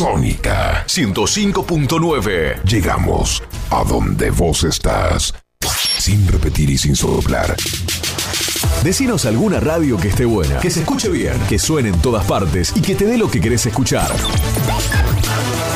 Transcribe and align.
Sónica 0.00 0.82
105.9. 0.86 2.62
Llegamos 2.62 3.42
a 3.68 3.84
donde 3.84 4.30
vos 4.30 4.64
estás. 4.64 5.34
Sin 5.98 6.26
repetir 6.26 6.70
y 6.70 6.78
sin 6.78 6.96
soplar. 6.96 7.54
Decinos 8.82 9.26
alguna 9.26 9.60
radio 9.60 9.98
que 9.98 10.08
esté 10.08 10.24
buena, 10.24 10.58
que 10.58 10.70
se 10.70 10.80
escuche 10.80 11.10
bien, 11.10 11.34
que 11.50 11.58
suene 11.58 11.90
en 11.90 12.00
todas 12.00 12.24
partes 12.24 12.72
y 12.74 12.80
que 12.80 12.94
te 12.94 13.04
dé 13.04 13.18
lo 13.18 13.30
que 13.30 13.42
querés 13.42 13.66
escuchar. 13.66 14.10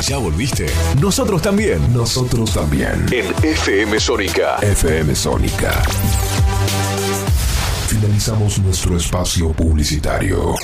¿Ya 0.00 0.16
volviste? 0.16 0.68
Nosotros 0.98 1.43
también. 1.43 1.93
Nosotros 1.93 2.54
también. 2.54 3.04
En 3.12 3.27
FM 3.45 4.00
Sónica. 4.00 4.56
FM 4.62 5.14
Sónica. 5.14 5.82
Finalizamos 7.88 8.59
nuestro 8.61 8.96
espacio 8.96 9.52
publicitario. 9.52 10.54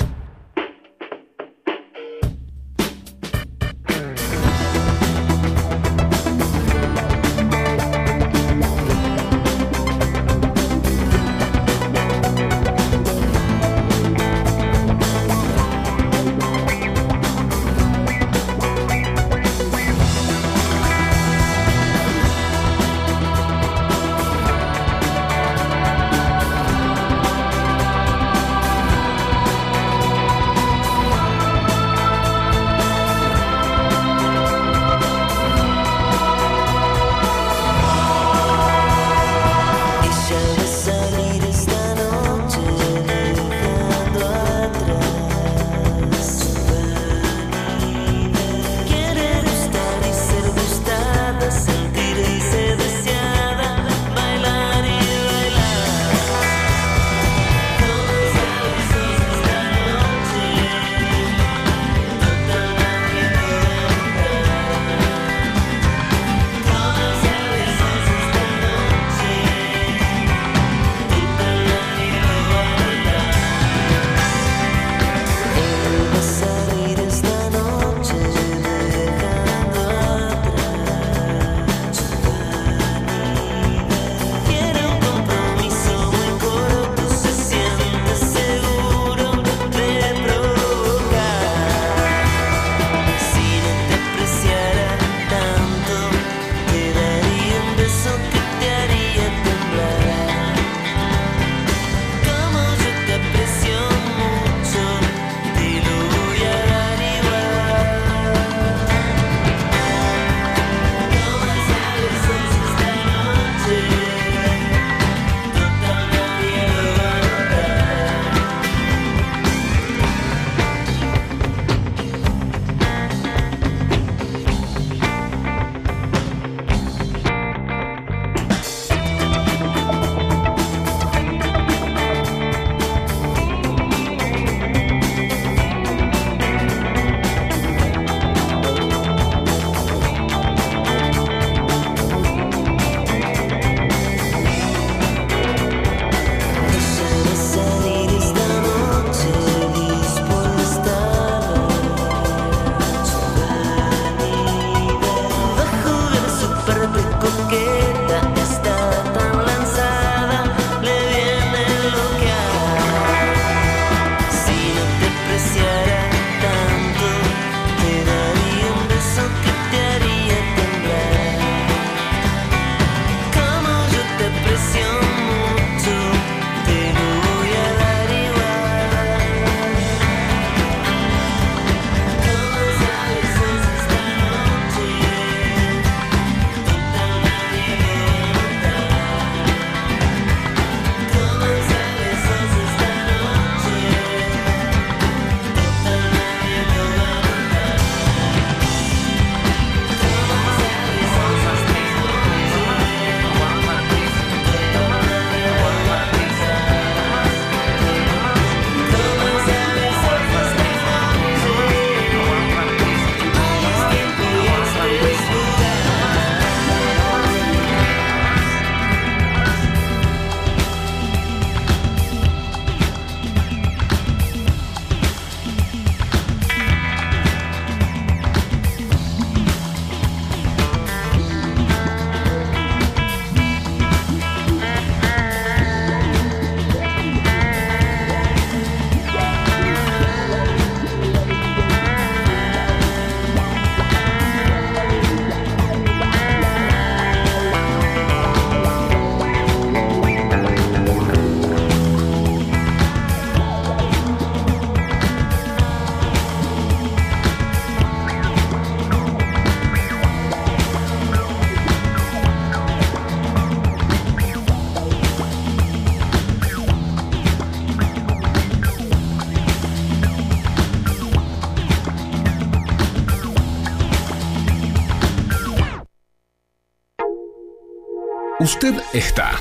Usted 278.63 278.79
está 278.93 279.35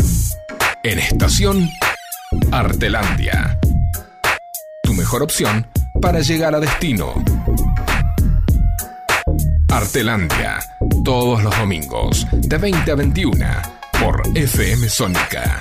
en 0.83 0.99
estación 0.99 1.71
Artelandia. 2.53 3.59
Tu 4.83 4.95
mejor 4.95 5.23
opción 5.23 5.67
para 6.01 6.21
llegar 6.21 6.55
a 6.55 6.61
destino. 6.61 7.23
Artelandia, 9.69 10.61
todos 11.05 11.43
los 11.43 11.55
domingos, 11.59 12.27
de 12.33 12.57
20 12.57 12.91
a 12.91 12.95
21, 12.95 13.47
por 14.01 14.23
FM 14.35 14.89
Sónica. 14.89 15.61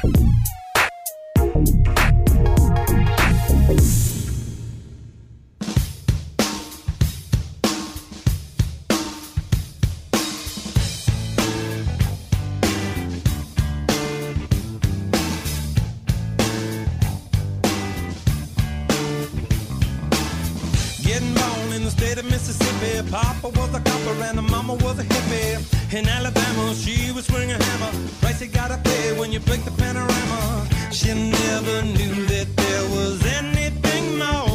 In 26.00 26.08
Alabama, 26.08 26.74
she 26.76 27.12
was 27.12 27.26
swinging 27.26 27.52
a 27.52 27.62
hammer. 27.62 27.92
Price 28.22 28.42
you 28.42 28.48
gotta 28.48 28.78
pay 28.78 29.20
when 29.20 29.34
you 29.34 29.42
break 29.42 29.66
the 29.66 29.72
panorama. 29.72 30.66
She 30.94 31.10
never 31.14 31.82
knew 31.82 32.26
that 32.28 32.48
there 32.56 32.86
was 32.96 33.26
anything 33.26 34.18
more 34.18 34.49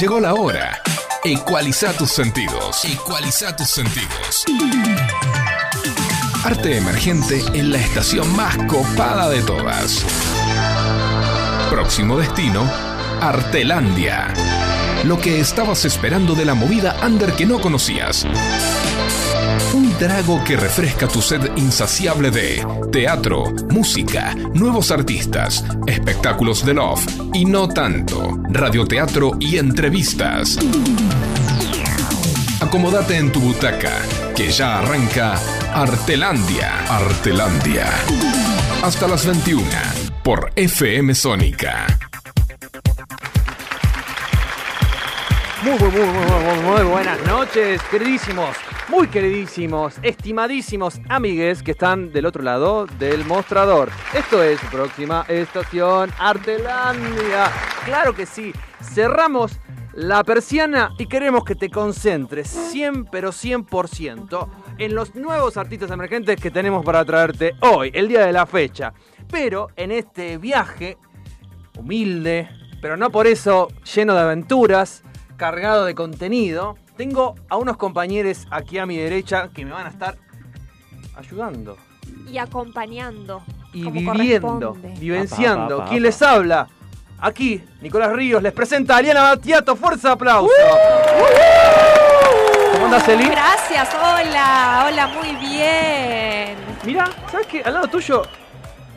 Llegó 0.00 0.18
la 0.18 0.34
hora. 0.34 0.82
Ecualiza 1.22 1.92
tus 1.92 2.10
sentidos. 2.10 2.84
Ecualiza 2.84 3.54
tus 3.54 3.68
sentidos. 3.68 4.44
Arte 6.44 6.78
emergente 6.78 7.40
en 7.52 7.70
la 7.70 7.78
estación 7.78 8.34
más 8.34 8.56
copada 8.66 9.28
de 9.28 9.40
todas. 9.42 10.04
Próximo 11.70 12.18
destino, 12.18 12.68
Artelandia. 13.20 14.34
Lo 15.04 15.20
que 15.20 15.38
estabas 15.38 15.84
esperando 15.84 16.34
de 16.34 16.44
la 16.44 16.54
movida 16.54 16.96
under 17.06 17.32
que 17.34 17.46
no 17.46 17.60
conocías. 17.60 18.26
Un 19.74 19.92
trago 19.98 20.42
que 20.44 20.56
refresca 20.56 21.08
tu 21.08 21.20
sed 21.20 21.50
insaciable 21.56 22.30
de 22.30 22.66
teatro, 22.92 23.52
música, 23.70 24.34
nuevos 24.54 24.90
artistas, 24.90 25.64
espectáculos 25.86 26.64
de 26.64 26.74
love 26.74 27.04
y 27.32 27.44
no 27.44 27.68
tanto, 27.68 28.38
radioteatro 28.50 29.32
y 29.40 29.58
entrevistas. 29.58 30.58
Acomódate 32.60 33.16
en 33.16 33.30
tu 33.30 33.40
butaca, 33.40 33.92
que 34.34 34.50
ya 34.50 34.78
arranca 34.78 35.34
Artelandia. 35.74 36.84
Artelandia. 36.88 37.86
Hasta 38.82 39.08
las 39.08 39.26
21 39.26 39.64
por 40.22 40.50
FM 40.56 41.14
Sónica. 41.14 41.86
Muy, 45.64 46.82
buenas 46.82 47.18
noches, 47.26 47.80
queridísimos, 47.90 48.54
muy 48.88 49.08
queridísimos, 49.08 49.96
estimadísimos 50.02 51.00
amigues 51.08 51.62
que 51.62 51.72
están 51.72 52.12
del 52.12 52.26
otro 52.26 52.42
lado 52.42 52.86
del 52.98 53.24
mostrador. 53.24 53.90
Esto 54.12 54.42
es 54.42 54.60
próxima 54.70 55.24
estación 55.28 56.10
Artelandia. 56.18 57.50
Claro 57.84 58.14
que 58.14 58.26
sí, 58.26 58.52
cerramos 58.82 59.58
la 59.92 60.22
persiana 60.24 60.90
y 60.98 61.06
queremos 61.06 61.44
que 61.44 61.54
te 61.54 61.70
concentres 61.70 62.48
100 62.48 63.06
pero 63.06 63.30
100% 63.30 64.48
en 64.78 64.94
los 64.94 65.14
nuevos 65.14 65.56
artistas 65.56 65.90
emergentes 65.90 66.40
que 66.40 66.50
tenemos 66.50 66.84
para 66.84 67.04
traerte 67.04 67.52
hoy, 67.60 67.90
el 67.94 68.08
día 68.08 68.26
de 68.26 68.32
la 68.32 68.46
fecha. 68.46 68.92
Pero 69.30 69.68
en 69.76 69.92
este 69.92 70.36
viaje 70.38 70.98
humilde, 71.78 72.48
pero 72.82 72.96
no 72.96 73.10
por 73.10 73.26
eso 73.26 73.68
lleno 73.94 74.14
de 74.14 74.20
aventuras, 74.20 75.02
cargado 75.36 75.84
de 75.84 75.94
contenido. 75.94 76.76
Tengo 76.96 77.34
a 77.48 77.56
unos 77.56 77.76
compañeros 77.76 78.46
aquí 78.50 78.78
a 78.78 78.86
mi 78.86 78.96
derecha 78.96 79.48
que 79.52 79.64
me 79.64 79.72
van 79.72 79.86
a 79.86 79.90
estar 79.90 80.16
ayudando 81.16 81.76
y 82.30 82.38
acompañando. 82.38 83.42
y 83.72 83.82
como 83.84 84.12
viviendo, 84.12 84.76
vivenciando. 84.98 85.74
Apa, 85.74 85.84
apa, 85.84 85.90
¿Quién 85.90 86.02
apa. 86.02 86.06
les 86.06 86.22
habla? 86.22 86.68
Aquí, 87.18 87.62
Nicolás 87.80 88.12
Ríos 88.12 88.42
les 88.42 88.52
presenta 88.52 88.94
a 88.94 88.98
Aliana 88.98 89.22
Batiato. 89.22 89.74
Fuerza 89.76 90.08
de 90.08 90.14
aplauso. 90.14 90.50
¿Cómo 92.72 92.84
andás, 92.86 93.08
Eli? 93.08 93.26
Gracias, 93.28 93.88
hola, 93.94 94.86
hola, 94.88 95.06
muy 95.08 95.34
bien. 95.36 96.56
Mira, 96.84 97.10
¿sabes 97.30 97.46
qué? 97.46 97.62
Al 97.62 97.74
lado 97.74 97.88
tuyo 97.88 98.22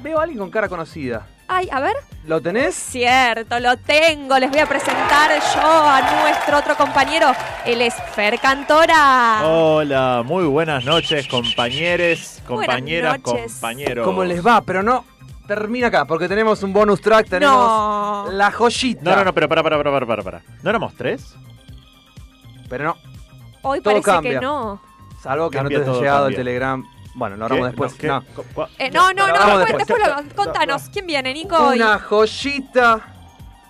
veo 0.04 0.20
a 0.20 0.24
alguien 0.24 0.40
con 0.40 0.50
cara 0.52 0.68
conocida. 0.68 1.26
Ay, 1.48 1.70
a 1.72 1.80
ver. 1.80 1.96
¿Lo 2.26 2.42
tenés? 2.42 2.76
Cierto, 2.76 3.60
lo 3.60 3.78
tengo. 3.78 4.38
Les 4.38 4.50
voy 4.50 4.60
a 4.60 4.66
presentar 4.66 5.32
yo 5.56 5.62
a 5.62 6.22
nuestro 6.24 6.58
otro 6.58 6.76
compañero. 6.76 7.28
Él 7.66 7.82
es 7.82 7.94
Fer 8.14 8.38
Cantora. 8.40 9.42
Hola, 9.46 10.24
muy 10.26 10.44
buenas 10.46 10.84
noches, 10.84 11.26
compañeros, 11.28 12.42
compañeras, 12.46 13.20
noches. 13.26 13.54
compañeros. 13.54 14.06
¿Cómo 14.06 14.26
les 14.26 14.46
va? 14.46 14.60
Pero 14.62 14.84
no 14.84 15.06
termina 15.48 15.88
acá, 15.88 16.04
porque 16.04 16.28
tenemos 16.28 16.62
un 16.64 16.74
bonus 16.74 17.00
track, 17.00 17.30
tenemos 17.30 17.56
No. 17.56 18.26
la 18.32 18.52
joyita. 18.52 19.02
No, 19.10 19.16
no, 19.16 19.24
no, 19.26 19.34
pero 19.34 19.48
para, 19.48 19.64
para, 19.64 19.78
para, 19.82 20.06
para, 20.06 20.24
para. 20.24 20.42
¿No 20.62 20.70
éramos 20.70 20.94
tres? 20.96 21.34
Pero 22.68 22.84
no, 22.84 22.98
Hoy 23.62 23.80
todo 23.80 23.94
parece 23.94 24.12
cambia. 24.12 24.40
que 24.40 24.46
no. 24.46 24.82
salvo 25.24 25.50
que 25.50 25.58
Cambia 25.60 25.78
no 25.80 25.84
te 25.86 25.90
haya 25.92 26.00
llegado 26.02 26.24
cambia. 26.26 26.38
el 26.38 26.44
telegram. 26.46 26.84
Bueno, 27.18 27.36
lo 27.36 27.46
hablamos 27.46 27.68
después. 27.70 28.04
No. 28.04 28.24
Eh, 28.78 28.92
no, 28.92 29.12
no, 29.12 29.26
no, 29.28 29.58
después, 29.58 29.88
después. 29.88 29.88
después 29.88 30.28
lo- 30.28 30.36
contanos. 30.44 30.84
¿Quién 30.94 31.08
viene, 31.08 31.34
Nico? 31.34 31.58
Una 31.70 31.98
joyita 31.98 33.00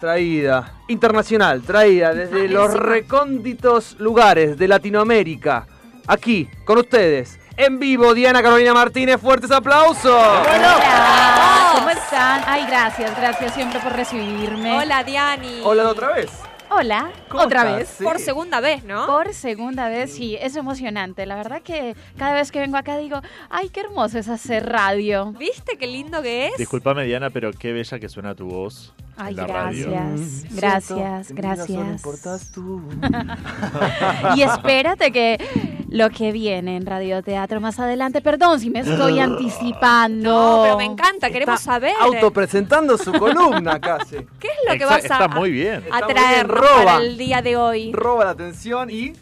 traída, 0.01 0.73
internacional, 0.89 1.61
traída 1.61 2.13
desde 2.13 2.41
Ah, 2.45 2.49
los 2.51 2.73
recónditos 2.73 3.95
lugares 3.99 4.57
de 4.57 4.67
Latinoamérica. 4.67 5.65
Aquí, 6.07 6.49
con 6.65 6.77
ustedes, 6.79 7.39
en 7.55 7.79
vivo, 7.79 8.13
Diana 8.13 8.43
Carolina 8.43 8.73
Martínez, 8.73 9.19
fuertes 9.21 9.49
aplausos. 9.49 10.11
Hola, 10.11 11.71
¿cómo 11.75 11.89
están? 11.89 12.43
Ay, 12.45 12.65
gracias, 12.67 13.15
gracias 13.17 13.53
siempre 13.53 13.79
por 13.79 13.93
recibirme. 13.93 14.77
Hola, 14.77 15.05
Diani. 15.05 15.61
Hola 15.63 15.83
de 15.83 15.89
otra 15.89 16.11
vez. 16.11 16.29
Hola, 16.69 17.11
¿Cómo 17.29 17.43
otra 17.43 17.61
estás? 17.61 17.77
vez. 17.77 17.89
Sí. 17.89 18.03
Por 18.03 18.19
segunda 18.19 18.59
vez, 18.59 18.83
¿no? 18.83 19.05
Por 19.05 19.33
segunda 19.33 19.87
vez, 19.87 20.13
sí, 20.13 20.35
es 20.39 20.55
emocionante. 20.55 21.25
La 21.25 21.35
verdad 21.35 21.61
que 21.61 21.95
cada 22.17 22.33
vez 22.33 22.51
que 22.51 22.59
vengo 22.59 22.77
acá 22.77 22.97
digo, 22.97 23.21
ay, 23.49 23.69
qué 23.69 23.79
hermoso 23.81 24.19
es 24.19 24.27
hacer 24.27 24.67
radio. 24.67 25.31
¿Viste 25.31 25.77
qué 25.77 25.87
lindo 25.87 26.21
que 26.21 26.47
es? 26.47 26.57
Disculpame, 26.57 27.05
Diana, 27.05 27.29
pero 27.29 27.51
qué 27.53 27.71
bella 27.71 27.99
que 27.99 28.09
suena 28.09 28.35
tu 28.35 28.47
voz 28.47 28.93
Ay, 29.17 29.31
en 29.31 29.37
la 29.37 29.47
radio. 29.47 29.89
gracias, 29.89 30.45
gracias, 30.55 31.31
gracias. 31.31 31.69
importas 31.69 32.51
tú. 32.51 32.81
Y 34.35 34.41
espérate 34.41 35.11
que 35.11 35.37
lo 35.89 36.09
que 36.09 36.31
viene 36.31 36.75
en 36.75 36.85
radioteatro 36.85 37.61
más 37.61 37.79
adelante, 37.79 38.21
perdón 38.21 38.59
si 38.59 38.69
me 38.69 38.79
estoy 38.81 39.19
anticipando. 39.19 40.31
No, 40.31 40.63
pero 40.63 40.77
me 40.77 40.85
encanta, 40.85 41.29
queremos 41.29 41.59
Está 41.59 41.73
saber. 41.73 41.93
Autopresentando 41.99 42.97
su 42.97 43.11
columna 43.13 43.79
casi. 43.79 44.17
¿Qué 44.39 44.47
es 44.47 44.57
lo 44.67 44.73
que 44.77 44.85
Exa- 44.85 44.89
vas 44.89 45.03
a, 45.11 45.23
está 45.23 45.27
muy 45.29 45.51
bien. 45.51 45.83
a 45.91 45.99
Está 45.99 46.05
muy 46.05 46.13
traer 46.13 46.45
bien, 46.47 46.57
roba. 46.57 46.83
para 46.85 46.97
el 47.03 47.17
día 47.17 47.41
de 47.41 47.57
hoy? 47.57 47.91
Roba 47.93 48.25
la 48.25 48.31
atención 48.31 48.89
y 48.89 49.13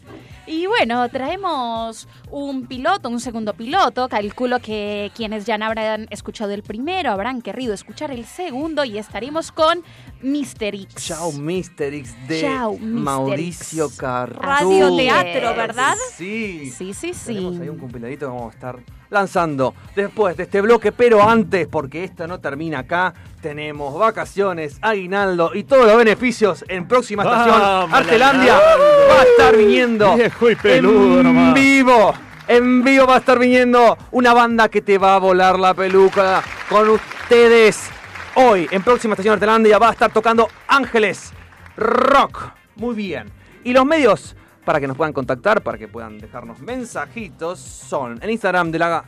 Y 0.46 0.66
bueno, 0.66 1.08
traemos 1.08 2.06
un 2.30 2.66
piloto, 2.66 3.08
un 3.08 3.18
segundo 3.20 3.54
piloto. 3.54 4.08
Calculo 4.08 4.60
que 4.60 5.10
quienes 5.14 5.44
ya 5.44 5.58
no 5.58 5.66
habrán 5.66 6.06
escuchado 6.10 6.52
el 6.52 6.62
primero 6.62 7.10
habrán 7.10 7.42
querido 7.42 7.74
escuchar 7.74 8.12
el 8.12 8.24
segundo 8.24 8.84
y 8.84 8.98
estaremos 8.98 9.50
con 9.50 9.82
Mr. 10.22 10.74
X. 10.74 10.94
Chao 11.06 11.32
Mister 11.32 11.92
X 11.94 12.14
de 12.28 12.40
Chao. 12.40 12.78
Mauricio. 12.78 13.90
Cartú. 13.96 14.40
Radio 14.40 14.96
teatro. 14.96 15.54
¿verdad? 15.56 15.96
Sí. 16.14 16.70
Sí, 16.70 16.94
sí, 16.94 17.12
sí. 17.12 17.34
Tenemos 17.34 17.60
ahí 17.60 17.68
un 17.68 17.78
compiladito 17.78 18.26
que 18.26 18.32
vamos 18.32 18.52
a 18.52 18.54
estar 18.54 18.78
lanzando 19.10 19.74
después 19.94 20.36
de 20.36 20.44
este 20.44 20.60
bloque, 20.60 20.92
pero 20.92 21.28
antes, 21.28 21.66
porque 21.66 22.04
esta 22.04 22.26
no 22.26 22.40
termina 22.40 22.80
acá, 22.80 23.14
tenemos 23.40 23.98
vacaciones, 23.98 24.78
aguinaldo 24.82 25.52
y 25.54 25.64
todos 25.64 25.86
los 25.86 25.96
beneficios 25.96 26.64
en 26.68 26.88
próxima 26.88 27.22
estación. 27.22 27.60
Vamos, 27.60 27.98
Artelandia 27.98 28.54
va 28.54 29.20
a 29.20 29.24
estar 29.24 29.56
viniendo 29.56 30.14
Viejo 30.16 30.50
y 30.50 30.56
peludo 30.56 31.20
en 31.20 31.22
nomás. 31.22 31.54
vivo. 31.54 32.14
En 32.48 32.84
vivo 32.84 33.06
va 33.06 33.16
a 33.16 33.18
estar 33.18 33.38
viniendo 33.38 33.98
una 34.12 34.32
banda 34.32 34.68
que 34.68 34.80
te 34.80 34.98
va 34.98 35.16
a 35.16 35.18
volar 35.18 35.58
la 35.58 35.74
peluca 35.74 36.42
con 36.68 36.88
ustedes. 36.90 37.90
Hoy, 38.36 38.68
en 38.70 38.82
próxima 38.82 39.14
estación 39.14 39.34
Artelandia, 39.34 39.78
va 39.78 39.88
a 39.88 39.92
estar 39.92 40.12
tocando 40.12 40.48
Ángeles 40.68 41.32
Rock. 41.76 42.50
Muy 42.76 42.94
bien. 42.94 43.30
Y 43.64 43.72
los 43.72 43.84
medios 43.84 44.36
para 44.66 44.80
que 44.80 44.88
nos 44.88 44.96
puedan 44.96 45.14
contactar, 45.14 45.62
para 45.62 45.78
que 45.78 45.86
puedan 45.86 46.18
dejarnos 46.18 46.60
mensajitos, 46.60 47.60
son 47.60 48.18
en 48.20 48.30
Instagram 48.30 48.72
de 48.72 48.80
la, 48.80 49.04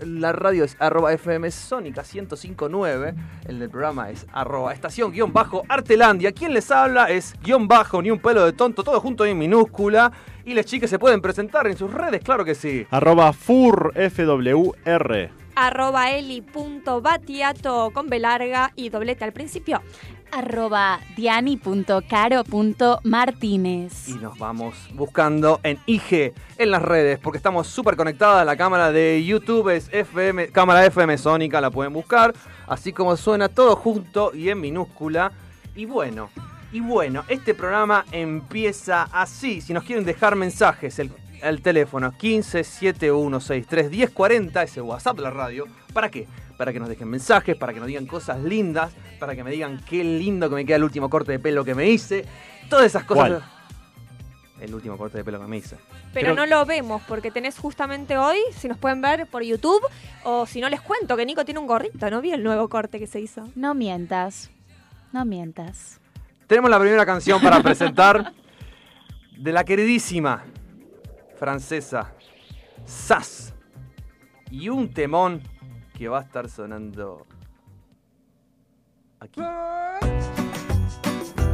la 0.00 0.32
radio 0.32 0.64
es 0.64 0.76
arroba 0.80 1.12
FM 1.12 1.50
Sónica 1.50 2.02
1059. 2.02 3.14
El 3.46 3.58
del 3.58 3.68
programa 3.68 4.08
es 4.10 4.26
arroba 4.32 4.72
estación 4.72 5.12
guion 5.12 5.30
bajo 5.32 5.62
Artelandia. 5.68 6.32
Quien 6.32 6.54
les 6.54 6.70
habla 6.70 7.10
es 7.10 7.34
guion 7.42 7.68
bajo, 7.68 8.00
ni 8.00 8.10
un 8.10 8.18
pelo 8.18 8.46
de 8.46 8.54
tonto, 8.54 8.82
todo 8.82 8.98
junto 8.98 9.26
en 9.26 9.38
minúscula. 9.38 10.10
Y 10.46 10.54
las 10.54 10.64
chicas 10.64 10.88
se 10.88 10.98
pueden 10.98 11.20
presentar 11.20 11.66
en 11.66 11.76
sus 11.76 11.92
redes, 11.92 12.22
claro 12.22 12.42
que 12.44 12.54
sí. 12.54 12.86
Arroba 12.90 13.34
FurFWR. 13.34 13.84
Arroba 15.56 16.10
eli.batiato 16.10 17.92
con 17.92 18.08
B 18.08 18.18
larga 18.18 18.72
y 18.74 18.88
doblete 18.88 19.22
al 19.24 19.32
principio. 19.32 19.82
Arroba 20.32 20.98
diani.caro.martínez. 21.16 24.08
Y 24.08 24.14
nos 24.14 24.36
vamos 24.38 24.74
buscando 24.94 25.60
en 25.62 25.78
IG, 25.86 26.32
en 26.58 26.70
las 26.70 26.82
redes, 26.82 27.20
porque 27.20 27.36
estamos 27.36 27.68
súper 27.68 27.96
conectadas. 27.96 28.44
La 28.44 28.56
cámara 28.56 28.90
de 28.90 29.24
YouTube 29.24 29.68
es 29.68 29.88
FM, 29.92 30.48
cámara 30.48 30.84
FM 30.86 31.16
Sónica, 31.18 31.60
la 31.60 31.70
pueden 31.70 31.92
buscar. 31.92 32.34
Así 32.66 32.92
como 32.92 33.16
suena 33.16 33.48
todo 33.48 33.76
junto 33.76 34.34
y 34.34 34.48
en 34.48 34.60
minúscula. 34.60 35.30
Y 35.76 35.84
bueno, 35.84 36.30
y 36.72 36.80
bueno, 36.80 37.22
este 37.28 37.54
programa 37.54 38.04
empieza 38.10 39.04
así. 39.12 39.60
Si 39.60 39.72
nos 39.72 39.84
quieren 39.84 40.04
dejar 40.04 40.34
mensajes, 40.34 40.98
el, 40.98 41.12
el 41.48 41.62
teléfono 41.62 42.12
1571631040, 42.12 44.62
ese 44.64 44.80
WhatsApp 44.80 45.16
de 45.16 45.22
la 45.22 45.30
radio. 45.30 45.64
¿Para 45.92 46.10
qué? 46.10 46.26
Para 46.56 46.72
que 46.72 46.80
nos 46.80 46.88
dejen 46.88 47.08
mensajes, 47.08 47.56
para 47.56 47.72
que 47.72 47.80
nos 47.80 47.88
digan 47.88 48.06
cosas 48.06 48.40
lindas, 48.42 48.92
para 49.18 49.34
que 49.34 49.42
me 49.44 49.50
digan 49.50 49.80
qué 49.88 50.02
lindo 50.04 50.48
que 50.48 50.54
me 50.56 50.64
queda 50.64 50.76
el 50.76 50.84
último 50.84 51.10
corte 51.10 51.32
de 51.32 51.38
pelo 51.38 51.64
que 51.64 51.74
me 51.74 51.88
hice. 51.90 52.24
Todas 52.70 52.86
esas 52.86 53.04
cosas. 53.04 53.28
¿Cuál? 53.28 53.42
El 54.60 54.74
último 54.74 54.96
corte 54.96 55.18
de 55.18 55.24
pelo 55.24 55.40
que 55.40 55.46
me 55.46 55.56
hice. 55.58 55.76
Pero 56.12 56.34
Creo- 56.34 56.36
no 56.36 56.46
lo 56.46 56.64
vemos 56.64 57.02
porque 57.08 57.30
tenés 57.30 57.58
justamente 57.58 58.16
hoy, 58.16 58.38
si 58.56 58.68
nos 58.68 58.78
pueden 58.78 59.02
ver 59.02 59.26
por 59.26 59.42
YouTube, 59.42 59.82
o 60.22 60.46
si 60.46 60.60
no 60.60 60.68
les 60.68 60.80
cuento 60.80 61.16
que 61.16 61.26
Nico 61.26 61.44
tiene 61.44 61.60
un 61.60 61.66
gorrito, 61.66 62.08
¿no 62.08 62.20
vi 62.20 62.32
el 62.32 62.42
nuevo 62.44 62.68
corte 62.68 62.98
que 62.98 63.06
se 63.06 63.20
hizo? 63.20 63.48
No 63.56 63.74
mientas. 63.74 64.50
No 65.12 65.24
mientas. 65.24 66.00
Tenemos 66.46 66.70
la 66.70 66.78
primera 66.78 67.04
canción 67.04 67.42
para 67.42 67.62
presentar 67.62 68.32
de 69.36 69.52
la 69.52 69.64
queridísima 69.64 70.44
francesa 71.44 72.10
Sass. 72.86 73.52
Y 74.50 74.70
un 74.70 74.94
temón 74.94 75.42
que 75.92 76.08
va 76.08 76.20
a 76.20 76.22
estar 76.22 76.48
sonando 76.48 77.26
aquí. 79.20 79.42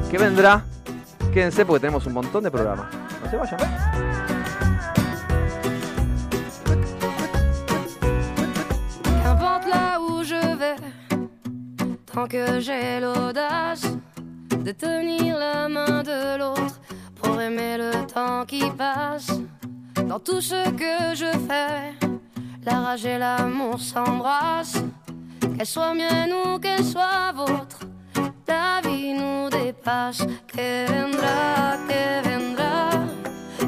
¿Qué 0.09 0.19
vendrá? 0.19 0.65
Quédense 1.33 1.67
porque 1.67 1.81
tenemos 1.81 2.07
un 2.07 2.13
montón 2.13 2.45
de 2.45 2.51
programas. 2.53 2.87
No 3.23 3.31
se 3.31 3.37
vayan. 3.37 3.59
Tant 12.07 12.29
que 12.29 12.61
j'ai 12.61 13.01
l'audace 13.01 13.87
de 14.65 14.73
tenir 14.73 15.37
la 15.37 15.69
main 15.69 16.03
de 16.03 16.37
l'autre 16.37 16.81
pour 17.15 17.41
aimer 17.41 17.79
le 17.79 18.05
temps 18.07 18.45
qui 18.45 18.69
passe. 18.77 19.31
Dans 20.11 20.19
tout 20.19 20.41
ce 20.41 20.69
que 20.71 21.15
je 21.15 21.31
fais, 21.47 21.95
la 22.65 22.81
rage 22.81 23.07
et 23.07 23.17
l'amour 23.17 23.79
s'embrassent. 23.79 24.83
Qu'elle 25.57 25.65
soit 25.65 25.95
mienne 25.95 26.33
ou 26.33 26.59
qu'elle 26.59 26.83
soit 26.83 27.31
vôtre, 27.33 27.79
la 28.49 28.81
vie 28.83 29.15
nous 29.15 29.49
dépasse. 29.49 30.27
Que 30.49 30.85
vendrá, 30.91 31.77
que 31.89 32.29
vendrá. 32.29 32.91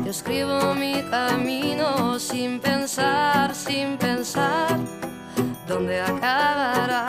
Yo 0.05 0.11
escribo 0.11 0.75
mi 0.75 1.05
camino 1.13 2.19
sin 2.19 2.59
pensar, 2.59 3.55
sin 3.55 3.97
pensar 3.97 4.81
dónde 5.69 6.01
acabará? 6.01 7.07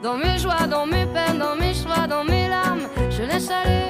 Dans 0.00 0.16
mes 0.16 0.38
joies, 0.38 0.68
dans 0.68 0.86
mes 0.86 1.06
peines, 1.06 1.40
dans 1.40 1.56
mes 1.56 1.74
choix, 1.74 2.06
dans 2.06 2.22
mes 2.22 2.46
larmes, 2.46 2.86
je 3.10 3.24
laisse 3.24 3.50
aller 3.50 3.81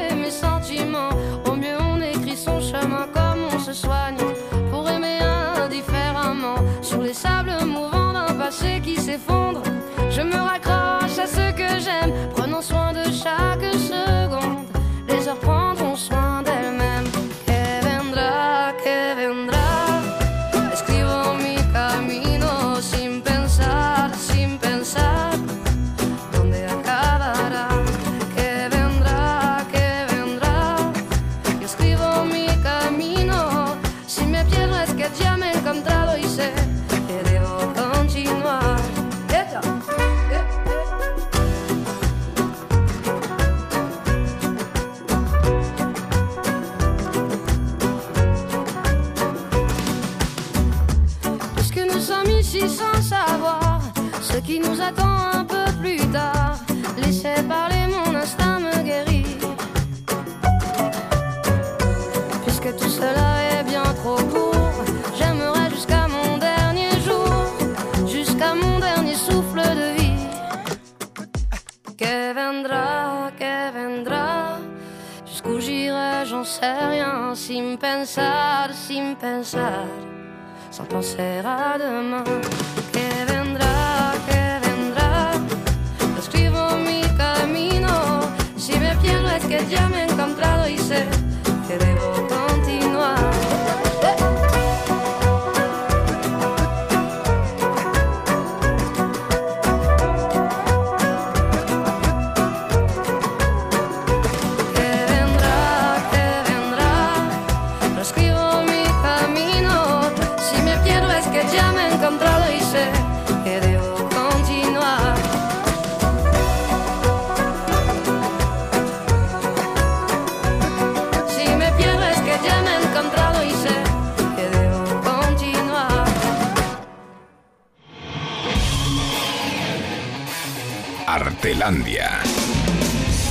Artelandia. 131.42 132.20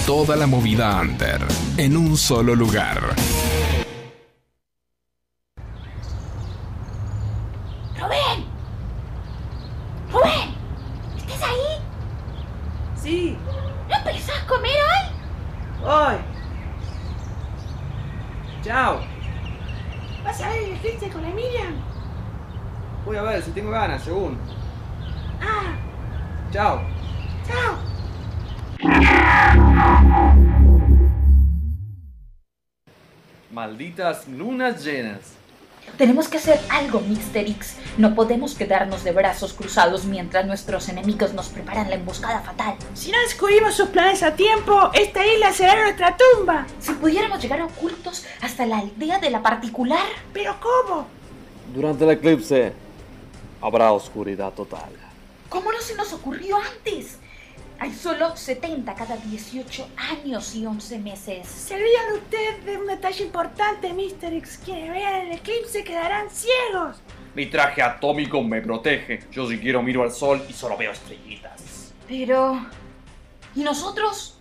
Toda 0.05 0.35
la 0.35 0.45
movida 0.45 0.99
under 0.99 1.39
en 1.77 1.95
un 1.95 2.17
solo 2.17 2.55
lugar. 2.55 3.15
Malditas 33.91 34.25
lunas 34.29 34.85
llenas. 34.85 35.19
Tenemos 35.97 36.29
que 36.29 36.37
hacer 36.37 36.57
algo, 36.69 37.01
Mr. 37.01 37.39
X. 37.39 37.75
No 37.97 38.15
podemos 38.15 38.55
quedarnos 38.55 39.03
de 39.03 39.11
brazos 39.11 39.51
cruzados 39.51 40.05
mientras 40.05 40.45
nuestros 40.45 40.87
enemigos 40.87 41.33
nos 41.33 41.49
preparan 41.49 41.89
la 41.89 41.95
emboscada 41.95 42.39
fatal. 42.39 42.75
Si 42.93 43.11
no 43.11 43.19
descubrimos 43.19 43.75
sus 43.75 43.89
planes 43.89 44.23
a 44.23 44.33
tiempo, 44.35 44.91
esta 44.93 45.25
isla 45.27 45.51
será 45.51 45.83
nuestra 45.83 46.15
tumba. 46.15 46.65
Si 46.79 46.93
pudiéramos 46.93 47.41
llegar 47.41 47.61
ocultos 47.63 48.25
hasta 48.39 48.65
la 48.65 48.77
aldea 48.77 49.19
de 49.19 49.29
la 49.29 49.43
particular. 49.43 50.07
¿Pero 50.31 50.55
cómo? 50.61 51.07
Durante 51.73 52.05
el 52.05 52.11
eclipse 52.11 52.71
habrá 53.59 53.91
oscuridad 53.91 54.53
total. 54.53 54.91
¿Cómo 55.49 55.69
no 55.69 55.81
se 55.81 55.95
nos 55.95 56.13
ocurrió 56.13 56.55
antes? 56.57 57.17
Hay 57.81 57.91
solo 57.95 58.37
70 58.37 58.93
cada 58.93 59.17
18 59.17 59.87
años 59.97 60.53
y 60.53 60.67
11 60.67 60.99
meses. 60.99 61.47
Se 61.47 61.73
olvidan 61.73 62.13
usted 62.13 62.59
de 62.63 62.77
un 62.77 62.85
detalle 62.85 63.23
importante, 63.23 63.91
Mr. 63.91 64.31
X. 64.33 64.59
Quienes 64.63 64.91
vean 64.91 65.21
el 65.21 65.31
eclipse 65.31 65.83
quedarán 65.83 66.29
ciegos. 66.29 67.01
Mi 67.33 67.47
traje 67.47 67.81
atómico 67.81 68.43
me 68.43 68.61
protege. 68.61 69.23
Yo 69.31 69.49
si 69.49 69.57
quiero 69.57 69.81
miro 69.81 70.03
al 70.03 70.11
sol 70.11 70.45
y 70.47 70.53
solo 70.53 70.77
veo 70.77 70.91
estrellitas. 70.91 71.91
Pero... 72.07 72.67
¿Y 73.55 73.63
nosotros? 73.63 74.37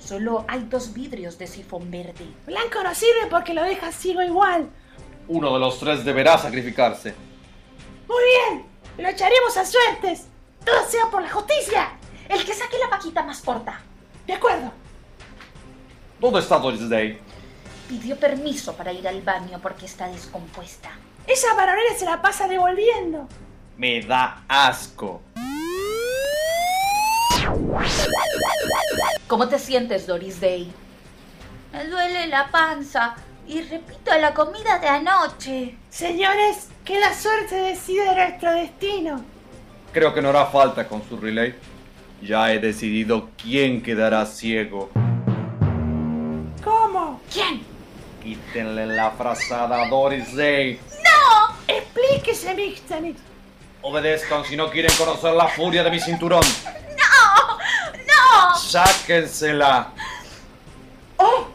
Solo 0.00 0.44
hay 0.48 0.64
dos 0.68 0.92
vidrios 0.92 1.38
de 1.38 1.46
sifón 1.46 1.88
verde. 1.88 2.26
Blanco 2.46 2.82
no 2.82 2.92
sirve 2.96 3.28
porque 3.30 3.54
lo 3.54 3.62
deja 3.62 3.92
ciego 3.92 4.24
igual. 4.24 4.68
Uno 5.28 5.54
de 5.54 5.60
los 5.60 5.78
tres 5.78 6.04
deberá 6.04 6.36
sacrificarse. 6.36 7.14
Muy 8.08 8.24
bien, 8.24 8.66
lo 8.98 9.08
echaremos 9.08 9.56
a 9.56 9.64
suertes. 9.64 10.26
Todo 10.64 10.84
sea 10.88 11.08
por 11.12 11.22
la 11.22 11.30
justicia. 11.30 11.96
El 12.28 12.44
que 12.44 12.54
saque 12.54 12.78
la 12.78 12.90
paquita 12.90 13.22
más 13.22 13.40
corta. 13.40 13.80
De 14.26 14.32
acuerdo. 14.32 14.72
¿Dónde 16.18 16.40
está 16.40 16.58
Doris 16.58 16.88
Day? 16.88 17.20
Pidió 17.88 18.18
permiso 18.18 18.74
para 18.74 18.92
ir 18.92 19.06
al 19.06 19.22
baño 19.22 19.60
porque 19.62 19.86
está 19.86 20.08
descompuesta. 20.08 20.90
Esa 21.26 21.54
varonera 21.54 21.94
se 21.96 22.04
la 22.04 22.20
pasa 22.22 22.48
devolviendo. 22.48 23.28
Me 23.76 24.00
da 24.02 24.42
asco. 24.48 25.22
¿Cómo 29.28 29.48
te 29.48 29.58
sientes, 29.58 30.06
Doris 30.06 30.40
Day? 30.40 30.72
Me 31.72 31.86
duele 31.86 32.26
la 32.28 32.48
panza 32.50 33.16
y 33.46 33.60
repito 33.62 34.16
la 34.18 34.34
comida 34.34 34.78
de 34.78 34.88
anoche. 34.88 35.76
Señores, 35.90 36.68
que 36.84 36.98
la 36.98 37.14
suerte 37.14 37.54
decide 37.56 38.14
nuestro 38.14 38.52
destino. 38.52 39.24
Creo 39.92 40.14
que 40.14 40.22
no 40.22 40.30
hará 40.30 40.46
falta 40.46 40.88
con 40.88 41.06
su 41.08 41.16
relay. 41.16 41.54
Ya 42.22 42.52
he 42.52 42.58
decidido 42.58 43.28
quién 43.40 43.82
quedará 43.82 44.24
ciego. 44.26 44.90
¿Cómo? 46.64 47.20
¿Quién? 47.32 47.62
Quítenle 48.22 48.86
la 48.86 49.10
frazada 49.12 49.82
a 49.82 49.88
Doris 49.88 50.34
Day. 50.34 50.80
¡No! 51.04 51.54
Explíquese, 51.68 52.54
Mr. 52.54 53.04
X. 53.04 53.20
Obedezcan 53.82 54.44
si 54.44 54.56
no 54.56 54.70
quieren 54.70 54.90
conocer 54.96 55.34
la 55.34 55.46
furia 55.48 55.84
de 55.84 55.90
mi 55.90 56.00
cinturón. 56.00 56.42
¡No! 56.64 57.58
¡No! 57.58 58.58
Sáquensela. 58.58 59.92
¡Oh! 61.18 61.46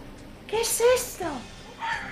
¿Qué 0.47 0.61
es 0.61 0.81
esto? 0.95 1.25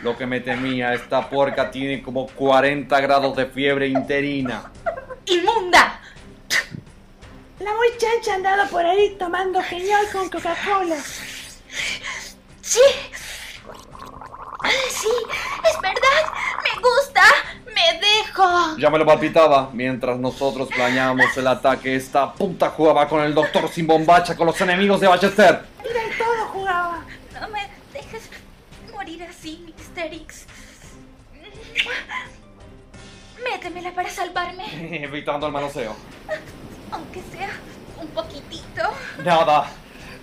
Lo 0.02 0.18
que 0.18 0.26
me 0.26 0.40
temía, 0.40 0.94
esta 0.94 1.30
puerca 1.30 1.70
tiene 1.70 2.02
como 2.02 2.28
40 2.28 3.00
grados 3.02 3.36
de 3.36 3.46
fiebre 3.46 3.88
interina. 3.88 4.72
La 7.60 7.74
muy 7.74 7.88
chancha 7.98 8.32
ha 8.32 8.36
andado 8.36 8.70
por 8.70 8.86
ahí 8.86 9.16
tomando 9.20 9.62
genial 9.62 10.06
con 10.12 10.30
Coca-Cola. 10.30 10.98
Sí. 12.62 12.80
Sí, 14.90 15.10
es 15.70 15.82
verdad. 15.82 16.34
Me 16.64 16.82
gusta. 16.82 17.22
Me 17.66 18.00
dejo. 18.00 18.78
Ya 18.78 18.90
me 18.90 18.98
lo 18.98 19.06
palpitaba. 19.06 19.70
Mientras 19.74 20.18
nosotros 20.18 20.70
planeamos 20.70 21.36
el 21.38 21.48
ataque, 21.48 21.96
esta 21.96 22.32
puta 22.34 22.70
jugaba 22.70 23.08
con 23.08 23.24
el 23.24 23.34
doctor 23.34 23.70
sin 23.70 23.88
bombacha 23.88 24.36
con 24.36 24.48
los 24.48 24.60
enemigos 24.62 25.00
de 25.02 25.08
Ballester. 25.08 25.66
Mira, 25.84 26.00
y 26.06 26.18
todo 26.18 26.48
jugaba. 26.54 27.04
No 27.42 27.50
me 27.50 27.70
dejes 27.94 28.30
morir 28.94 29.24
así, 29.24 29.66
Mr. 29.96 30.14
X. 30.14 30.46
Métemela 33.44 33.92
para 33.94 34.10
salvarme, 34.10 34.66
Evitando 35.04 35.48
el 35.48 35.54
manoseo. 35.54 35.96
Aunque 36.92 37.22
sea 37.32 37.52
un 38.02 38.08
poquitito. 38.08 38.84
Nada. 39.24 39.70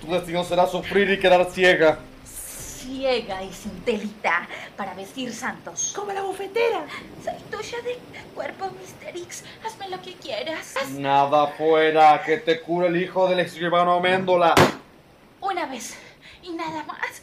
Tu 0.01 0.13
destino 0.13 0.45
será 0.45 0.67
sufrir 0.67 1.11
y 1.11 1.19
quedar 1.19 1.45
ciega. 1.51 1.99
Ciega 2.25 3.43
y 3.43 3.53
sin 3.53 3.81
telita 3.81 4.47
para 4.77 4.95
vestir 4.95 5.33
santos. 5.33 5.93
Como 5.97 6.13
la 6.13 6.23
bufetera. 6.23 6.87
Soy 7.25 7.35
tuya 7.51 7.83
de 7.83 7.99
cuerpo, 8.35 8.67
Mr. 8.67 9.17
X. 9.17 9.45
Hazme 9.65 9.89
lo 9.89 10.01
que 10.01 10.15
quieras. 10.15 10.75
Nada 10.91 11.49
fuera 11.49 12.23
que 12.25 12.37
te 12.39 12.61
cure 12.61 12.89
el 12.89 12.97
hijo 13.03 13.29
del 13.29 13.41
escribano 13.41 13.95
Améndola. 13.95 14.55
Una 15.41 15.67
vez 15.67 15.97
y 16.43 16.51
nada 16.51 16.85
más. 16.85 17.23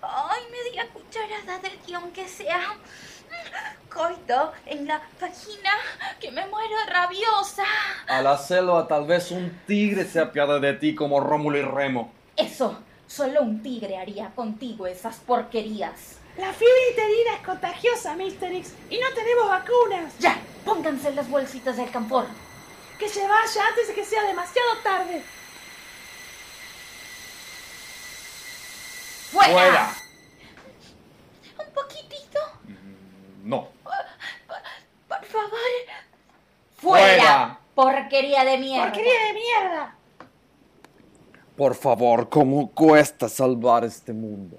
Ay, 0.00 0.42
media 0.50 0.88
cucharada 0.88 1.58
del 1.58 1.78
guion 1.86 2.10
que 2.12 2.26
sea. 2.28 2.76
Coito 3.88 4.52
en 4.66 4.86
la 4.86 5.00
vagina, 5.20 5.70
que 6.20 6.30
me 6.30 6.46
muero 6.46 6.74
rabiosa. 6.88 7.64
Al 8.08 8.26
hacerlo, 8.26 8.86
tal 8.86 9.06
vez 9.06 9.30
un 9.30 9.60
tigre 9.66 10.04
se 10.04 10.20
apiade 10.20 10.60
de 10.60 10.74
ti 10.74 10.94
como 10.94 11.20
Rómulo 11.20 11.56
y 11.56 11.62
Remo. 11.62 12.12
Eso, 12.36 12.78
solo 13.06 13.40
un 13.40 13.62
tigre 13.62 13.96
haría 13.96 14.30
contigo 14.34 14.86
esas 14.86 15.16
porquerías. 15.16 16.18
La 16.36 16.52
fiebre 16.52 16.90
interina 16.90 17.34
es 17.36 17.40
contagiosa, 17.40 18.14
Mr. 18.14 18.52
X, 18.52 18.74
y 18.90 18.98
no 18.98 19.06
tenemos 19.14 19.48
vacunas. 19.48 20.18
Ya, 20.18 20.38
pónganse 20.66 21.14
las 21.14 21.30
bolsitas 21.30 21.78
del 21.78 21.90
campor. 21.90 22.26
Que 22.98 23.08
se 23.08 23.26
vaya 23.26 23.66
antes 23.68 23.88
de 23.88 23.94
que 23.94 24.04
sea 24.04 24.22
demasiado 24.24 24.76
tarde. 24.82 25.22
¡Fuera! 29.32 29.52
¡Fuera! 29.52 29.96
Un 31.58 31.72
poquitito, 31.74 32.38
No. 33.46 33.68
por 35.08 35.24
favor. 35.24 35.50
¡Fuera! 36.76 37.60
Porquería 37.76 38.44
de 38.44 38.58
mierda. 38.58 38.86
¡Porquería 38.86 39.26
de 39.28 39.32
mierda! 39.34 39.94
Por 41.56 41.74
favor, 41.76 42.28
¿cómo 42.28 42.72
cuesta 42.72 43.28
salvar 43.28 43.84
este 43.84 44.12
mundo? 44.12 44.58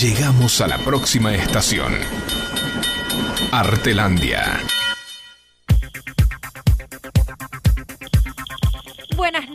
Llegamos 0.00 0.60
a 0.62 0.68
la 0.68 0.78
próxima 0.78 1.34
estación. 1.34 1.92
Artelandia. 3.52 4.60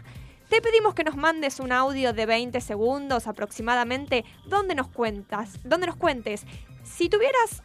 Te 0.49 0.61
pedimos 0.61 0.93
que 0.93 1.03
nos 1.03 1.17
mandes 1.17 1.59
un 1.59 1.73
audio 1.73 2.13
de 2.13 2.25
20 2.25 2.61
segundos 2.61 3.27
aproximadamente 3.27 4.23
donde 4.45 4.75
nos 4.75 4.87
cuentas, 4.87 5.59
donde 5.63 5.87
nos 5.87 5.97
cuentes 5.97 6.45
si 6.83 7.09
tuvieras 7.09 7.63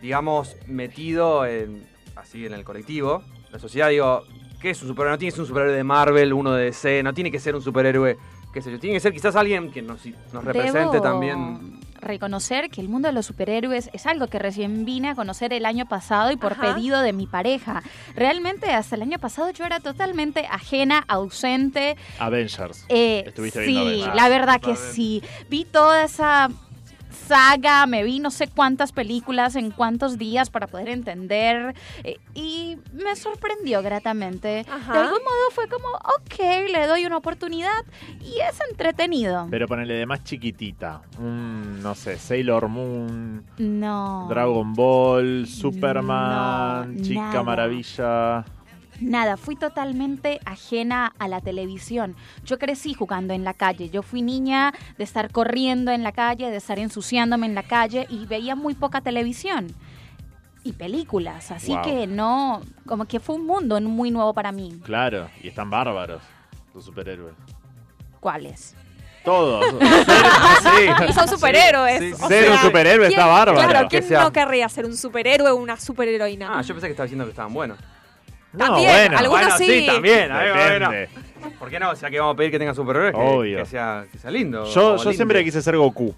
digamos, 0.02 0.58
metido 0.66 1.46
en, 1.46 1.86
así 2.16 2.46
en 2.46 2.54
el 2.54 2.64
colectivo. 2.64 3.22
La 3.52 3.60
sociedad, 3.60 3.90
digo, 3.90 4.24
¿qué 4.60 4.72
es 4.72 4.82
un 4.82 4.88
superhéroe? 4.90 5.14
No 5.14 5.18
tiene 5.20 5.30
que 5.32 5.36
ser 5.36 5.42
un 5.42 5.48
superhéroe 5.48 5.76
de 5.78 5.84
Marvel, 5.84 6.34
uno 6.34 6.52
de 6.54 6.66
DC, 6.66 7.04
no 7.04 7.14
tiene 7.14 7.32
que 7.32 7.40
ser 7.40 7.56
un 7.56 7.62
superhéroe, 7.62 8.18
qué 8.58 8.64
sé 8.64 8.72
yo. 8.72 8.80
Tiene 8.80 8.96
que 8.96 9.00
ser 9.00 9.14
quizás 9.14 9.36
alguien 9.36 9.72
que 9.72 9.82
nos, 9.82 10.00
nos 10.34 10.44
represente 10.44 10.80
Debo 10.98 11.02
también. 11.02 11.80
reconocer 12.02 12.70
que 12.70 12.82
el 12.82 12.90
mundo 12.90 13.08
de 13.08 13.14
los 13.14 13.26
superhéroes 13.28 13.90
es 13.94 14.06
algo 14.08 14.28
que 14.28 14.40
recién 14.40 14.84
vine 14.86 15.10
a 15.10 15.16
conocer 15.16 15.54
el 15.54 15.66
año 15.66 15.86
pasado 15.88 16.32
y 16.32 16.38
por 16.38 16.54
Ajá. 16.54 16.74
pedido 16.74 17.02
de 17.02 17.14
mi 17.14 17.28
pareja. 17.28 17.84
Realmente 18.16 18.72
hasta 18.72 18.96
el 18.96 19.04
año 19.04 19.20
pasado 19.20 19.52
yo 19.52 19.66
era 19.66 19.80
totalmente 19.80 20.48
ajena, 20.50 21.04
ausente. 21.08 21.98
Avengers. 22.20 22.86
Eh, 22.90 23.24
Estuviste 23.28 23.60
viendo 23.62 23.82
sí, 23.82 23.88
Avengers. 23.88 24.16
la 24.16 24.30
verdad 24.30 24.62
que 24.62 24.76
sí. 24.76 25.22
Vi 25.50 25.66
toda 25.66 26.04
esa 26.04 26.50
saga, 27.28 27.86
me 27.88 28.04
vi 28.04 28.20
no 28.20 28.32
sé 28.32 28.48
cuántas 28.48 28.92
películas 28.92 29.56
en 29.56 29.72
cuántos 29.72 30.18
días 30.18 30.50
para 30.50 30.68
poder 30.68 30.90
entender 30.90 31.76
eh, 32.04 32.18
y 32.34 32.78
me 32.94 33.16
sorprendió 33.16 33.82
gratamente. 33.82 34.66
Ajá. 34.70 34.94
De 34.94 35.00
algún 35.00 35.20
modo 35.24 35.52
fue 35.52 35.68
como, 35.68 35.88
ok, 35.90 36.72
le 36.72 36.88
doy 36.88 37.06
una 37.06 37.18
oportunidad 37.18 37.84
y 38.22 38.40
es 38.40 38.60
entretenido. 38.70 39.48
Pero 39.50 39.68
ponele 39.68 39.96
de 39.96 40.06
más 40.06 40.24
chiquitita. 40.24 41.02
Un, 41.20 41.82
no 41.82 41.96
sé, 41.96 42.18
Sailor 42.18 42.68
Moon, 42.68 43.46
No. 43.58 44.28
Dragon 44.30 44.74
Ball, 44.74 45.46
Superman, 45.48 46.96
No, 46.98 47.04
Chica 47.04 47.22
nada. 47.22 47.44
Maravilla. 47.44 48.46
Nada, 49.00 49.38
fui 49.38 49.56
totalmente 49.56 50.40
ajena 50.46 51.14
a 51.20 51.28
la 51.28 51.42
televisión. 51.42 52.16
Yo 52.46 52.58
crecí 52.58 52.94
jugando 52.94 53.34
en 53.34 53.44
la 53.44 53.54
calle. 53.54 53.90
Yo 53.90 54.02
fui 54.02 54.22
niña 54.22 54.74
de 54.98 55.04
estar 55.04 55.32
corriendo 55.32 55.92
en 55.92 56.04
la 56.04 56.12
calle, 56.12 56.50
de 56.50 56.58
estar 56.58 56.80
ensuciándome 56.80 57.46
en 57.46 57.56
la 57.56 57.64
calle 57.64 58.08
y 58.10 58.26
veía 58.26 58.56
muy 58.56 58.74
poca 58.74 59.02
televisión 59.02 59.68
y 60.64 60.74
películas. 60.74 61.52
Así 61.52 61.74
Wow. 61.74 61.82
que 61.84 62.08
no, 62.08 62.62
como 62.88 63.06
que 63.06 63.20
fue 63.20 63.36
un 63.36 63.46
mundo 63.46 63.80
muy 63.82 64.10
nuevo 64.12 64.34
para 64.34 64.52
mí. 64.52 64.80
Claro, 64.84 65.30
y 65.44 65.48
están 65.50 65.70
bárbaros 65.70 66.22
los 66.74 66.84
superhéroes. 66.86 67.36
¿Cuáles? 68.20 68.76
Todos. 69.24 69.76
Y 71.10 71.14
son 71.14 71.28
superhéroes. 71.28 72.00
sí, 72.00 72.14
sí. 72.14 72.22
o 72.24 72.28
Ser 72.28 72.50
un 72.52 72.58
superhéroe 72.58 73.08
¿quién- 73.08 73.20
está 73.20 73.26
bárbaro. 73.28 73.68
Claro, 73.70 73.88
¿quién 73.90 74.06
no 74.10 74.32
querría 74.32 74.70
ser 74.70 74.86
un 74.86 74.96
superhéroe 74.96 75.52
o 75.52 75.56
una 75.56 75.78
superheroína? 75.78 76.58
Ah, 76.58 76.62
yo 76.62 76.74
pensé 76.74 76.88
que 76.88 76.92
estaba 76.92 77.06
diciendo 77.06 77.26
que 77.26 77.32
estaban 77.32 77.54
buenos. 77.54 77.78
No, 78.54 78.66
También, 78.66 78.90
bueno. 78.92 79.18
algunos 79.18 79.42
Bueno, 79.46 79.58
sí. 79.58 79.86
también. 79.86 80.32
a 80.32 80.38
ver, 80.40 80.80
bueno. 80.80 80.92
¿Por 81.60 81.70
qué 81.70 81.80
no? 81.80 81.92
O 81.92 81.96
sea, 81.96 82.10
que 82.10 82.20
vamos 82.20 82.34
a 82.34 82.38
pedir 82.38 82.52
que 82.52 82.60
tenga 82.60 82.74
superhéroes. 82.74 83.14
que- 83.14 83.20
Obvio. 83.22 83.58
Que, 83.60 83.66
sea, 83.66 84.06
que 84.12 84.18
sea 84.18 84.32
lindo. 84.32 84.66
Yo, 84.66 84.94
o 84.94 84.98
yo 84.98 85.04
lindo. 85.04 85.14
siempre 85.14 85.44
quise 85.44 85.62
ser 85.62 85.78
Goku. 85.78 86.16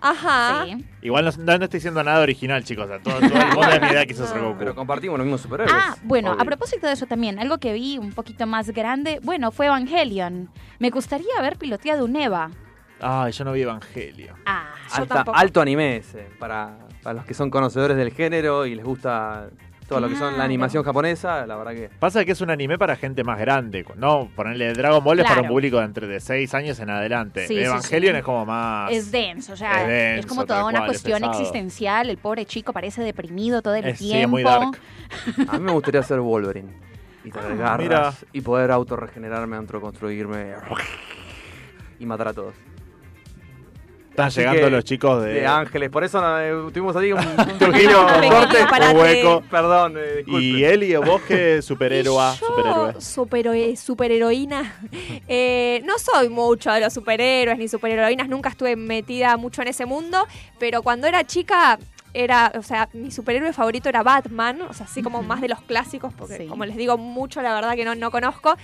Ajá. 0.00 0.64
Sí. 0.66 0.84
Igual 1.02 1.24
no, 1.24 1.30
no- 1.38 1.58
no 1.58 1.64
estoy 1.64 1.78
diciendo 1.78 2.02
nada 2.02 2.20
original, 2.20 2.64
chicos. 2.64 2.86
O 2.86 2.88
sea, 2.88 2.98
todo, 3.00 3.14
todo 3.20 3.24
el 3.40 3.46
mundo 3.54 3.70
de 3.70 3.80
mi 3.80 3.86
edad 3.88 4.06
quiso 4.06 4.26
ser 4.26 4.40
Goku. 4.40 4.56
Pero 4.58 4.74
compartimos 4.74 5.16
los 5.18 5.24
mismos 5.24 5.40
superhéroes. 5.40 5.72
Ah, 5.76 5.96
bueno, 6.02 6.32
obvio. 6.32 6.42
a 6.42 6.44
propósito 6.44 6.86
de 6.86 6.92
eso 6.94 7.06
también, 7.06 7.38
algo 7.38 7.58
que 7.58 7.72
vi 7.72 7.98
un 7.98 8.12
poquito 8.12 8.46
más 8.46 8.70
grande, 8.70 9.20
bueno, 9.22 9.50
fue 9.52 9.66
Evangelion. 9.66 10.50
Me 10.78 10.90
gustaría 10.90 11.32
haber 11.38 11.56
piloteado 11.56 12.04
un 12.04 12.16
Eva. 12.16 12.50
Ay, 13.00 13.32
yo 13.32 13.44
no 13.44 13.52
vi 13.52 13.62
Evangelio. 13.62 14.34
Ah, 14.46 14.70
yo 14.90 15.02
Alta- 15.02 15.14
tampoco. 15.16 15.36
alto 15.38 15.60
anime 15.60 15.96
ese. 15.96 16.28
Para, 16.38 16.76
para 17.02 17.14
los 17.14 17.24
que 17.24 17.34
son 17.34 17.50
conocedores 17.50 17.96
del 17.96 18.12
género 18.12 18.66
y 18.66 18.74
les 18.74 18.84
gusta 18.84 19.48
todo 19.92 20.00
lo 20.00 20.08
que 20.08 20.16
son 20.16 20.36
la 20.38 20.44
animación 20.44 20.82
japonesa, 20.84 21.46
la 21.46 21.56
verdad 21.56 21.72
que. 21.72 21.90
Pasa 21.98 22.24
que 22.24 22.32
es 22.32 22.40
un 22.40 22.50
anime 22.50 22.78
para 22.78 22.96
gente 22.96 23.24
más 23.24 23.38
grande. 23.38 23.84
No, 23.96 24.28
ponerle 24.34 24.72
Dragon 24.72 25.02
Ball 25.04 25.20
es 25.20 25.26
para 25.26 25.42
un 25.42 25.48
público 25.48 25.78
de 25.78 25.84
entre 25.84 26.06
de 26.06 26.20
6 26.20 26.54
años 26.54 26.78
en 26.80 26.90
adelante. 26.90 27.46
Sí, 27.46 27.54
sí, 27.56 27.62
Evangelion 27.62 28.14
sí. 28.14 28.18
es 28.18 28.24
como 28.24 28.46
más. 28.46 28.90
Es 28.92 29.10
denso, 29.12 29.52
o 29.52 29.56
sea, 29.56 29.72
Es 29.82 29.82
es, 29.82 29.88
denso, 30.16 30.28
como 30.28 30.40
tal 30.46 30.58
toda 30.58 30.64
una 30.70 30.78
cual, 30.80 30.90
es 30.90 30.96
cuestión 31.02 31.18
pesado. 31.20 31.32
existencial. 31.40 32.10
El 32.10 32.16
pobre 32.18 32.44
chico 32.46 32.72
parece 32.72 33.02
deprimido 33.02 33.62
todo 33.62 33.74
el 33.74 33.84
Es- 33.86 33.98
sí, 33.98 34.06
es 34.10 34.16
tiempo. 34.18 34.30
muy 34.36 34.42
dark. 34.42 34.78
A 35.48 35.58
mí 35.58 35.64
me 35.64 35.72
gustaría 35.72 36.02
ser 36.02 36.20
Wolverine. 36.20 36.70
Y 37.24 37.30
tener 37.30 37.52
Ah, 37.52 37.54
garras. 37.54 37.78
mira. 37.78 38.12
Y 38.32 38.40
poder 38.40 38.70
autorregenerarme, 38.72 39.56
autoconstruirme. 39.56 40.54
Y 42.00 42.06
matar 42.06 42.28
a 42.28 42.32
todos. 42.32 42.54
Están 44.12 44.26
Así 44.26 44.40
llegando 44.40 44.60
que- 44.62 44.70
los 44.70 44.84
chicos 44.84 45.22
de. 45.24 45.32
De 45.34 45.46
ángeles. 45.46 45.88
Por 45.90 46.04
eso 46.04 46.22
eh, 46.40 46.52
tuvimos 46.72 46.94
ahí 46.96 47.12
un, 47.12 47.18
un 47.18 47.24
pequeño 47.58 48.06
corte. 48.06 48.90
un 48.90 48.96
hueco. 48.98 49.42
Perdón, 49.50 49.94
eh. 49.98 50.22
Y 50.26 50.62
Eli, 50.64 50.94
vos 50.96 51.22
que 51.22 51.56
yo, 51.56 51.62
superhéroe. 51.62 52.32
superhero- 53.00 53.76
superheroína. 53.76 54.74
Eh, 55.28 55.80
no 55.86 55.98
soy 55.98 56.28
mucho 56.28 56.70
de 56.72 56.80
los 56.80 56.92
superhéroes 56.92 57.58
ni 57.58 57.68
superheroínas, 57.68 58.28
nunca 58.28 58.50
estuve 58.50 58.76
metida 58.76 59.36
mucho 59.36 59.62
en 59.62 59.68
ese 59.68 59.86
mundo, 59.86 60.26
pero 60.58 60.82
cuando 60.82 61.06
era 61.06 61.24
chica 61.26 61.78
era, 62.14 62.52
o 62.58 62.62
sea, 62.62 62.90
mi 62.92 63.10
superhéroe 63.10 63.54
favorito 63.54 63.88
era 63.88 64.02
Batman, 64.02 64.60
o 64.68 64.74
sea, 64.74 64.84
así 64.84 65.02
como 65.02 65.22
más 65.22 65.40
de 65.40 65.48
los 65.48 65.62
clásicos, 65.62 66.12
porque 66.12 66.36
Sí. 66.36 66.46
como 66.46 66.66
les 66.66 66.76
digo 66.76 66.98
mucho, 66.98 67.40
la 67.40 67.54
verdad 67.54 67.74
que 67.74 67.86
no, 67.86 67.94
no 67.94 68.10
conozco, 68.10 68.54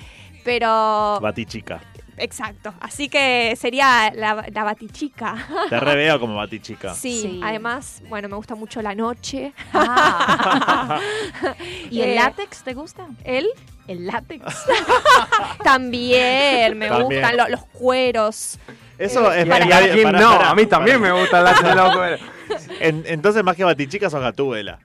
pero 0.44 1.18
Batichica. 1.22 1.80
Exacto, 2.20 2.74
así 2.80 3.08
que 3.08 3.54
sería 3.56 4.12
la, 4.14 4.44
la 4.52 4.64
batichica. 4.64 5.36
Te 5.68 5.78
reveo 5.80 6.18
como 6.20 6.36
Batichica. 6.36 6.94
Sí, 6.94 7.20
Sí. 7.22 7.40
además, 7.44 8.02
bueno, 8.08 8.28
me 8.28 8.36
gusta 8.36 8.54
mucho 8.54 8.80
la 8.82 8.94
noche. 8.94 9.52
Ah. 9.72 11.00
¿Y 11.90 12.00
el 12.02 12.10
Eh, 12.10 12.14
látex 12.16 12.62
te 12.62 12.74
gusta? 12.74 13.06
¿Él? 13.24 13.46
El 13.86 14.06
látex. 14.06 14.44
También, 15.64 16.76
me 16.78 16.88
También. 16.88 17.20
gustan 17.22 17.36
lo- 17.36 17.48
los 17.48 17.64
cueros. 17.66 18.58
Eso 18.98 19.32
Eh, 19.32 19.42
es 19.42 19.46
para- 19.48 19.64
no, 19.64 20.30
para- 20.38 20.50
a 20.50 20.54
mí 20.54 20.66
también 20.66 21.00
me 21.00 21.12
gusta 21.12 21.40
la 21.40 21.52
de 21.54 21.74
loco. 21.74 22.00
En- 22.80 23.04
entonces, 23.06 23.44
más 23.44 23.54
que 23.56 23.64
Batichica, 23.64 24.08
sos 24.10 24.20
Gatúbela. 24.20 24.78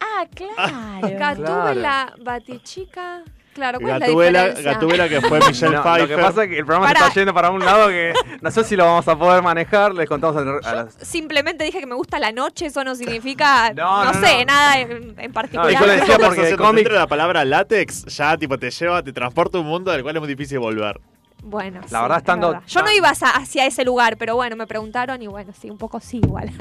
Ah, 0.00 0.24
claro. 0.34 1.18
Gatúbela, 1.18 2.12
Batichica. 2.20 3.22
Claro, 3.56 3.80
¿cuál 3.80 4.02
es 4.02 4.98
la 4.98 5.08
que 5.08 5.20
fue 5.22 5.38
Michelle 5.48 5.74
No, 5.76 5.82
Pfeiffer. 5.82 6.08
lo 6.10 6.16
que 6.16 6.22
pasa 6.22 6.44
es 6.44 6.50
que 6.50 6.58
el 6.58 6.64
programa 6.66 6.88
se 6.88 6.94
Para. 6.94 7.06
está 7.08 7.20
yendo 7.20 7.32
para 7.34 7.50
un 7.50 7.64
lado 7.64 7.88
que 7.88 8.12
no 8.40 8.50
sé 8.50 8.64
si 8.64 8.76
lo 8.76 8.84
vamos 8.84 9.08
a 9.08 9.18
poder 9.18 9.42
manejar. 9.42 9.94
Les 9.94 10.06
contamos 10.08 10.36
a, 10.36 10.68
a 10.70 10.74
las. 10.74 10.94
Simplemente 11.00 11.64
dije 11.64 11.80
que 11.80 11.86
me 11.86 11.94
gusta 11.94 12.18
la 12.18 12.32
noche, 12.32 12.66
eso 12.66 12.84
no 12.84 12.94
significa, 12.94 13.72
No, 13.74 14.04
no, 14.04 14.12
no, 14.12 14.20
sé, 14.26 14.40
no. 14.40 14.44
nada 14.52 14.78
en, 14.78 15.14
en 15.18 15.32
particular. 15.32 15.72
yo 15.72 15.86
le 15.86 15.96
decía 15.96 16.18
porque 16.18 16.42
de 16.42 16.56
cómic- 16.56 16.74
dentro 16.76 16.94
de 16.94 17.00
la 17.00 17.06
palabra 17.06 17.44
látex 17.44 18.04
ya 18.14 18.36
tipo 18.36 18.58
te 18.58 18.70
lleva, 18.70 19.02
te 19.02 19.12
transporta 19.12 19.56
a 19.58 19.62
un 19.62 19.66
mundo 19.66 19.90
del 19.90 20.02
cual 20.02 20.16
es 20.16 20.20
muy 20.20 20.28
difícil 20.28 20.58
volver. 20.58 21.00
Bueno, 21.42 21.80
La 21.82 21.86
sí, 21.88 21.94
verdad, 21.94 22.10
es 22.16 22.22
estando 22.22 22.48
verdad. 22.48 22.62
Yo 22.66 22.82
no 22.82 22.90
iba 22.92 23.08
hacia, 23.08 23.28
hacia 23.30 23.66
ese 23.66 23.84
lugar, 23.84 24.16
pero 24.16 24.34
bueno, 24.36 24.56
me 24.56 24.66
preguntaron 24.66 25.22
y 25.22 25.26
bueno, 25.28 25.52
sí, 25.58 25.70
un 25.70 25.78
poco 25.78 25.98
sí 26.00 26.18
igual. 26.22 26.50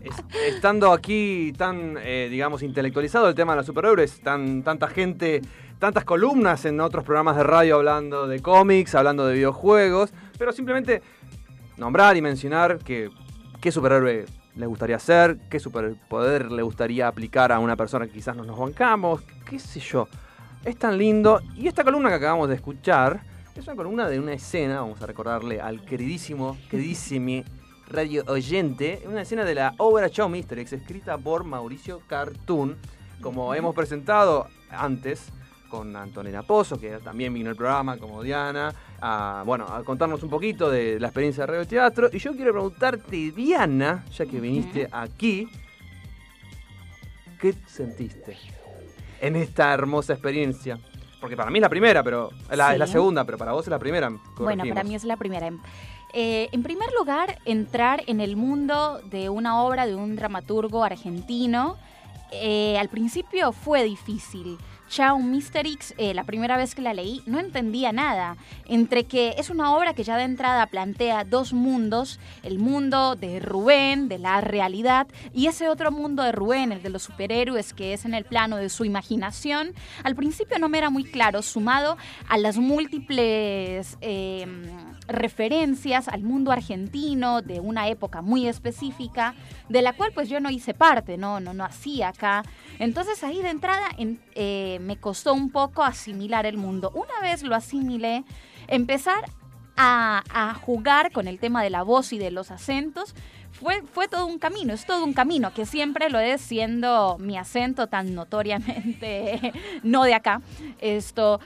Es- 0.00 0.54
estando 0.54 0.92
aquí 0.92 1.52
tan, 1.58 1.96
eh, 2.00 2.28
digamos, 2.30 2.62
intelectualizado 2.62 3.28
el 3.28 3.34
tema 3.34 3.52
de 3.52 3.56
los 3.58 3.66
superhéroes, 3.66 4.20
tan, 4.20 4.62
tanta 4.62 4.86
gente, 4.86 5.42
tantas 5.78 6.04
columnas 6.04 6.64
en 6.64 6.80
otros 6.80 7.04
programas 7.04 7.36
de 7.36 7.44
radio 7.44 7.76
hablando 7.76 8.26
de 8.26 8.40
cómics, 8.40 8.94
hablando 8.94 9.26
de 9.26 9.34
videojuegos, 9.34 10.12
pero 10.38 10.52
simplemente 10.52 11.02
nombrar 11.76 12.16
y 12.16 12.22
mencionar 12.22 12.78
que 12.78 13.10
qué 13.60 13.70
superhéroe 13.70 14.26
le 14.56 14.66
gustaría 14.66 14.98
ser, 14.98 15.38
qué 15.48 15.60
superpoder 15.60 16.50
le 16.50 16.62
gustaría 16.62 17.06
aplicar 17.06 17.52
a 17.52 17.60
una 17.60 17.76
persona 17.76 18.06
que 18.06 18.12
quizás 18.12 18.36
no 18.36 18.44
nos 18.44 18.58
bancamos, 18.58 19.22
qué 19.48 19.58
sé 19.58 19.78
yo. 19.78 20.08
Es 20.64 20.76
tan 20.76 20.98
lindo. 20.98 21.40
Y 21.54 21.68
esta 21.68 21.84
columna 21.84 22.08
que 22.08 22.16
acabamos 22.16 22.48
de 22.48 22.56
escuchar 22.56 23.20
es 23.54 23.64
una 23.64 23.76
columna 23.76 24.08
de 24.08 24.18
una 24.18 24.32
escena, 24.32 24.80
vamos 24.80 25.00
a 25.00 25.06
recordarle 25.06 25.60
al 25.60 25.84
queridísimo, 25.84 26.56
queridísimo 26.68 27.44
radio 27.88 28.24
oyente, 28.26 29.02
una 29.06 29.22
escena 29.22 29.44
de 29.44 29.54
la 29.54 29.74
obra 29.78 30.08
Show 30.08 30.28
Mystery, 30.28 30.62
escrita 30.62 31.16
por 31.16 31.44
Mauricio 31.44 32.02
Cartoon, 32.06 32.76
como 33.20 33.54
hemos 33.54 33.74
presentado 33.74 34.48
antes 34.70 35.32
con 35.68 35.94
Antonella 35.94 36.42
Pozo, 36.42 36.78
que 36.78 36.98
también 36.98 37.32
vino 37.34 37.50
al 37.50 37.56
programa 37.56 37.96
como 37.98 38.22
Diana, 38.22 38.72
a, 39.00 39.42
bueno, 39.46 39.66
a 39.66 39.84
contarnos 39.84 40.22
un 40.22 40.30
poquito 40.30 40.70
de 40.70 40.98
la 40.98 41.08
experiencia 41.08 41.42
de 41.44 41.46
radio 41.52 41.66
teatro. 41.66 42.08
Y 42.12 42.18
yo 42.18 42.34
quiero 42.34 42.52
preguntarte, 42.52 43.32
Diana, 43.32 44.04
ya 44.10 44.26
que 44.26 44.40
viniste 44.40 44.88
aquí, 44.90 45.48
¿qué 47.40 47.54
sentiste 47.66 48.36
en 49.20 49.36
esta 49.36 49.72
hermosa 49.72 50.12
experiencia? 50.14 50.78
Porque 51.20 51.36
para 51.36 51.50
mí 51.50 51.58
es 51.58 51.62
la 51.62 51.68
primera, 51.68 52.02
pero 52.02 52.30
la, 52.50 52.72
es 52.72 52.78
la 52.78 52.86
segunda, 52.86 53.24
pero 53.24 53.38
para 53.38 53.52
vos 53.52 53.64
es 53.64 53.70
la 53.70 53.78
primera. 53.78 54.10
Bueno, 54.36 54.64
para 54.68 54.84
mí 54.84 54.94
es 54.94 55.04
la 55.04 55.16
primera. 55.16 55.50
Eh, 56.14 56.48
en 56.52 56.62
primer 56.62 56.88
lugar, 56.98 57.38
entrar 57.44 58.02
en 58.06 58.20
el 58.20 58.36
mundo 58.36 59.00
de 59.10 59.28
una 59.28 59.62
obra 59.62 59.86
de 59.86 59.94
un 59.94 60.16
dramaturgo 60.16 60.84
argentino. 60.84 61.76
eh, 62.30 62.78
al 62.78 62.88
principio 62.88 63.52
fue 63.52 63.84
difícil. 63.84 64.58
Chao 64.88 65.18
Mr. 65.18 65.66
X, 65.66 65.94
eh, 65.98 66.14
la 66.14 66.24
primera 66.24 66.56
vez 66.56 66.74
que 66.74 66.80
la 66.80 66.94
leí, 66.94 67.22
no 67.26 67.38
entendía 67.38 67.92
nada. 67.92 68.36
Entre 68.66 69.04
que 69.04 69.34
es 69.36 69.50
una 69.50 69.76
obra 69.76 69.92
que 69.92 70.02
ya 70.02 70.16
de 70.16 70.22
entrada 70.24 70.66
plantea 70.66 71.24
dos 71.24 71.52
mundos, 71.52 72.18
el 72.42 72.58
mundo 72.58 73.14
de 73.14 73.38
Rubén, 73.38 74.08
de 74.08 74.18
la 74.18 74.40
realidad, 74.40 75.06
y 75.34 75.46
ese 75.46 75.68
otro 75.68 75.90
mundo 75.90 76.22
de 76.22 76.32
Rubén, 76.32 76.72
el 76.72 76.82
de 76.82 76.88
los 76.88 77.02
superhéroes, 77.02 77.74
que 77.74 77.92
es 77.92 78.06
en 78.06 78.14
el 78.14 78.24
plano 78.24 78.56
de 78.56 78.70
su 78.70 78.84
imaginación, 78.84 79.74
al 80.04 80.16
principio 80.16 80.58
no 80.58 80.68
me 80.70 80.78
era 80.78 80.88
muy 80.88 81.04
claro, 81.04 81.42
sumado 81.42 81.98
a 82.28 82.38
las 82.38 82.56
múltiples... 82.56 83.98
eh, 84.00 84.46
referencias 85.08 86.06
al 86.08 86.22
mundo 86.22 86.52
argentino 86.52 87.42
de 87.42 87.60
una 87.60 87.88
época 87.88 88.22
muy 88.22 88.46
específica, 88.46 89.34
de 89.68 89.82
la 89.82 89.94
cual 89.94 90.12
pues 90.14 90.28
yo 90.28 90.38
no 90.38 90.50
hice 90.50 90.74
parte, 90.74 91.16
no, 91.16 91.40
no, 91.40 91.54
no 91.54 91.64
hacía 91.64 92.08
acá. 92.08 92.44
Entonces 92.78 93.24
ahí 93.24 93.42
de 93.42 93.48
entrada 93.50 93.88
en- 93.96 94.20
eh, 94.34 94.78
me 94.82 94.96
costó 94.98 95.32
un 95.34 95.50
poco 95.50 95.82
asimilar 95.82 96.46
el 96.46 96.58
mundo. 96.58 96.92
Una 96.94 97.20
vez 97.22 97.42
lo 97.42 97.54
asimilé, 97.54 98.24
empezar 98.68 99.24
a, 99.80 100.54
jugar 100.60 101.12
con 101.12 101.28
el 101.28 101.38
tema 101.38 101.62
de 101.62 101.70
la 101.70 101.82
voz 101.82 102.12
y 102.12 102.18
de 102.18 102.30
los 102.30 102.50
acentos. 102.50 103.14
Fue, 103.52 103.82
fue 103.92 104.08
todo 104.08 104.26
un 104.26 104.38
camino, 104.38 104.72
es 104.74 104.84
todo 104.86 105.04
un 105.04 105.12
camino, 105.12 105.52
que 105.54 105.66
siempre 105.66 106.10
lo 106.10 106.18
es 106.18 106.40
siendo 106.40 107.16
mi 107.18 107.36
acento 107.38 107.86
tan 107.86 108.14
notoriamente 108.14 109.52
no 109.82 110.04
de 110.04 110.14
acá. 110.14 110.42
Esto, 110.80 111.40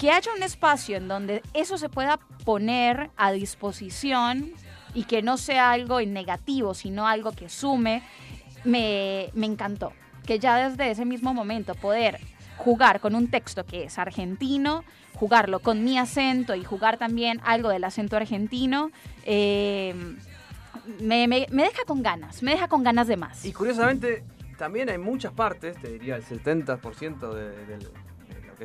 que 0.00 0.10
haya 0.10 0.32
un 0.34 0.42
espacio 0.42 0.96
en 0.96 1.08
donde 1.08 1.42
eso 1.52 1.76
se 1.76 1.88
pueda 1.90 2.18
poner 2.44 3.10
a 3.16 3.32
disposición 3.32 4.50
y 4.94 5.04
que 5.04 5.20
no 5.22 5.36
sea 5.36 5.72
algo 5.72 6.00
en 6.00 6.12
negativo, 6.14 6.72
sino 6.74 7.06
algo 7.06 7.32
que 7.32 7.48
sume, 7.50 8.02
me, 8.64 9.28
me 9.34 9.44
encantó. 9.46 9.92
Que 10.26 10.38
ya 10.38 10.68
desde 10.70 10.90
ese 10.90 11.04
mismo 11.04 11.34
momento 11.34 11.74
poder 11.74 12.18
jugar 12.56 13.00
con 13.00 13.14
un 13.14 13.28
texto 13.30 13.64
que 13.66 13.84
es 13.84 13.98
argentino, 13.98 14.84
jugarlo 15.14 15.60
con 15.60 15.84
mi 15.84 15.98
acento 15.98 16.54
y 16.54 16.64
jugar 16.64 16.96
también 16.96 17.40
algo 17.44 17.68
del 17.68 17.84
acento 17.84 18.16
argentino, 18.16 18.90
eh, 19.24 19.94
me, 21.00 21.28
me- 21.28 21.46
deja 21.50 21.84
con 21.86 22.02
ganas, 22.02 22.42
me 22.42 22.52
deja 22.52 22.68
con 22.68 22.82
ganas 22.82 23.06
de 23.06 23.16
más. 23.16 23.44
Y 23.44 23.52
curiosamente, 23.52 24.24
también 24.58 24.88
hay 24.88 24.98
muchas 24.98 25.32
partes, 25.32 25.76
te 25.80 25.88
diría 25.92 26.16
el 26.16 26.24
70% 26.24 27.32
de, 27.34 27.50
de- 27.66 27.88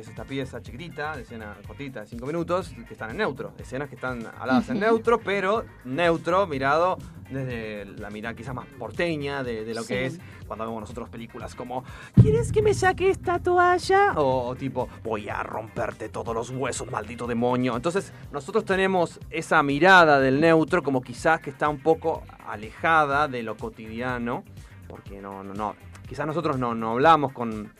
es 0.00 0.08
esta 0.08 0.24
pieza 0.24 0.60
chiquitita, 0.60 1.16
de 1.16 1.22
escena 1.22 1.56
cortita 1.66 2.00
de 2.00 2.06
5 2.06 2.26
minutos, 2.26 2.74
que 2.86 2.92
están 2.94 3.10
en 3.10 3.18
neutro. 3.18 3.52
Escenas 3.58 3.88
que 3.88 3.94
están 3.94 4.26
habladas 4.38 4.68
en 4.68 4.80
neutro, 4.80 5.18
pero 5.20 5.64
neutro 5.84 6.46
mirado 6.46 6.98
desde 7.30 7.84
la 7.86 8.08
mirada 8.10 8.34
quizás 8.36 8.54
más 8.54 8.66
porteña 8.78 9.42
de, 9.42 9.64
de 9.64 9.74
lo 9.74 9.82
Sí. 9.82 9.88
que 9.88 10.06
es 10.06 10.20
cuando 10.46 10.64
vemos 10.64 10.80
nosotros 10.82 11.08
películas 11.08 11.56
como 11.56 11.82
¿Quieres 12.14 12.52
que 12.52 12.62
me 12.62 12.72
saque 12.72 13.10
esta 13.10 13.40
toalla? 13.40 14.12
O, 14.12 14.46
o 14.48 14.54
tipo, 14.54 14.88
voy 15.02 15.28
a 15.28 15.42
romperte 15.42 16.08
todos 16.08 16.32
los 16.34 16.50
huesos, 16.50 16.88
maldito 16.90 17.26
demonio. 17.26 17.74
Entonces, 17.74 18.12
nosotros 18.30 18.64
tenemos 18.64 19.18
esa 19.30 19.60
mirada 19.64 20.20
del 20.20 20.40
neutro 20.40 20.82
como 20.84 21.00
quizás 21.00 21.40
que 21.40 21.50
está 21.50 21.68
un 21.68 21.80
poco 21.80 22.22
alejada 22.46 23.26
de 23.26 23.42
lo 23.42 23.56
cotidiano, 23.56 24.44
porque 24.88 25.20
no, 25.20 25.42
no, 25.42 25.52
no. 25.52 25.74
Quizás 26.08 26.26
nosotros 26.28 26.56
no, 26.58 26.76
no 26.76 26.92
hablamos 26.92 27.32
con- 27.32 27.72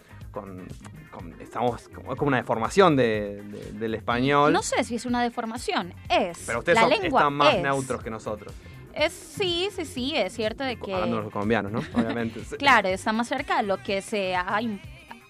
estamos 1.41 1.89
como, 1.89 2.13
es 2.13 2.19
como 2.19 2.29
una 2.29 2.37
deformación 2.39 2.97
de- 2.97 3.43
de- 3.43 3.73
del 3.73 3.95
español. 3.95 4.53
No 4.53 4.63
sé 4.63 4.83
si 4.85 4.97
es 4.97 5.07
una 5.07 5.23
deformación, 5.23 5.95
es. 6.09 6.45
pero 6.47 6.59
ustedes 6.61 6.77
la 6.77 6.83
son- 6.83 6.91
lengua 6.91 7.21
están 7.21 7.33
más 7.35 7.55
es. 7.55 7.63
neutros 7.63 8.03
que 8.03 8.11
nosotros. 8.11 8.53
Es, 8.95 9.13
sí, 9.13 9.69
sí, 9.77 9.85
sí, 9.85 10.13
es 10.17 10.33
cierto 10.33 10.65
de 10.65 10.73
Hablando 10.81 11.17
de 11.17 11.21
que... 11.21 11.25
los 11.25 11.33
colombianos, 11.33 11.71
¿no? 11.73 11.81
Obviamente. 11.95 12.41
Claro, 12.59 12.89
está 12.89 13.13
más 13.13 13.29
cerca 13.29 13.59
de 13.59 13.65
lo 13.65 13.77
que 13.83 14.01
se 14.01 14.35
ha, 14.35 14.59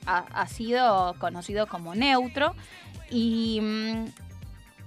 ha, 0.06 0.18
ha 0.18 0.46
sido 0.46 1.14
conocido 1.18 1.66
como 1.66 1.94
neutro. 1.96 2.54
Y 3.10 3.60
mm, 3.60 4.04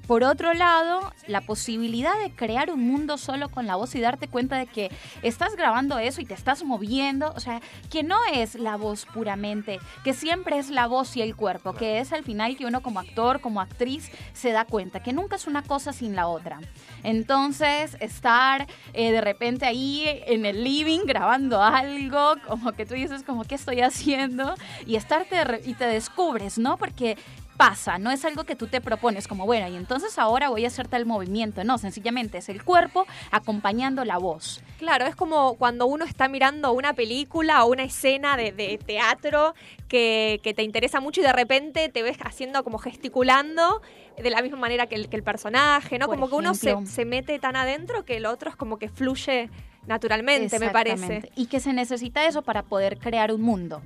por 0.09 0.23
otro 0.23 0.55
lado, 0.55 1.13
la 1.27 1.41
posibilidad 1.41 2.17
de 2.17 2.31
crear 2.31 2.71
un 2.71 2.79
mundo 2.79 3.19
solo 3.19 3.49
con 3.49 3.67
la 3.67 3.75
voz 3.75 3.93
y 3.93 4.01
darte 4.01 4.27
cuenta 4.27 4.57
de 4.57 4.65
que 4.65 4.89
estás 5.21 5.55
grabando 5.55 5.99
eso 5.99 6.19
y 6.19 6.25
te 6.25 6.33
estás 6.33 6.63
moviendo, 6.63 7.31
o 7.35 7.39
sea, 7.39 7.61
que 7.91 8.01
no 8.01 8.17
es 8.33 8.55
la 8.55 8.75
voz 8.75 9.05
puramente, 9.05 9.79
que 10.03 10.15
siempre 10.15 10.57
es 10.57 10.71
la 10.71 10.87
voz 10.87 11.15
y 11.15 11.21
el 11.21 11.35
cuerpo, 11.35 11.73
que 11.73 11.99
es 11.99 12.11
al 12.11 12.23
final 12.23 12.57
que 12.57 12.65
uno 12.65 12.81
como 12.81 12.99
actor, 12.99 13.39
como 13.39 13.61
actriz, 13.61 14.09
se 14.33 14.51
da 14.51 14.65
cuenta, 14.65 15.03
que 15.03 15.13
nunca 15.13 15.35
es 15.35 15.45
una 15.45 15.61
cosa 15.61 15.93
sin 15.93 16.15
la 16.15 16.25
otra. 16.25 16.59
Entonces, 17.03 17.95
estar 17.99 18.65
eh, 18.93 19.11
de 19.11 19.21
repente 19.21 19.67
ahí 19.67 20.05
en 20.25 20.47
el 20.47 20.63
living 20.63 21.01
grabando 21.05 21.61
algo, 21.61 22.33
como 22.47 22.71
que 22.71 22.87
tú 22.87 22.95
dices, 22.95 23.21
como, 23.21 23.43
¿qué 23.43 23.53
estoy 23.53 23.81
haciendo? 23.81 24.55
Y 24.87 24.97
y 24.97 25.73
te 25.75 25.85
descubres, 25.85 26.57
¿no? 26.57 26.77
Porque 26.77 27.15
pasa, 27.59 27.97
no 27.97 28.09
es 28.09 28.23
algo 28.23 28.45
que 28.45 28.55
tú 28.55 28.67
te 28.67 28.79
propones 28.79 29.27
como, 29.27 29.45
bueno, 29.45 29.67
y 29.67 29.75
entonces 29.75 30.17
ahora 30.17 30.47
voy 30.47 30.63
a 30.63 30.69
hacer 30.69 30.87
tal 30.87 31.05
movimiento, 31.05 31.61
no, 31.65 31.77
sencillamente 31.77 32.37
es 32.37 32.47
el 32.47 32.63
cuerpo 32.63 33.05
acompañando 33.31 34.05
la 34.05 34.17
voz. 34.17 34.63
Claro, 34.77 35.05
es 35.05 35.13
como 35.13 35.55
cuando 35.55 35.85
uno 35.85 36.05
está 36.05 36.29
mirando 36.29 36.71
una 36.71 36.93
película 36.93 37.65
o 37.65 37.71
una 37.71 37.83
escena 37.83 38.37
de, 38.37 38.53
de 38.53 38.77
teatro 38.77 39.55
que, 39.89 40.39
que 40.41 40.53
te 40.53 40.63
interesa 40.63 41.01
mucho 41.01 41.19
y 41.19 41.25
de 41.25 41.33
repente 41.33 41.89
te 41.89 42.01
ves 42.01 42.17
haciendo 42.23 42.63
como 42.63 42.77
gesticulando 42.77 43.81
de 44.17 44.29
la 44.29 44.41
misma 44.41 44.57
manera 44.57 44.87
que 44.87 44.95
el, 44.95 45.09
que 45.09 45.17
el 45.17 45.23
personaje, 45.23 45.99
¿no? 45.99 46.05
Por 46.05 46.15
como 46.15 46.29
que 46.29 46.35
uno 46.35 46.53
se, 46.53 46.77
se 46.85 47.03
mete 47.03 47.39
tan 47.39 47.57
adentro 47.57 48.05
que 48.05 48.15
el 48.15 48.25
otro 48.25 48.49
es 48.49 48.55
como 48.55 48.79
que 48.79 48.87
fluye 48.87 49.49
naturalmente, 49.85 50.59
me 50.59 50.69
parece. 50.69 51.29
Y 51.35 51.47
que 51.47 51.59
se 51.59 51.73
necesita 51.73 52.25
eso 52.25 52.41
para 52.41 52.63
poder 52.63 52.99
crear 52.99 53.33
un 53.33 53.41
mundo. 53.41 53.81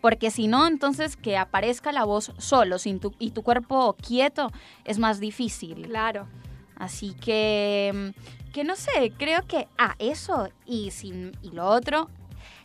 Porque 0.00 0.30
si 0.30 0.46
no, 0.46 0.66
entonces 0.66 1.16
que 1.16 1.36
aparezca 1.36 1.92
la 1.92 2.04
voz 2.04 2.32
solo 2.38 2.78
sin 2.78 3.00
tu, 3.00 3.14
y 3.18 3.30
tu 3.30 3.42
cuerpo 3.42 3.94
quieto 3.94 4.50
es 4.84 4.98
más 4.98 5.20
difícil. 5.20 5.86
Claro. 5.88 6.26
Así 6.76 7.14
que, 7.14 8.12
mm, 8.14 8.52
que 8.52 8.64
no 8.64 8.76
sé, 8.76 9.12
creo 9.18 9.46
que, 9.46 9.68
ah, 9.78 9.96
eso 9.98 10.48
y, 10.64 10.90
sin, 10.90 11.32
y 11.42 11.50
lo 11.50 11.66
otro, 11.66 12.08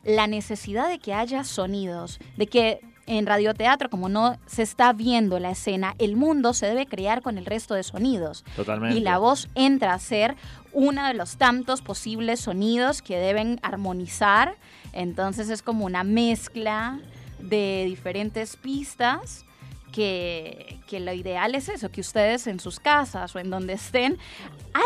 la 0.04 0.28
necesidad 0.28 0.88
de 0.88 1.00
que 1.00 1.14
haya 1.14 1.44
sonidos, 1.44 2.20
de 2.38 2.48
que 2.48 2.82
en 3.06 3.26
radioteatro, 3.26 3.90
como 3.90 4.08
no 4.08 4.38
se 4.46 4.62
está 4.64 4.94
viendo 4.94 5.40
la 5.40 5.52
escena, 5.52 5.94
el 5.98 6.16
mundo 6.16 6.54
se 6.54 6.68
debe 6.68 6.86
crear 6.86 7.22
con 7.22 7.38
el 7.38 7.46
resto 7.46 7.74
de 7.74 7.84
sonidos. 7.84 8.46
Totalmente. 8.56 8.98
Y 8.98 9.02
la 9.02 9.18
voz 9.18 9.50
entra 9.56 9.94
a 9.94 10.00
ser 10.00 10.36
uno 10.72 11.06
de 11.06 11.14
los 11.14 11.38
tantos 11.38 11.82
posibles 11.82 12.40
sonidos 12.40 13.02
que 13.02 13.18
deben 13.18 13.60
armonizar. 13.62 14.56
Entonces 14.94 15.50
es 15.50 15.62
como 15.62 15.86
una 15.86 16.04
mezcla 16.04 17.00
de 17.44 17.84
diferentes 17.88 18.56
pistas. 18.58 19.46
Que, 19.92 20.80
que 20.88 21.00
lo 21.00 21.14
ideal 21.14 21.54
es 21.54 21.70
eso, 21.70 21.92
que 21.92 22.02
ustedes 22.02 22.48
en 22.48 22.60
sus 22.60 22.80
casas 22.80 23.36
o 23.36 23.38
en 23.40 23.52
donde 23.52 23.74
estén, 23.74 24.18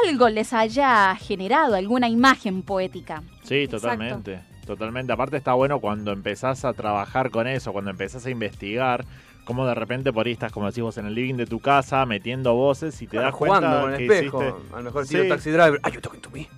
algo 0.06 0.28
les 0.28 0.52
haya 0.52 1.15
generado, 1.15 1.76
alguna 1.76 2.10
imagen 2.10 2.62
poética. 2.62 3.24
Sí, 3.43 3.70
totalmente. 3.70 4.41
Totalmente. 4.65 5.13
Aparte 5.13 5.38
está 5.38 5.54
bueno 5.54 5.80
cuando 5.80 6.12
empezás 6.12 6.65
a 6.65 6.74
trabajar 6.74 7.30
con 7.32 7.48
eso, 7.48 7.72
cuando 7.72 7.89
empezás 7.89 8.26
a 8.26 8.30
investigar, 8.32 9.06
como 9.46 9.65
de 9.65 9.76
repente 9.76 10.12
por 10.12 10.26
ahí 10.26 10.34
estás, 10.34 10.52
como 10.52 10.65
decís 10.67 10.84
vos, 10.84 10.98
en 10.98 11.06
el 11.06 11.15
living 11.15 11.36
de 11.36 11.46
tu 11.46 11.62
casa, 11.62 12.06
metiendo 12.06 12.54
voces 12.56 13.02
y 13.02 13.06
te 13.06 13.12
Claro, 13.12 13.28
das 13.28 13.36
jugando 13.36 13.67
cuenta 13.70 13.82
con 13.84 13.91
el 13.93 13.98
que 13.98 14.06
espejo. 14.13 14.43
hiciste- 14.43 14.74
A 14.74 14.78
lo 14.80 14.84
mejor 14.84 15.08
tiro 15.08 15.24
Sí. 15.24 15.30
taxi 15.30 15.52
driver. 15.52 15.80
Ay, 15.84 15.93
you 15.93 16.02
talking 16.02 16.20
to 16.22 16.30
me. 16.32 16.50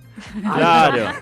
Claro. 0.42 1.12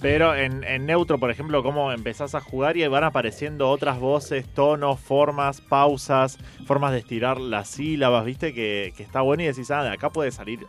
Pero 0.00 0.34
en, 0.36 0.62
en 0.62 0.86
neutro, 0.86 1.18
por 1.18 1.30
ejemplo, 1.30 1.62
cómo 1.62 1.90
empezás 1.92 2.34
a 2.34 2.40
jugar 2.40 2.76
y 2.76 2.86
van 2.86 3.04
apareciendo 3.04 3.68
otras 3.68 3.98
voces, 3.98 4.46
tonos, 4.46 5.00
formas, 5.00 5.60
pausas, 5.60 6.38
formas 6.66 6.92
de 6.92 6.98
estirar 6.98 7.40
las 7.40 7.68
sílabas, 7.68 8.24
¿viste? 8.24 8.54
Que, 8.54 8.92
que 8.96 9.02
está 9.02 9.22
bueno 9.22 9.42
y 9.42 9.46
decís, 9.46 9.70
ah, 9.70 9.82
de 9.82 9.90
acá 9.90 10.10
puede 10.10 10.30
salir 10.30 10.66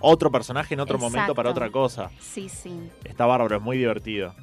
otro 0.00 0.30
personaje 0.30 0.74
en 0.74 0.80
otro 0.80 0.98
momento 0.98 1.34
para 1.34 1.50
otra 1.50 1.70
cosa. 1.70 2.10
Sí, 2.18 2.48
sí. 2.48 2.90
Está 3.04 3.26
bárbaro, 3.26 3.56
es 3.56 3.62
muy 3.62 3.76
divertido. 3.76 4.34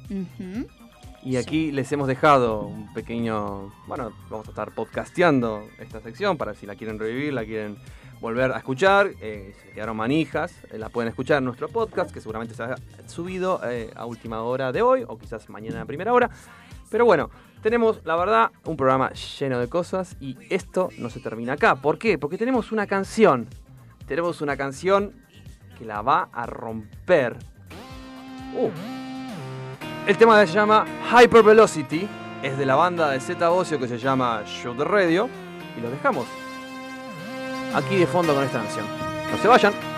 Y 1.24 1.36
aquí 1.36 1.72
les 1.72 1.90
hemos 1.90 2.06
dejado 2.06 2.62
un 2.62 2.92
pequeño. 2.94 3.72
Bueno, 3.88 4.12
vamos 4.30 4.46
a 4.46 4.50
estar 4.50 4.72
podcasteando 4.72 5.66
esta 5.80 6.00
sección 6.00 6.36
para 6.36 6.54
si 6.54 6.64
la 6.64 6.76
quieren 6.76 6.98
revivir, 6.98 7.32
la 7.32 7.44
quieren 7.44 7.76
volver 8.20 8.52
a 8.52 8.58
escuchar. 8.58 9.10
eh, 9.20 9.54
se 9.62 9.70
quedaron 9.70 9.96
manijas, 9.96 10.52
eh, 10.70 10.78
la 10.78 10.88
pueden 10.88 11.08
escuchar 11.08 11.38
en 11.38 11.44
nuestro 11.44 11.68
podcast, 11.68 12.10
que 12.10 12.20
seguramente 12.20 12.54
se 12.54 12.62
ha 12.62 12.76
subido 13.06 13.60
eh, 13.64 13.90
a 13.94 14.06
última 14.06 14.42
hora 14.42 14.72
de 14.72 14.82
hoy, 14.82 15.04
o 15.06 15.18
quizás 15.18 15.48
mañana 15.48 15.82
a 15.82 15.84
primera 15.84 16.12
hora. 16.12 16.30
Pero 16.90 17.04
bueno, 17.04 17.30
tenemos, 17.62 18.00
la 18.04 18.16
verdad, 18.16 18.50
un 18.64 18.76
programa 18.76 19.10
lleno 19.12 19.58
de 19.58 19.68
cosas 19.68 20.16
y 20.20 20.36
esto 20.50 20.88
no 20.98 21.10
se 21.10 21.20
termina 21.20 21.54
acá. 21.54 21.76
¿Por 21.76 21.98
qué? 21.98 22.18
Porque 22.18 22.38
tenemos 22.38 22.72
una 22.72 22.86
canción. 22.86 23.46
Tenemos 24.06 24.40
una 24.40 24.56
canción 24.56 25.12
que 25.78 25.84
la 25.84 26.02
va 26.02 26.28
a 26.32 26.46
romper. 26.46 27.36
Uh. 28.56 28.70
El 30.06 30.16
tema 30.16 30.44
se 30.46 30.52
llama 30.54 30.86
Hyper 31.10 31.42
Velocity, 31.42 32.08
es 32.42 32.56
de 32.56 32.64
la 32.64 32.76
banda 32.76 33.10
de 33.10 33.20
Z 33.20 33.50
Ocio 33.50 33.78
que 33.78 33.86
se 33.86 33.98
llama 33.98 34.42
Shoot 34.46 34.78
the 34.78 34.84
Radio 34.84 35.28
y 35.76 35.82
los 35.82 35.90
dejamos 35.90 36.26
aquí 37.74 37.96
de 37.96 38.06
fondo 38.06 38.34
con 38.34 38.44
esta 38.44 38.58
canción. 38.58 38.86
No 39.30 39.38
se 39.40 39.48
vayan. 39.48 39.97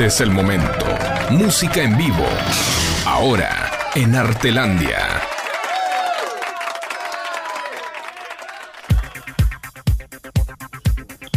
Este 0.00 0.06
es 0.06 0.20
el 0.22 0.30
momento. 0.30 0.86
Música 1.28 1.82
en 1.82 1.94
vivo. 1.98 2.24
Ahora, 3.04 3.70
en 3.94 4.14
Artelandia. 4.14 4.96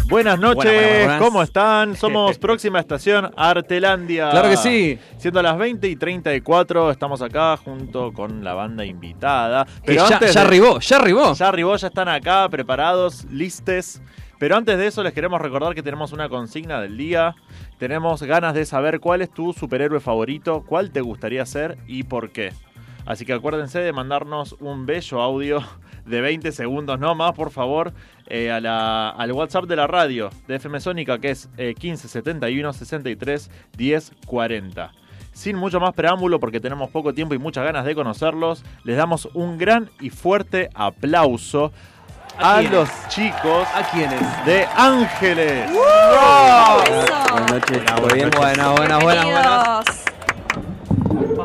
Buenas 0.07 0.39
noches, 0.39 0.55
Buenas, 0.55 0.76
buenas, 0.76 1.05
buenas. 1.05 1.22
¿cómo 1.22 1.43
están? 1.43 1.95
Somos 1.97 2.38
próxima 2.39 2.80
estación 2.80 3.32
Artelandia. 3.36 4.30
Claro 4.30 4.49
que 4.49 4.55
sí. 4.57 4.97
Siendo 5.18 5.41
las 5.41 5.57
20 5.57 5.86
y 5.89 5.95
34, 5.97 6.91
estamos 6.91 7.22
acá 7.22 7.57
junto 7.57 8.14
con 8.14 8.45
la 8.45 8.53
banda 8.53 8.86
invitada. 8.86 9.66
Ya- 9.86 10.07
antes 10.07 10.34
ya 10.34 10.41
de- 10.41 10.47
arribó, 10.47 10.80
ya 10.80 10.95
arribó. 10.97 11.34
Ya 11.34 11.49
arribó, 11.49 11.76
ya 11.76 11.88
están 11.88 12.07
acá, 12.07 12.47
preparados, 12.47 13.26
listes. 13.26 14.01
Pero 14.39 14.57
antes 14.57 14.78
de 14.78 14.88
eso 14.88 15.01
les 15.03 15.14
queremos 15.14 15.39
recordar 15.41 15.74
que 15.74 15.82
tenemos 15.82 16.11
una 16.11 16.28
consigna 16.30 16.82
del 16.82 16.97
día. 16.97 17.34
Tenemos 17.78 18.24
ganas 18.24 18.54
de 18.54 18.66
saber 18.66 19.00
cuál 19.00 19.22
es 19.22 19.30
tu 19.30 19.54
superhéroe 19.54 20.00
favorito, 20.00 20.64
cuál 20.66 20.92
te 20.92 21.02
gustaría 21.02 21.46
ser 21.46 21.78
y 21.88 22.04
por 22.04 22.32
qué. 22.32 22.54
Así 23.06 23.26
que 23.26 23.34
acuérdense 23.34 23.80
de 23.80 23.92
mandarnos 23.92 24.56
un 24.62 24.86
bello 24.86 25.22
audio 25.22 25.62
de 26.06 26.22
20 26.22 26.52
segundos, 26.54 27.00
no 27.00 27.16
más, 27.16 27.34
por 27.34 27.52
favor, 27.52 27.92
eh, 28.28 28.52
a 28.52 28.62
la- 28.62 29.10
al 29.10 29.32
WhatsApp 29.34 29.66
de 29.66 29.76
la 29.76 29.88
radio 29.88 30.30
de 30.48 30.56
FM 30.56 30.80
Sónica, 30.80 31.20
que 31.20 31.32
es 31.32 31.50
eh, 31.58 31.74
1571 31.82 32.72
63 32.74 33.52
10 33.78 34.12
40. 34.26 34.92
Sin 35.34 35.58
mucho 35.58 35.80
más 35.80 35.94
preámbulo, 35.94 36.40
porque 36.40 36.60
tenemos 36.60 36.92
poco 36.92 37.14
tiempo 37.14 37.34
y 37.34 37.40
muchas 37.40 37.66
ganas 37.66 37.86
de 37.86 37.96
conocerlos, 37.96 38.64
les 38.84 38.96
damos 38.96 39.28
un 39.34 39.58
gran 39.58 39.90
y 40.00 40.10
fuerte 40.12 40.70
aplauso 40.76 41.72
¿A 42.38 42.62
los 42.62 42.90
chicos 43.10 43.68
¿A 43.74 43.84
quiénes? 43.92 44.20
de 44.46 44.68
Ángeles. 44.76 45.70
Buenas 45.72 47.52
noches. 47.52 47.84
Buenas, 48.02 48.32
buenas, 48.32 49.04
buenas, 49.04 49.04
buenas. 49.04 49.26
Bienvenidos. 49.26 49.86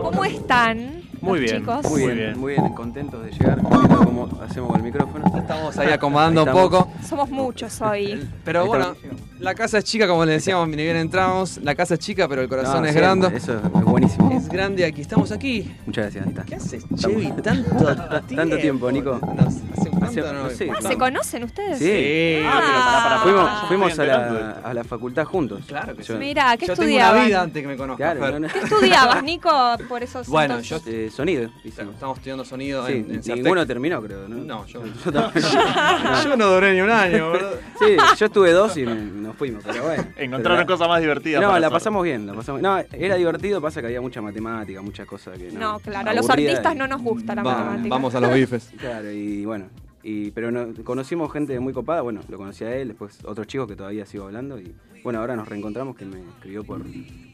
¿Cómo 0.03 0.25
están? 0.25 0.98
Muy 1.21 1.41
bien, 1.41 1.59
chicos? 1.61 1.85
Muy 1.91 2.03
bien, 2.03 2.17
bien. 2.17 2.39
muy 2.39 2.53
bien, 2.55 2.69
contentos 2.75 3.25
de 3.25 3.31
llegar, 3.33 3.59
viendo 3.61 3.99
cómo 3.99 4.29
hacemos 4.43 4.69
con 4.71 4.77
el 4.79 4.83
micrófono. 4.85 5.25
Estamos 5.37 5.77
ahí 5.79 5.91
acomodando 5.93 6.43
un 6.43 6.49
Ahí 6.49 6.55
estamos. 6.55 6.85
poco. 6.87 6.93
Somos 7.07 7.31
muchos 7.31 7.81
hoy. 7.81 8.29
Pero 8.45 8.67
bueno, 8.67 8.95
la 9.41 9.55
casa 9.55 9.79
es 9.79 9.85
chica, 9.85 10.07
como 10.07 10.25
le 10.25 10.33
decíamos, 10.33 10.69
ni 10.69 10.77
bien 10.77 10.97
entramos. 10.97 11.59
La 11.59 11.75
casa 11.75 11.95
es 11.95 12.01
chica, 12.01 12.29
pero 12.29 12.43
el 12.43 12.49
corazón 12.49 12.83
No, 12.83 12.87
es 12.87 12.93
sí, 12.93 12.99
grande. 12.99 13.31
Eso 13.35 13.55
es 13.57 13.63
buenísimo. 13.85 14.31
Es 14.33 14.49
grande, 14.49 14.85
aquí 14.85 15.01
estamos 15.01 15.33
aquí. 15.33 15.71
Muchas 15.87 16.05
gracias, 16.05 16.25
Anita. 16.25 16.45
¿Qué 16.45 16.55
haces, 16.57 16.85
Chevy? 16.97 17.33
Tanto 17.43 17.71
tiempo. 17.81 18.35
Tanto 18.37 18.59
tiempo, 18.59 18.91
Nico. 18.93 19.19
No, 19.21 19.49
¿Hace 19.49 20.21
Hace- 20.21 20.33
no? 20.33 20.45
no 20.45 20.51
sé. 20.51 20.71
Ah, 20.71 20.81
¿Se 20.81 20.97
conocen 20.97 21.45
ustedes? 21.45 21.79
Sí. 21.79 22.43
Ah, 22.47 22.61
pero 22.61 22.79
pará, 22.79 23.03
pará, 23.05 23.19
Fuimos, 23.23 23.69
fuimos 23.69 23.99
a 23.99 24.05
la, 24.05 24.51
a 24.65 24.75
la 24.75 24.85
facultad 24.85 25.25
juntos. 25.25 25.65
Claro 25.67 25.95
que 25.97 26.03
sí. 26.03 26.13
Yo- 26.13 26.19
Mira, 26.19 26.57
¿qué 26.57 26.67
Yo 26.67 26.75
tengo 26.77 26.95
una 26.97 27.13
vida 27.25 27.43
antes 27.43 27.63
que 27.63 27.69
me 27.69 27.77
conozca. 27.77 28.05
Claro, 28.13 28.21
Fer. 28.21 28.33
no, 28.35 28.41
no. 28.41 28.49
¿Qué 28.53 28.59
estudiabas, 28.61 29.23
Nico? 29.23 29.51
Por 29.89 30.03
eso 30.03 30.23
Bueno, 30.27 30.59
entonces- 30.59 30.85
yo 30.85 30.91
Eh, 30.93 31.11
sonido, 31.19 31.51
hicimos. 31.65 31.95
estamos 31.95 32.17
estudiando 32.19 32.45
sonido 32.45 32.87
Sí, 32.87 32.93
en, 32.93 33.11
en 33.15 33.21
ninguno 33.43 33.67
terminó, 33.67 34.01
creo, 34.03 34.29
¿no? 34.29 34.37
No, 34.37 34.67
yo- 34.67 34.83
Yo 35.05 35.13
tampoco. 35.13 35.39
Yo 36.25 36.37
no 36.37 36.47
duré 36.55 36.75
ni 36.75 36.81
un 36.81 36.91
año, 36.91 37.31
boludo. 37.31 37.51
Sí, 37.79 37.97
yo 38.19 38.27
estuve 38.27 38.53
dos 38.53 38.77
y 38.77 38.83
nos 38.85 39.37
fuimos, 39.37 39.63
pero 39.65 39.83
bueno. 39.85 40.05
Encontraron 40.17 40.59
Pero- 40.65 40.75
cosas 40.77 40.89
más 40.89 41.01
divertidas. 41.01 41.43
No, 41.43 41.49
para 41.49 41.61
la 41.61 41.67
hacer. 41.67 41.75
pasamos 41.77 42.05
bien, 42.05 42.27
la 42.27 42.35
pasamos 42.35 42.63
No, 42.63 42.79
era 42.93 43.17
divertido, 43.17 43.61
pasa 43.61 43.81
que 43.81 43.87
había 43.89 44.01
mucha 44.01 44.23
matemática, 44.23 44.81
muchas 44.81 45.07
cosas 45.07 45.37
que 45.39 45.51
no. 45.53 45.59
No, 45.75 45.79
claro, 45.81 46.11
a 46.11 46.15
los 46.15 46.29
artistas 46.31 46.75
y- 46.75 46.79
no 46.79 46.87
nos 46.87 47.03
gusta 47.03 47.35
la 47.35 47.43
Va- 47.43 47.55
matemática. 47.57 47.89
vamos 47.95 48.15
a 48.15 48.21
los 48.21 48.33
bifes. 48.33 48.73
Claro, 48.79 49.11
y 49.11 49.45
bueno, 49.45 49.67
y, 50.05 50.31
pero 50.31 50.51
no, 50.53 50.69
conocimos 50.85 51.33
gente 51.33 51.59
muy 51.61 51.73
copada, 51.73 52.01
bueno, 52.03 52.21
lo 52.29 52.37
conocí 52.39 52.65
a 52.65 52.75
él, 52.77 52.89
después 52.89 53.19
otros 53.25 53.47
chicos 53.49 53.67
que 53.69 53.75
todavía 53.77 54.07
sigo 54.07 54.25
hablando 54.25 54.59
y 54.61 54.73
bueno, 55.03 55.19
ahora 55.21 55.35
nos 55.37 55.49
reencontramos 55.49 55.97
que 55.97 56.05
me 56.05 56.21
escribió 56.21 56.63
por, 56.65 56.83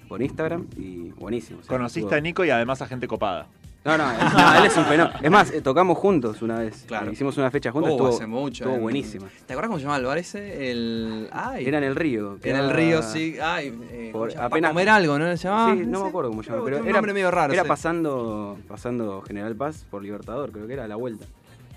por 0.09 0.23
Instagram 0.23 0.67
y 0.77 1.11
buenísimo. 1.11 1.61
o 1.61 1.63
sea, 1.63 1.77
Conociste 1.77 2.01
estuvo- 2.01 2.17
a 2.17 2.21
Nico 2.21 2.45
y 2.45 2.51
además 2.51 2.81
a 2.83 2.87
gente 2.87 3.07
copada. 3.07 3.47
No, 3.85 3.99
no, 3.99 4.11
él, 4.11 4.17
no, 4.35 4.55
él 4.55 4.65
es 4.65 4.77
un 4.79 4.85
fenómeno. 4.87 5.19
Es 5.23 5.31
más, 5.31 5.51
eh, 5.51 5.61
tocamos 5.61 5.99
juntos 5.99 6.41
una 6.41 6.59
vez. 6.59 6.85
Claro. 6.89 7.13
Hicimos 7.13 7.37
una 7.37 7.51
fecha 7.51 7.71
juntos, 7.71 7.91
Oh, 7.93 7.95
estuvo, 7.97 8.09
hace 8.17 8.27
mucho. 8.27 8.65
estuvo 8.65 8.77
en- 8.77 8.81
buenísima. 8.83 9.27
¿Te 9.47 9.53
acuerdas 9.53 9.67
cómo 9.69 9.79
se 9.79 9.83
llamaba 9.83 9.99
el 9.99 10.07
bar 10.07 10.17
ese? 10.19 10.71
El... 10.71 11.29
Ay, 11.33 11.67
Era 11.67 11.79
en 11.79 11.85
el 11.85 11.95
río. 11.95 12.39
en 12.43 12.57
el 12.57 12.71
río, 12.71 13.03
sí. 13.03 13.37
Ay, 13.43 13.69
eh, 13.93 14.09
¿cómo 14.11 14.25
Por- 14.25 14.31
apenas- 14.33 14.51
Para 14.51 14.69
comer 14.71 14.89
algo, 14.89 15.19
¿no? 15.19 15.37
¿Se 15.37 15.49
llamaba? 15.49 15.75
Sí, 15.75 15.83
no 15.87 16.03
me 16.03 16.09
acuerdo 16.09 16.31
cómo 16.31 16.43
se 16.43 16.49
llama, 16.51 16.65
Creo 16.65 16.79
pero 16.79 16.83
un 16.99 17.05
era, 17.05 17.13
medio 17.13 17.31
raro. 17.31 17.53
era 17.53 17.63
sí. 17.63 17.69
pasando, 17.69 18.59
pasando 18.67 19.21
General 19.27 19.55
Paz 19.55 19.85
por 19.91 20.03
Libertador, 20.03 20.51
creo 20.51 20.67
que 20.67 20.73
era 20.73 20.85
a 20.85 20.89
la 20.89 20.97
vuelta. 20.97 21.27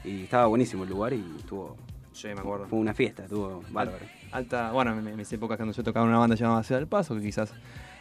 Y 0.05 0.23
estaba 0.23 0.45
buenísimo 0.45 0.83
el 0.83 0.89
lugar 0.89 1.11
y 1.11 1.21
estuvo, 1.37 1.75
Sí, 2.13 2.27
me 2.29 2.39
acuerdo. 2.39 2.67
fue 2.67 2.79
una 2.79 2.93
fiesta, 2.93 3.23
estuvo 3.23 3.61
bárbaro. 3.69 4.05
Alta, 4.31 4.71
bueno, 4.71 4.91
en 4.97 5.15
mis 5.17 5.31
épocas 5.33 5.57
cuando 5.57 5.73
yo 5.73 5.83
tocaba 5.83 6.05
una 6.05 6.19
banda 6.19 6.37
llamada 6.37 6.63
Ciudad 6.63 6.79
del 6.79 6.87
Paso, 6.87 7.15
que 7.15 7.21
quizás 7.21 7.51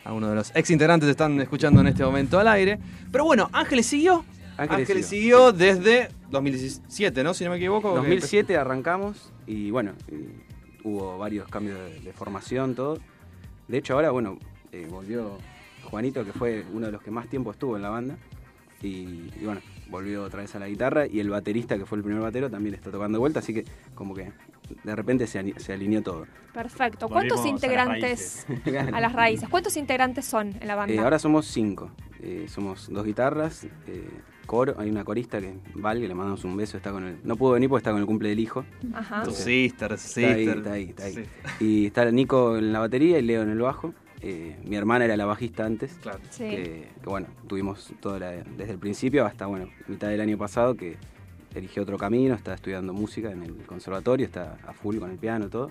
algunos 0.06 0.30
de 0.30 0.36
los 0.36 0.52
ex 0.54 0.70
integrantes 0.70 1.08
están 1.08 1.40
escuchando 1.40 1.80
en 1.80 1.88
este 1.88 2.04
momento 2.04 2.38
al 2.38 2.46
aire. 2.48 2.78
Pero 3.10 3.24
bueno, 3.24 3.48
Ángeles 3.52 3.86
siguió. 3.86 4.24
Ángeles 4.56 4.82
Ángeles, 4.82 5.06
siguió. 5.06 5.50
siguió 5.50 5.52
desde 5.52 6.08
2017, 6.30 7.24
¿no? 7.24 7.34
Si 7.34 7.44
no 7.44 7.50
me 7.50 7.56
equivoco. 7.56 7.90
que 7.90 7.98
2007 7.98 8.56
arrancamos 8.56 9.32
y 9.46 9.70
bueno, 9.70 9.92
hubo 10.84 11.18
varios 11.18 11.48
cambios 11.48 11.78
de, 11.78 12.00
de 12.00 12.12
formación, 12.12 12.74
todo. 12.74 12.98
De 13.68 13.78
hecho, 13.78 13.94
ahora, 13.94 14.12
bueno, 14.12 14.38
eh, 14.72 14.86
volvió 14.88 15.38
Juanito, 15.90 16.24
que 16.24 16.32
fue 16.32 16.64
uno 16.72 16.86
de 16.86 16.92
los 16.92 17.02
que 17.02 17.10
más 17.10 17.28
tiempo 17.28 17.50
estuvo 17.50 17.76
en 17.76 17.82
la 17.82 17.90
banda. 17.90 18.16
Y, 18.82 19.30
y 19.40 19.44
bueno, 19.44 19.60
volvió 19.88 20.22
otra 20.22 20.40
vez 20.40 20.54
a 20.54 20.60
la 20.60 20.68
guitarra. 20.68 21.06
Y 21.06 21.18
el 21.18 21.30
baterista, 21.30 21.76
que 21.76 21.84
fue 21.84 21.98
el 21.98 22.04
primer 22.04 22.22
batero, 22.22 22.48
también 22.48 22.74
está 22.74 22.90
tocando 22.90 23.16
de 23.16 23.20
vuelta. 23.20 23.40
Así 23.40 23.52
que, 23.52 23.64
como 23.94 24.14
que 24.14 24.30
de 24.84 24.96
repente 24.96 25.26
se, 25.26 25.54
se 25.58 25.72
alineó 25.72 26.02
todo. 26.02 26.26
Perfecto. 26.52 27.08
¿Cuántos 27.08 27.38
Volvimos 27.38 27.62
a 27.62 27.66
las 27.68 27.76
integrantes 27.80 28.46
a 28.94 29.00
las 29.00 29.12
raíces? 29.12 29.48
¿Cuántos 29.48 29.76
integrantes 29.76 30.24
son 30.24 30.54
en 30.60 30.66
la 30.66 30.74
banda? 30.74 30.94
Eh, 30.94 30.98
ahora 30.98 31.18
somos 31.18 31.46
cinco. 31.46 31.90
Eh, 32.22 32.46
somos 32.48 32.88
dos 32.90 33.04
guitarras, 33.04 33.64
eh, 33.86 34.08
coro. 34.46 34.74
Hay 34.78 34.88
una 34.90 35.04
corista 35.04 35.38
que 35.40 35.54
Val, 35.74 36.00
que 36.00 36.08
le 36.08 36.14
mandamos 36.14 36.44
un 36.44 36.56
beso. 36.56 36.76
Está 36.78 36.90
con 36.92 37.04
el, 37.04 37.18
no 37.24 37.36
pudo 37.36 37.52
venir 37.52 37.68
porque 37.68 37.80
está 37.80 37.90
con 37.92 38.00
el 38.00 38.06
cumple 38.06 38.30
del 38.30 38.40
hijo. 38.40 38.64
Ajá. 38.94 39.16
Tu 39.22 39.30
Entonces, 39.30 39.44
sister, 39.44 39.92
Está 39.92 40.20
ahí, 40.20 40.34
sister. 40.44 40.56
está 40.58 40.72
ahí, 40.72 40.84
está 40.84 41.04
ahí. 41.04 41.26
Y 41.60 41.86
está 41.86 42.10
Nico 42.10 42.56
en 42.56 42.72
la 42.72 42.78
batería 42.80 43.18
y 43.18 43.22
Leo 43.22 43.42
en 43.42 43.50
el 43.50 43.58
bajo. 43.58 43.92
Eh, 44.22 44.56
mi 44.64 44.76
hermana 44.76 45.04
era 45.04 45.16
la 45.16 45.26
bajista 45.26 45.66
antes. 45.66 45.98
Claro. 46.00 46.18
Sí. 46.30 46.44
Que, 46.48 46.88
que, 47.02 47.08
bueno, 47.10 47.26
tuvimos 47.46 47.92
todo 48.00 48.18
la- 48.18 48.30
desde 48.32 48.72
el 48.72 48.78
principio 48.78 49.26
hasta 49.26 49.44
bueno, 49.46 49.68
mitad 49.88 50.08
del 50.08 50.22
año 50.22 50.38
pasado 50.38 50.74
que 50.74 50.96
eligió 51.58 51.82
otro 51.82 51.96
camino, 51.98 52.34
está 52.34 52.54
estudiando 52.54 52.92
música 52.92 53.30
en 53.30 53.42
el 53.42 53.54
conservatorio, 53.66 54.26
está 54.26 54.58
a 54.66 54.72
full 54.72 54.98
con 54.98 55.10
el 55.10 55.18
piano, 55.18 55.48
todo. 55.48 55.70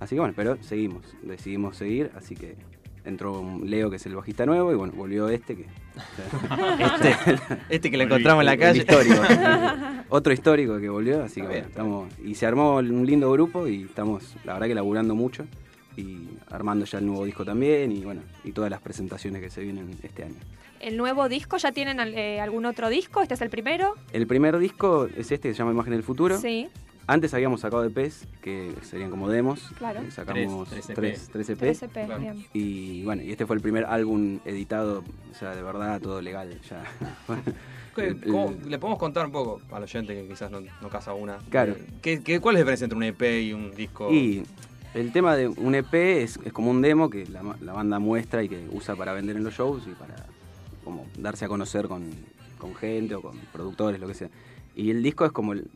Así 0.00 0.14
que 0.14 0.20
bueno, 0.20 0.34
pero 0.36 0.62
seguimos, 0.62 1.16
decidimos 1.22 1.76
seguir, 1.76 2.10
así 2.14 2.34
que 2.34 2.56
entró 3.04 3.40
un 3.40 3.68
Leo 3.68 3.90
que 3.90 3.96
es 3.96 4.06
el 4.06 4.14
bajista 4.14 4.46
nuevo 4.46 4.70
y 4.72 4.76
bueno, 4.76 4.92
volvió 4.94 5.28
este 5.28 5.56
que 5.56 5.66
Este, 6.78 7.16
este 7.68 7.90
que 7.90 7.96
le 7.96 8.04
encontramos 8.04 8.42
en 8.42 8.46
la 8.46 8.56
calle. 8.56 8.80
histórico. 8.80 9.16
Otro 10.10 10.32
histórico 10.32 10.78
que 10.78 10.88
volvió, 10.88 11.22
así 11.22 11.40
que 11.40 11.46
bueno, 11.46 11.66
estamos. 11.66 12.18
Y 12.24 12.34
se 12.34 12.46
armó 12.46 12.76
un 12.76 13.06
lindo 13.06 13.30
grupo 13.32 13.66
y 13.66 13.82
estamos, 13.82 14.36
la 14.44 14.54
verdad 14.54 14.68
que 14.68 14.74
laburando 14.74 15.14
mucho 15.14 15.46
y 15.96 16.28
armando 16.50 16.84
ya 16.84 16.98
el 16.98 17.06
nuevo 17.06 17.24
disco 17.24 17.44
también 17.44 17.92
y 17.92 18.04
bueno, 18.04 18.22
y 18.44 18.52
todas 18.52 18.70
las 18.70 18.80
presentaciones 18.80 19.42
que 19.42 19.50
se 19.50 19.62
vienen 19.62 19.90
este 20.02 20.24
año. 20.24 20.36
¿El 20.80 20.96
nuevo 20.96 21.28
disco 21.28 21.56
ya 21.56 21.72
tienen 21.72 21.98
eh, 22.00 22.40
algún 22.40 22.64
otro 22.66 22.88
disco? 22.88 23.20
¿Este 23.22 23.34
es 23.34 23.40
el 23.40 23.50
primero? 23.50 23.94
El 24.12 24.26
primer 24.26 24.58
disco 24.58 25.06
es 25.16 25.30
este 25.32 25.48
que 25.48 25.54
se 25.54 25.58
llama 25.58 25.72
Imagen 25.72 25.92
del 25.92 26.02
Futuro. 26.02 26.38
Sí, 26.38 26.68
Antes 27.10 27.32
habíamos 27.32 27.62
sacado 27.62 27.84
EPs, 27.84 28.26
que 28.42 28.70
serían 28.82 29.08
como 29.10 29.30
demos. 29.30 29.70
Claro. 29.78 30.00
Eh, 30.02 30.10
Sacamos 30.10 30.68
Tres- 30.68 30.86
tres 30.86 30.94
tres, 30.94 31.28
tres 31.32 31.48
EP. 31.50 31.58
3 31.58 31.82
EP, 31.84 31.92
Claro. 32.04 32.20
bien. 32.20 32.44
Y 32.52 33.02
bueno, 33.04 33.22
y 33.22 33.30
este 33.30 33.46
fue 33.46 33.56
el 33.56 33.62
primer 33.62 33.86
álbum 33.86 34.40
editado, 34.44 35.02
o 35.30 35.34
sea, 35.34 35.56
de 35.56 35.62
verdad, 35.62 36.00
todo 36.02 36.20
legal. 36.20 36.60
Ya. 36.68 36.84
¿Qué- 37.96 38.08
El- 38.08 38.20
cómo- 38.20 38.50
el- 38.50 38.70
¿Le 38.70 38.78
podemos 38.78 38.98
contar 38.98 39.24
un 39.24 39.32
poco 39.32 39.60
al 39.72 39.82
oyente 39.84 40.14
que 40.14 40.28
quizás 40.28 40.50
no, 40.50 40.60
no 40.60 40.88
casa 40.90 41.14
una? 41.14 41.38
Claro. 41.50 41.72
Eh, 41.72 41.86
¿Qué, 42.02 42.22
qué, 42.22 42.40
cuál 42.40 42.56
es 42.56 42.58
la 42.58 42.64
diferencia 42.64 42.84
entre 42.84 42.96
un 42.98 43.02
EP 43.04 43.40
y 43.42 43.52
un 43.54 43.74
disco? 43.74 44.12
Y 44.12 44.42
el 44.92 45.10
tema 45.10 45.34
de 45.34 45.48
un 45.48 45.74
EP 45.74 45.94
es, 46.22 46.38
es 46.44 46.52
como 46.52 46.70
un 46.70 46.82
demo 46.82 47.08
que 47.08 47.24
la, 47.26 47.42
la 47.62 47.72
banda 47.72 47.98
muestra 47.98 48.42
y 48.42 48.50
que 48.50 48.66
usa 48.70 48.94
para 48.96 49.14
vender 49.14 49.36
en 49.38 49.44
los 49.44 49.54
shows 49.54 49.82
y 49.86 49.92
para 49.92 50.14
como 50.88 51.06
darse 51.18 51.44
a 51.44 51.48
conocer 51.48 51.86
con, 51.86 52.04
con 52.56 52.74
gente 52.74 53.14
o 53.14 53.20
con 53.20 53.36
productores, 53.52 54.00
lo 54.00 54.06
que 54.06 54.14
sea. 54.14 54.30
Y 54.74 54.90
el 54.90 55.02
disco 55.02 55.26
es 55.26 55.32
como 55.32 55.52
el, 55.52 55.68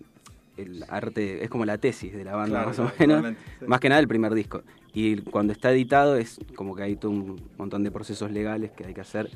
el 0.56 0.84
arte, 0.88 1.44
es 1.44 1.50
como 1.50 1.66
la 1.66 1.76
tesis 1.76 2.14
de 2.14 2.24
la 2.24 2.34
banda, 2.34 2.64
Claro, 2.64 2.68
más 2.68 2.78
o 2.78 2.90
menos. 2.98 3.34
sí. 3.58 3.64
Más 3.66 3.78
que 3.80 3.88
nada 3.90 4.00
el 4.00 4.08
primer 4.08 4.32
disco. 4.32 4.62
Y 4.94 5.18
cuando 5.18 5.52
está 5.52 5.70
editado 5.70 6.16
es 6.16 6.38
como 6.54 6.74
que 6.74 6.82
hay 6.84 6.96
todo 6.96 7.10
un 7.10 7.40
montón 7.58 7.84
de 7.84 7.90
procesos 7.90 8.30
legales 8.30 8.70
que 8.70 8.86
hay 8.86 8.94
que 8.94 9.00
hacer 9.02 9.28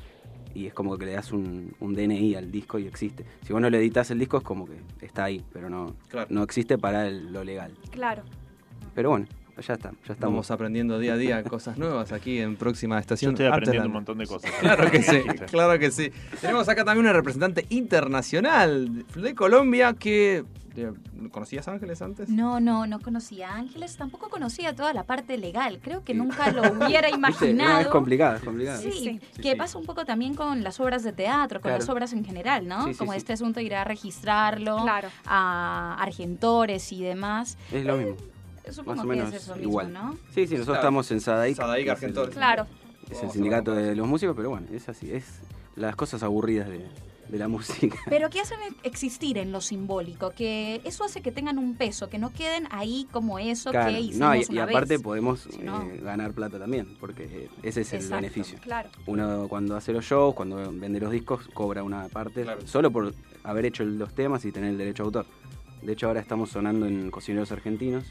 y 0.55 0.65
es 0.65 0.73
como 0.73 0.97
que 0.97 1.05
le 1.05 1.11
das 1.11 1.31
un, 1.31 1.75
un 1.79 1.93
DNI 1.93 2.33
al 2.35 2.51
disco 2.51 2.79
y 2.79 2.87
existe. 2.87 3.23
Si 3.45 3.53
vos 3.53 3.61
no 3.61 3.69
le 3.69 3.77
editas 3.77 4.09
el 4.09 4.17
disco 4.17 4.37
es 4.37 4.43
como 4.43 4.65
que 4.65 4.77
está 5.05 5.25
ahí, 5.25 5.43
pero 5.53 5.69
no, 5.69 5.93
Claro. 6.09 6.27
no 6.31 6.41
existe 6.41 6.77
para 6.79 7.07
el- 7.07 7.31
lo 7.31 7.43
legal. 7.43 7.71
Claro. 7.91 8.23
Pero 8.95 9.11
bueno, 9.11 9.27
ya 9.61 9.73
está, 9.73 9.89
ya 9.89 9.95
estamos. 9.95 10.11
Estamos 10.11 10.51
aprendiendo 10.51 10.99
día 10.99 11.13
a 11.13 11.17
día 11.17 11.43
cosas 11.45 11.77
nuevas 11.77 12.11
aquí 12.11 12.39
en 12.39 12.55
próxima 12.55 12.95
Yo 12.95 12.99
estación. 12.99 13.31
estoy 13.33 13.47
aprendiendo 13.47 13.71
Artelan. 13.83 13.87
un 13.87 13.93
montón 13.93 14.17
de 14.17 14.27
cosas. 14.27 14.51
Claro 14.59 14.91
que 14.91 15.01
sí, 15.01 15.21
claro 15.51 15.79
que 15.79 15.91
sí. 15.91 16.11
Tenemos 16.41 16.67
acá 16.69 16.83
también 16.85 17.05
una 17.05 17.13
representante 17.13 17.65
internacional 17.69 19.05
de 19.15 19.35
Colombia 19.35 19.93
que 19.93 20.43
Eh, 20.79 20.91
¿Conocías 21.31 21.67
Ángeles 21.67 22.03
antes? 22.03 22.29
No, 22.29 22.59
no, 22.59 22.85
no 22.85 22.99
conocía 22.99 23.49
a 23.51 23.55
Ángeles, 23.55 23.97
tampoco 23.97 24.29
conocía 24.29 24.75
toda 24.75 24.93
la 24.93 25.05
parte 25.05 25.35
legal. 25.39 25.79
Creo 25.81 26.03
que 26.03 26.13
nunca 26.13 26.51
lo 26.51 26.61
hubiera 26.71 27.09
imaginado. 27.21 27.73
No, 27.73 27.79
es 27.79 27.87
complicado, 27.87 28.35
es 28.35 28.43
complicado. 28.43 28.79
Sí, 28.83 28.91
Sí. 28.91 29.41
que 29.41 29.55
pasa 29.55 29.79
un 29.79 29.85
poco 29.87 30.05
también 30.05 30.35
con 30.35 30.63
las 30.63 30.79
obras 30.79 31.01
de 31.03 31.13
teatro, 31.13 31.61
con 31.61 31.69
Claro. 31.69 31.79
las 31.79 31.89
obras 31.89 32.13
en 32.13 32.23
general, 32.23 32.67
¿no? 32.67 32.85
Sí, 32.85 32.93
sí, 32.93 32.99
Como 32.99 33.13
sí. 33.13 33.17
este 33.17 33.33
asunto 33.33 33.59
de 33.59 33.65
ir 33.65 33.73
a 33.73 33.85
registrarlo 33.85 34.83
Claro. 34.83 35.09
a 35.25 35.97
argentores 35.99 36.91
y 36.91 37.01
demás. 37.01 37.57
Es 37.71 37.83
lo 37.83 37.97
mismo. 37.97 38.15
Supongo 38.73 38.95
Más 38.97 39.05
o 39.05 39.09
que 39.09 39.15
menos 39.15 39.33
es 39.33 39.43
eso 39.43 39.55
mismo, 39.55 39.69
igual. 39.69 39.93
¿no? 39.93 40.13
Sí, 40.33 40.47
sí, 40.47 40.53
nosotros 40.53 40.65
Claro. 40.65 40.79
estamos 40.79 41.11
en 41.11 41.21
Sadaic. 41.21 41.55
Sadaic 41.57 41.85
que 41.85 41.91
es 41.91 41.95
Argentores. 41.97 42.35
Claro. 42.35 42.67
Es 43.11 43.23
el 43.23 43.31
sindicato 43.31 43.73
de 43.73 43.95
los 43.95 44.07
músicos, 44.07 44.35
pero 44.35 44.49
bueno, 44.49 44.67
es 44.73 44.87
así. 44.89 45.11
Es 45.11 45.39
las 45.75 45.95
cosas 45.95 46.23
aburridas 46.23 46.67
de, 46.67 46.85
de 47.29 47.37
la 47.37 47.47
música. 47.47 47.97
Pero 48.09 48.29
que 48.29 48.41
hacen 48.41 48.57
existir 48.83 49.37
en 49.37 49.51
lo 49.51 49.61
simbólico, 49.61 50.31
que 50.31 50.81
eso 50.83 51.03
hace 51.05 51.21
que 51.21 51.31
tengan 51.31 51.57
un 51.57 51.75
peso, 51.75 52.09
que 52.09 52.17
no 52.17 52.33
queden 52.33 52.67
ahí 52.71 53.07
como 53.11 53.39
eso 53.39 53.71
Claro, 53.71 53.91
que 53.93 53.99
hicimos 54.01 54.49
no, 54.49 54.55
y, 54.55 54.59
aparte 54.59 54.95
vez. 54.95 55.01
podemos 55.01 55.41
Si 55.49 55.59
no- 55.59 55.81
eh, 55.83 55.99
ganar 56.03 56.33
plata 56.33 56.57
también, 56.59 56.97
porque 56.99 57.49
ese 57.63 57.81
es 57.81 57.93
el 57.93 57.99
Exacto, 57.99 58.15
beneficio. 58.17 58.59
Claro. 58.59 58.89
Uno 59.05 59.47
cuando 59.47 59.75
hace 59.77 59.93
los 59.93 60.03
shows, 60.03 60.35
cuando 60.35 60.57
vende 60.73 60.99
los 60.99 61.11
discos, 61.11 61.47
cobra 61.53 61.83
una 61.83 62.09
parte 62.09 62.43
Claro. 62.43 62.67
solo 62.67 62.91
por 62.91 63.13
haber 63.43 63.65
hecho 63.67 63.85
los 63.85 64.13
temas 64.13 64.43
y 64.45 64.51
tener 64.51 64.71
el 64.71 64.77
derecho 64.77 65.03
a 65.03 65.05
autor. 65.05 65.25
De 65.81 65.93
hecho, 65.93 66.07
ahora 66.07 66.19
estamos 66.19 66.49
sonando 66.49 66.85
en 66.87 67.11
Cocineros 67.11 67.51
Argentinos, 67.51 68.03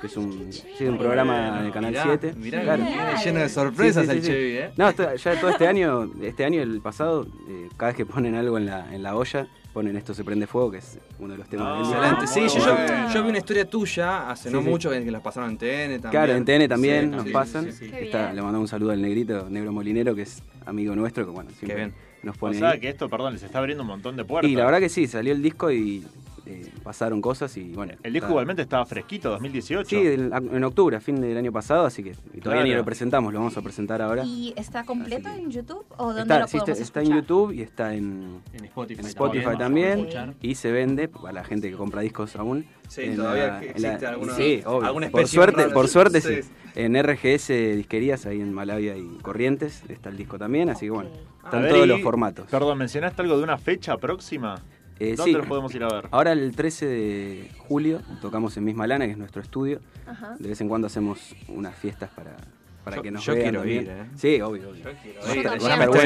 que 0.00 0.06
es 0.06 0.16
un, 0.16 0.52
sí, 0.52 0.84
un 0.84 0.98
programa 0.98 1.62
de 1.62 1.70
Canal 1.70 1.90
Mirá, 1.90 2.02
7. 2.04 2.34
Mirá, 2.36 2.62
Claro. 2.62 2.84
lleno 3.24 3.40
de 3.40 3.48
sorpresas 3.48 4.04
Sí, 4.06 4.10
sí, 4.12 4.16
el. 4.16 4.22
Chevy, 4.24 4.56
¿eh? 4.58 4.70
No, 4.76 4.90
ya 5.16 5.40
todo 5.40 5.50
este 5.50 5.66
año, 5.66 6.10
este 6.22 6.44
año 6.44 6.62
el 6.62 6.80
pasado, 6.80 7.26
eh, 7.48 7.68
cada 7.76 7.90
vez 7.92 7.96
que 7.96 8.06
ponen 8.06 8.34
algo 8.34 8.58
en 8.58 8.66
la, 8.66 8.94
en 8.94 9.02
la 9.02 9.16
olla, 9.16 9.46
ponen 9.72 9.94
Esto 9.96 10.14
se 10.14 10.24
prende 10.24 10.46
fuego, 10.46 10.70
que 10.70 10.78
es 10.78 10.98
uno 11.18 11.32
de 11.34 11.38
los 11.38 11.48
temas 11.50 11.68
del 11.74 11.86
disco. 11.86 12.02
Excelente. 12.02 12.26
Sí, 12.26 12.58
yo, 12.58 12.64
yo- 12.66 12.74
bueno. 12.74 13.12
yo 13.12 13.22
vi 13.22 13.28
una 13.28 13.38
historia 13.38 13.68
tuya 13.68 14.30
hace 14.30 14.48
Sí, 14.48 14.54
no 14.54 14.62
sí. 14.62 14.68
mucho 14.70 14.88
que 14.90 15.10
las 15.10 15.20
pasaron 15.20 15.50
en 15.50 15.58
TN 15.58 16.00
también. 16.00 16.10
Claro, 16.10 16.32
en 16.32 16.44
TN 16.46 16.66
también 16.68 17.10
Sí, 17.10 17.16
nos 17.16 17.24
sí, 17.24 17.30
pasan. 17.30 17.64
sí, 17.66 17.72
sí. 17.72 17.90
Qué 17.90 18.04
Está- 18.04 18.22
bien. 18.24 18.36
le 18.36 18.42
mandamos 18.42 18.62
un 18.64 18.68
saludo 18.68 18.92
al 18.92 19.02
negrito, 19.02 19.48
Negro 19.50 19.72
Molinero, 19.72 20.14
que 20.14 20.22
es 20.22 20.42
amigo 20.64 20.96
nuestro, 20.96 21.26
que 21.26 21.30
bueno, 21.30 21.50
siempre 21.50 21.74
bien. 21.76 21.94
nos 22.22 22.36
O 22.36 22.38
pone 22.38 22.58
sea 22.58 22.70
ahí. 22.70 22.80
que 22.80 22.88
esto, 22.88 23.10
perdón, 23.10 23.34
les 23.34 23.42
está 23.42 23.58
abriendo 23.58 23.82
un 23.82 23.88
montón 23.88 24.16
de 24.16 24.24
puertas. 24.24 24.50
Y 24.50 24.54
la 24.56 24.64
verdad 24.64 24.80
que 24.80 24.88
sí, 24.88 25.06
salió 25.06 25.34
el 25.34 25.42
disco 25.42 25.70
y 25.70 26.06
eh, 26.46 26.70
pasaron 26.82 27.20
cosas 27.20 27.56
y 27.56 27.64
bueno. 27.72 27.92
El 28.02 28.12
disco 28.12 28.26
está- 28.26 28.32
igualmente 28.32 28.62
estaba 28.62 28.86
fresquito, 28.86 29.30
2018. 29.30 29.88
Sí, 29.88 29.96
en 30.06 30.64
octubre, 30.64 30.96
a 30.96 31.00
fin 31.00 31.20
del 31.20 31.36
año 31.36 31.52
pasado, 31.52 31.84
así 31.86 32.02
que 32.02 32.14
y 32.34 32.40
todavía 32.40 32.64
ni 32.64 32.72
lo 32.74 32.84
presentamos, 32.84 33.32
lo 33.32 33.40
vamos 33.40 33.56
a 33.56 33.62
presentar 33.62 34.00
ahora. 34.00 34.24
¿Y 34.24 34.54
está 34.56 34.84
completo 34.84 35.28
que- 35.28 35.40
en 35.40 35.50
YouTube 35.50 35.84
o 35.96 36.06
dónde 36.06 36.22
Está, 36.22 36.38
lo 36.40 36.46
sí, 36.48 36.56
está, 36.58 36.72
está 36.72 37.02
en? 37.02 37.12
YouTube 37.14 37.52
y 37.52 37.62
está 37.62 37.94
en, 37.94 38.40
En 38.52 38.64
Spotify, 38.66 39.00
en 39.00 39.06
Spotify 39.06 39.58
también. 39.58 40.08
Y 40.40 40.54
se 40.54 40.70
vende 40.72 41.08
para 41.08 41.32
la 41.32 41.44
gente 41.44 41.70
que 41.70 41.76
compra 41.76 42.00
discos 42.02 42.36
aún. 42.36 42.64
Sí, 42.88 43.02
en 43.02 43.16
todavía 43.16 43.46
la- 43.48 43.58
en 43.62 43.82
la- 43.82 43.88
existe 43.88 44.06
alguna- 44.06 44.34
sí, 44.36 44.62
obvio. 44.64 44.86
alguna 44.86 45.10
por 45.10 45.26
suerte, 45.26 45.62
rara. 45.62 45.74
por 45.74 45.88
suerte 45.88 46.20
sí. 46.20 46.42
Sí. 46.42 46.48
En 46.76 46.94
RGS 46.94 47.74
Disquerías, 47.74 48.26
ahí 48.26 48.38
en 48.40 48.52
Malavia 48.52 48.96
y 48.98 49.18
Corrientes, 49.22 49.82
está 49.88 50.10
el 50.10 50.18
disco 50.18 50.38
también, 50.38 50.68
así 50.68 50.84
que 50.86 50.90
bueno, 50.90 51.08
están 51.42 51.62
ver, 51.62 51.72
todos 51.72 51.86
y- 51.86 51.88
los 51.88 52.02
formatos. 52.02 52.46
Perdón, 52.50 52.76
¿mencionaste 52.76 53.22
algo 53.22 53.38
de 53.38 53.44
una 53.44 53.56
fecha 53.56 53.96
próxima? 53.96 54.60
Eh, 54.98 55.14
¿Dónde 55.16 55.32
sí. 55.32 55.36
los 55.38 55.46
podemos 55.46 55.74
ir 55.74 55.84
a 55.84 55.88
ver? 55.88 56.08
Ahora 56.10 56.32
el 56.32 56.56
13 56.56 56.86
de 56.86 57.50
julio 57.68 58.00
tocamos 58.22 58.56
en 58.56 58.64
Misma 58.64 58.86
Lana, 58.86 59.04
que 59.06 59.12
es 59.12 59.18
nuestro 59.18 59.42
estudio. 59.42 59.80
Ajá. 60.06 60.36
De 60.38 60.48
vez 60.48 60.60
en 60.60 60.68
cuando 60.68 60.86
hacemos 60.86 61.34
unas 61.48 61.74
fiestas 61.76 62.08
para, 62.16 62.34
para 62.82 62.96
Yo- 62.96 63.02
que 63.02 63.10
nos 63.10 63.22
yo 63.24 63.34
vean 63.34 63.42
quiero 63.44 63.58
también. 63.60 63.82
ir, 63.82 63.88
¿eh? 63.90 64.04
Sí, 64.16 64.40
obvio, 64.40 64.70
obvio. 64.70 64.84
Yo 64.84 64.90
quiero 65.02 65.20
ir. 65.20 65.26
me 65.26 65.84
estoy. 65.84 66.02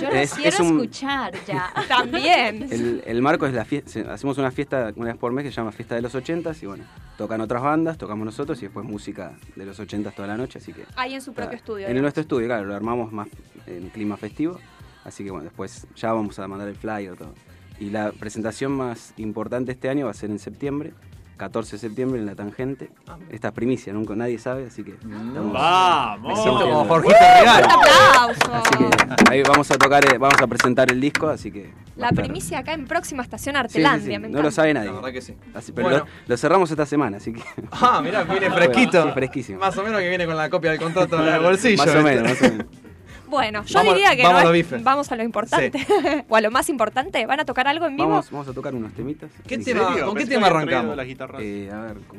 Yo 0.00 0.08
lo 0.10 0.14
Es- 0.14 0.34
quiero 0.34 0.48
es 0.48 0.60
un- 0.60 0.66
escuchar 0.80 1.32
ya. 1.44 1.72
También. 1.88 2.68
El, 2.70 3.02
el 3.04 3.20
marco 3.22 3.46
es 3.46 3.52
la 3.52 3.64
fiesta, 3.64 4.12
hacemos 4.12 4.38
una 4.38 4.52
fiesta 4.52 4.92
una 4.94 5.06
vez 5.06 5.16
por 5.16 5.32
mes 5.32 5.44
que 5.44 5.50
se 5.50 5.56
llama 5.56 5.72
Fiesta 5.72 5.96
de 5.96 6.02
los 6.02 6.14
80 6.14 6.52
y 6.62 6.66
bueno, 6.66 6.84
tocan 7.18 7.40
otras 7.40 7.62
bandas, 7.62 7.98
tocamos 7.98 8.24
nosotros 8.24 8.58
y 8.62 8.66
después 8.66 8.86
música 8.86 9.32
de 9.56 9.66
los 9.66 9.80
80 9.80 10.12
toda 10.12 10.28
la 10.28 10.36
noche, 10.36 10.58
así 10.60 10.72
que... 10.72 10.84
Ahí 10.94 11.14
en 11.14 11.20
su 11.20 11.32
propio 11.32 11.46
está- 11.46 11.56
estudio. 11.56 11.88
En 11.88 12.00
nuestro 12.00 12.20
estudio, 12.20 12.46
claro, 12.46 12.64
lo 12.66 12.76
armamos 12.76 13.10
más 13.12 13.26
en 13.66 13.88
clima 13.88 14.16
festivo, 14.16 14.58
así 15.04 15.24
que 15.24 15.30
bueno, 15.32 15.44
después 15.44 15.86
ya 15.96 16.12
vamos 16.12 16.38
a 16.38 16.46
mandar 16.46 16.68
el 16.68 16.76
flyer, 16.76 17.16
todo. 17.16 17.34
Y 17.80 17.90
la 17.90 18.12
presentación 18.12 18.72
más 18.72 19.14
importante 19.16 19.72
este 19.72 19.88
año 19.88 20.04
va 20.04 20.10
a 20.12 20.14
ser 20.14 20.30
en 20.30 20.38
septiembre, 20.38 20.92
14 21.38 21.72
de 21.76 21.78
septiembre 21.78 22.20
en 22.20 22.26
La 22.26 22.34
Tangente. 22.34 22.90
Esta 23.30 23.48
es 23.48 23.54
primicia, 23.54 23.90
nunca 23.94 24.14
nadie 24.14 24.38
sabe, 24.38 24.66
así 24.66 24.84
que... 24.84 24.90
estamos- 24.92 25.52
¡Vamos! 25.54 26.28
Me 26.36 26.42
siento 26.42 26.60
como 26.68 26.84
Jorgito 26.84 27.14
Regal. 27.38 27.64
Un 27.64 27.70
aplauso. 27.70 28.54
Así 28.54 28.84
que 28.84 29.32
ahí 29.32 29.42
vamos 29.42 29.70
a 29.70 29.78
tocar, 29.78 30.04
eh, 30.14 30.18
vamos 30.18 30.40
a 30.42 30.46
presentar 30.46 30.92
el 30.92 31.00
disco, 31.00 31.28
así 31.28 31.50
que... 31.50 31.72
La 31.96 32.12
primicia 32.12 32.58
acá 32.58 32.74
en 32.74 32.86
próxima 32.86 33.22
estación 33.22 33.54
Sí, 33.56 33.62
sí, 33.62 33.68
sí, 33.72 33.78
Artelandia. 33.84 34.18
me 34.20 34.28
No 34.28 34.32
lo 34.34 34.38
encanta. 34.40 34.50
sabe 34.56 34.74
nadie. 34.74 34.88
La 34.90 34.96
verdad 34.96 35.12
que 35.12 35.22
sí. 35.22 35.34
Así, 35.54 35.72
pero 35.72 35.88
Bueno. 35.88 36.04
lo, 36.04 36.10
lo 36.28 36.36
cerramos 36.36 36.70
esta 36.70 36.84
semana, 36.84 37.16
así 37.16 37.32
que. 37.32 37.42
Ah, 37.72 38.00
mirá, 38.04 38.24
viene 38.24 38.50
fresquito. 38.54 39.04
Sí, 39.04 39.10
fresquísimo. 39.14 39.58
Más 39.58 39.76
o 39.78 39.82
menos 39.82 40.00
que 40.00 40.08
viene 40.10 40.26
con 40.26 40.36
la 40.36 40.50
copia 40.50 40.70
del 40.72 40.80
contrato 40.80 41.18
en 41.26 41.32
el 41.34 41.40
bolsillo. 41.40 41.78
Más 41.78 41.88
o 41.88 41.92
¿viste? 41.94 42.02
menos, 42.04 42.22
más 42.30 42.40
o 42.42 42.44
menos. 42.44 42.66
Bueno, 43.30 43.64
yo 43.64 43.74
Vamos- 43.78 43.94
diría 43.94 44.16
que 44.16 44.22
vamos 44.22 44.42
no 44.42 44.48
a 44.48 44.50
lo 44.50 44.54
es- 44.56 44.70
bife. 44.70 44.82
vamos 44.82 45.10
a 45.12 45.16
lo 45.16 45.22
importante. 45.22 45.86
o 46.28 46.36
a 46.36 46.40
lo 46.40 46.50
más 46.50 46.68
importante. 46.68 47.24
¿Van 47.26 47.40
a 47.40 47.44
tocar 47.44 47.66
algo 47.68 47.86
en 47.86 47.96
vivo? 47.96 48.08
Vamos, 48.08 48.30
vamos 48.30 48.48
a 48.48 48.52
tocar 48.52 48.74
unos 48.74 48.92
temitas. 48.92 49.30
¿Qué 49.46 49.54
¿En 49.54 49.64
tema- 49.64 49.88
serio? 49.88 50.06
¿Con 50.06 50.14
qué 50.16 50.26
tema 50.26 50.48
arrancamos? 50.48 50.96
las 50.96 51.06
guitarras. 51.06 51.40
Eh, 51.42 51.70
a 51.72 51.80
ver, 51.82 51.96
¿con? 52.06 52.18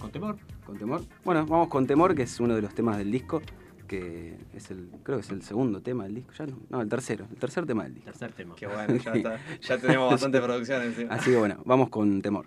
Con 0.00 0.10
temor. 0.10 0.36
¿Con 0.66 0.76
temor? 0.78 1.02
Bueno, 1.24 1.46
vamos 1.46 1.68
con 1.68 1.86
temor, 1.86 2.14
que 2.14 2.22
es 2.22 2.40
uno 2.40 2.54
de 2.54 2.62
los 2.62 2.74
temas 2.74 2.98
del 2.98 3.10
disco, 3.10 3.40
que 3.86 4.36
es 4.54 4.70
el, 4.70 4.88
creo 5.02 5.18
que 5.18 5.24
es 5.24 5.30
el 5.30 5.42
segundo 5.42 5.80
tema 5.82 6.04
del 6.04 6.14
disco, 6.14 6.32
ya 6.38 6.46
no, 6.46 6.56
no, 6.70 6.80
el 6.80 6.88
tercero, 6.88 7.26
el 7.30 7.36
tercer 7.36 7.66
tema 7.66 7.84
del 7.84 7.94
disco. 7.94 8.10
Tercer 8.10 8.32
tema. 8.32 8.54
Qué 8.56 8.66
bueno, 8.66 8.96
ya, 8.96 9.12
está. 9.12 9.38
ya 9.60 9.78
tenemos 9.78 10.10
bastante 10.12 10.40
producción 10.40 10.82
encima. 10.82 11.14
Así 11.14 11.30
que 11.30 11.36
bueno, 11.36 11.56
vamos 11.64 11.88
con 11.90 12.20
temor. 12.22 12.46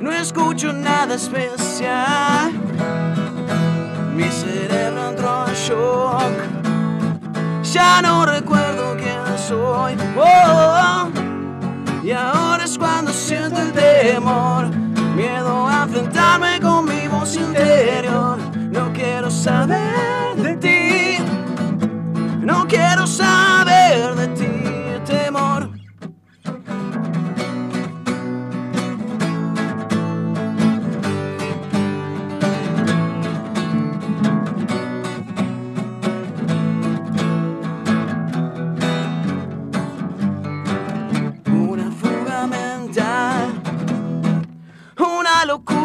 No 0.00 0.12
escucho 0.12 0.70
nada 0.70 1.14
especial. 1.14 2.52
Mi 4.14 4.30
cerebro 4.30 5.08
entró 5.08 5.46
en 5.48 5.54
shock. 5.54 6.32
Ya 7.72 8.02
no 8.02 8.26
recuerdo 8.26 8.94
quién 8.98 9.38
soy. 9.38 9.96
Oh, 10.14 11.08
y 12.02 12.10
ahora 12.10 12.64
es 12.64 12.76
cuando 12.76 13.10
siento 13.14 13.58
el 13.62 13.72
temor. 13.72 14.68
Miedo 15.16 15.66
a 15.66 15.84
enfrentarme 15.84 16.60
con 16.60 16.84
mi 16.84 17.08
voz 17.08 17.34
interior. 17.34 18.36
No 18.72 18.92
quiero 18.92 19.30
saber 19.30 19.93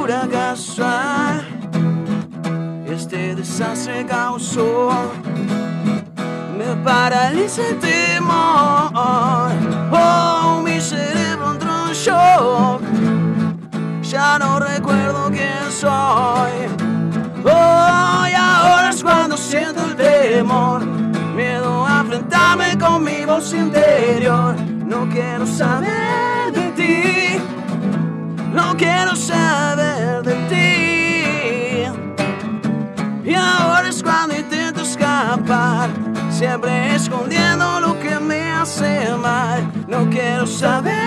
locura 0.10 0.28
casual. 0.32 1.46
Este 2.88 3.36
desastre 3.36 4.06
causó, 4.06 4.90
me 6.58 6.76
paraliza 6.84 7.62
el 7.68 7.80
temor. 7.80 8.92
Oh, 9.92 10.62
mi 10.64 10.82
cerebro 10.82 11.52
entró 11.52 11.88
en 11.88 11.94
shock. 11.94 12.82
Ya 14.02 14.40
no 14.40 14.60
recuerdo 14.60 15.30
quién 15.30 15.72
soy. 15.72 16.52
Oh, 17.46 18.26
y 18.28 18.34
ahora 18.34 18.90
es 18.90 19.04
cuando 19.04 19.38
siento 19.38 19.86
el 19.86 19.96
temor. 19.96 20.84
Miedo 21.36 21.86
a 21.86 22.02
enfrentarme 22.02 22.78
con 22.80 23.04
mi 23.04 23.26
voz 23.26 23.54
interior. 23.54 24.56
No 24.86 25.08
quiero 25.10 25.46
saber. 25.46 26.29
No 28.54 28.76
quiero 28.78 29.16
saber 29.16 30.24
de 30.24 30.36
ti. 30.50 31.90
Y 33.30 33.34
ahora 33.36 33.88
es 33.90 34.02
cuando 34.02 34.36
intento 34.36 34.82
escapar. 34.82 35.90
Siempre 36.30 36.96
escondiendo 36.96 37.80
lo 37.80 38.00
que 38.00 38.20
me 38.20 38.52
hace 38.52 39.10
mal. 39.16 39.72
No 39.88 40.10
quiero 40.10 40.48
saber 40.48 40.99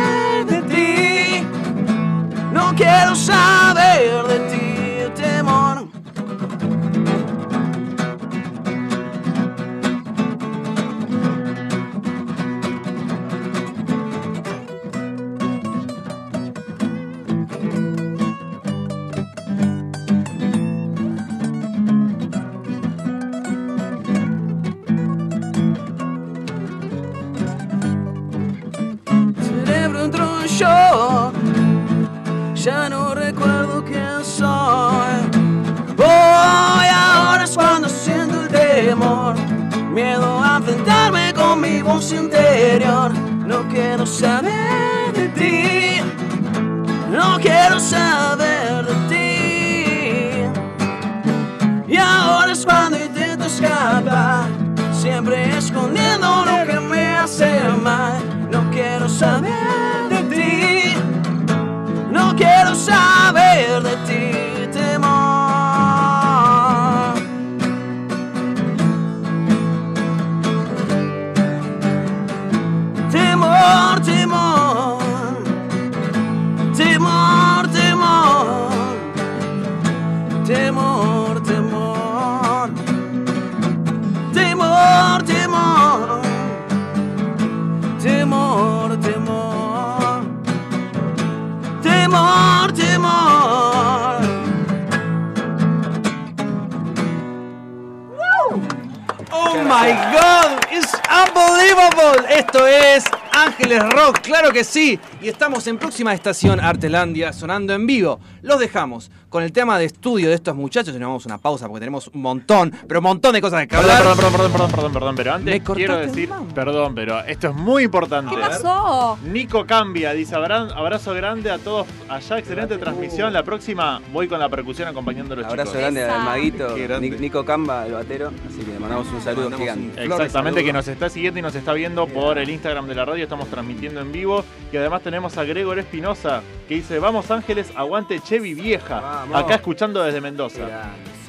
estamos 105.42 105.66
en 105.66 105.76
próxima 105.76 106.14
estación 106.14 106.60
Artelandia 106.60 107.32
sonando 107.32 107.74
en 107.74 107.84
vivo. 107.84 108.20
Los 108.42 108.60
dejamos 108.60 109.10
con 109.28 109.42
el 109.42 109.50
tema 109.50 109.76
de 109.76 109.86
estudio 110.02 110.30
de 110.30 110.34
estos 110.34 110.56
muchachos 110.56 110.92
y 110.96 110.98
nos 110.98 111.06
vamos 111.06 111.26
a 111.26 111.28
una 111.28 111.38
pausa 111.38 111.68
porque 111.68 111.78
tenemos 111.78 112.08
un 112.12 112.22
montón, 112.22 112.72
pero 112.88 112.98
un 112.98 113.04
montón 113.04 113.32
de 113.34 113.40
cosas 113.40 113.68
que 113.68 113.76
hablar. 113.76 113.98
perdón, 114.02 114.16
perdón, 114.16 114.32
perdón, 114.32 114.50
perdón, 114.52 114.70
perdón, 114.72 114.92
perdón, 114.92 115.14
pero 115.14 115.32
antes 115.34 115.62
quiero 115.62 115.96
decir, 115.96 116.28
perdón, 116.52 116.92
pero 116.96 117.20
esto 117.20 117.48
es 117.50 117.54
muy 117.54 117.84
importante. 117.84 118.34
¿Qué 118.34 118.40
pasó? 118.40 119.16
Nico 119.22 119.64
cambia, 119.64 120.12
dice 120.12 120.34
"Abra- 120.34 120.70
abrazo 120.74 121.14
grande 121.14 121.52
a 121.52 121.58
todos 121.58 121.86
allá, 122.08 122.38
excelente 122.38 122.78
transmisión. 122.78 123.32
La 123.32 123.44
próxima 123.44 124.00
voy 124.12 124.26
con 124.26 124.40
la 124.40 124.48
percusión 124.48 124.88
acompañando 124.88 125.34
a 125.34 125.36
los 125.36 125.46
Abrazo 125.46 125.70
chicos. 125.70 125.80
grande 125.82 126.02
al 126.04 126.24
maguito, 126.24 126.74
grande. 126.74 127.10
Nico 127.10 127.44
Camba, 127.44 127.86
el 127.86 127.92
batero. 127.92 128.32
Así 128.48 128.58
que 128.58 128.72
le 128.72 128.80
mandamos 128.80 129.06
un 129.06 129.22
saludo 129.22 129.50
mandamos 129.50 129.60
gigante. 129.76 130.04
Exactamente, 130.04 130.64
que 130.64 130.72
nos 130.72 130.88
está 130.88 131.08
siguiendo 131.10 131.38
y 131.38 131.42
nos 131.42 131.54
está 131.54 131.72
viendo 131.74 132.08
por 132.08 132.38
el 132.38 132.50
Instagram 132.50 132.88
de 132.88 132.96
la 132.96 133.04
radio, 133.04 133.22
estamos 133.22 133.46
transmitiendo 133.48 134.00
en 134.00 134.10
vivo. 134.10 134.44
Y 134.72 134.76
además 134.78 135.02
tenemos 135.02 135.38
a 135.38 135.44
Gregor 135.44 135.78
Espinosa, 135.78 136.42
que 136.68 136.74
dice, 136.74 136.98
vamos 136.98 137.30
Ángeles, 137.30 137.70
aguante 137.76 138.18
Chevy 138.18 138.54
vieja. 138.54 139.00
Vamos. 139.00 139.36
Acá 139.36 139.54
escuchando 139.54 139.91
desde 140.00 140.20
Mendoza. 140.20 140.60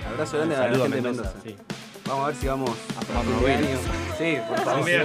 Abrazo 0.08 0.38
grande 0.38 0.56
a 0.56 0.60
la 0.60 0.70
gente 0.70 0.84
de 0.84 1.02
Mendoza, 1.02 1.34
Mendoza. 1.44 1.64
Vamos 2.06 2.24
a 2.24 2.28
ver 2.28 2.36
si 2.36 2.48
vamos 2.48 2.70
a. 2.70 4.18
Sí, 4.18 4.38
por 4.48 4.60
favor. 4.60 4.86
Bien. 4.86 5.04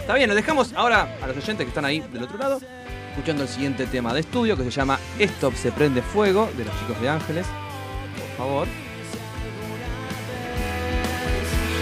Está 0.00 0.14
bien, 0.14 0.28
nos 0.28 0.36
dejamos 0.36 0.72
ahora 0.74 1.16
a 1.22 1.26
los 1.28 1.36
oyentes 1.36 1.64
que 1.64 1.68
están 1.68 1.84
ahí 1.84 2.00
del 2.00 2.24
otro 2.24 2.36
lado, 2.36 2.60
escuchando 3.10 3.44
el 3.44 3.48
siguiente 3.48 3.86
tema 3.86 4.12
de 4.12 4.20
estudio 4.20 4.56
que 4.56 4.64
se 4.64 4.70
llama 4.70 4.98
Esto 5.18 5.52
se 5.52 5.70
prende 5.70 6.02
fuego, 6.02 6.50
de 6.56 6.64
los 6.64 6.78
chicos 6.80 7.00
de 7.00 7.08
Ángeles. 7.08 7.46
Por 8.36 8.46
favor. 8.46 8.66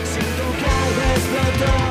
Siento 0.05 0.43
que 0.59 1.89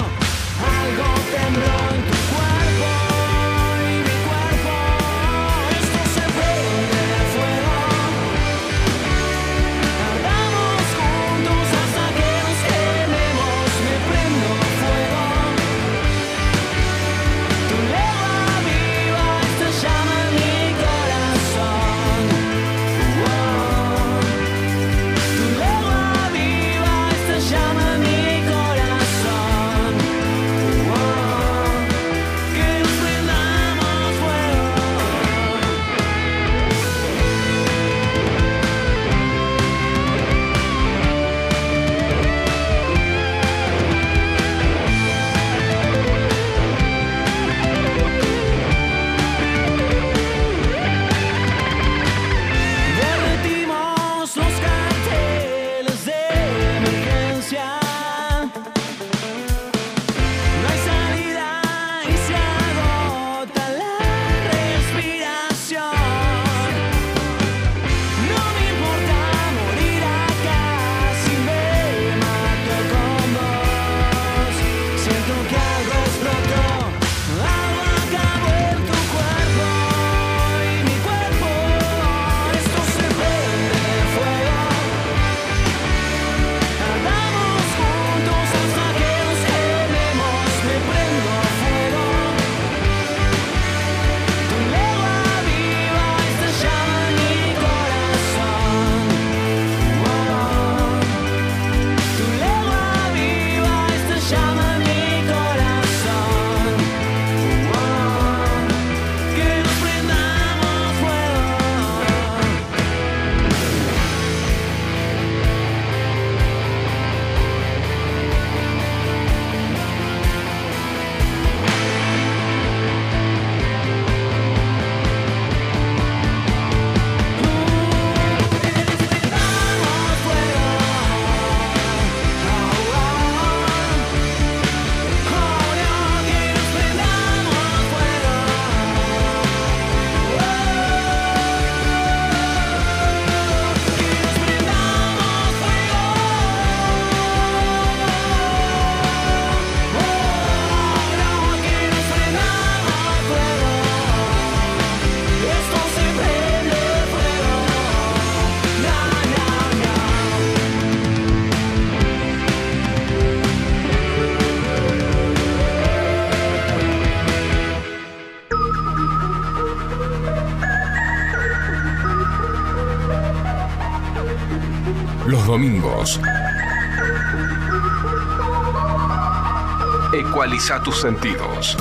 Ecualiza 180.60 180.84
tus 180.84 181.00
sentidos. 181.00 181.78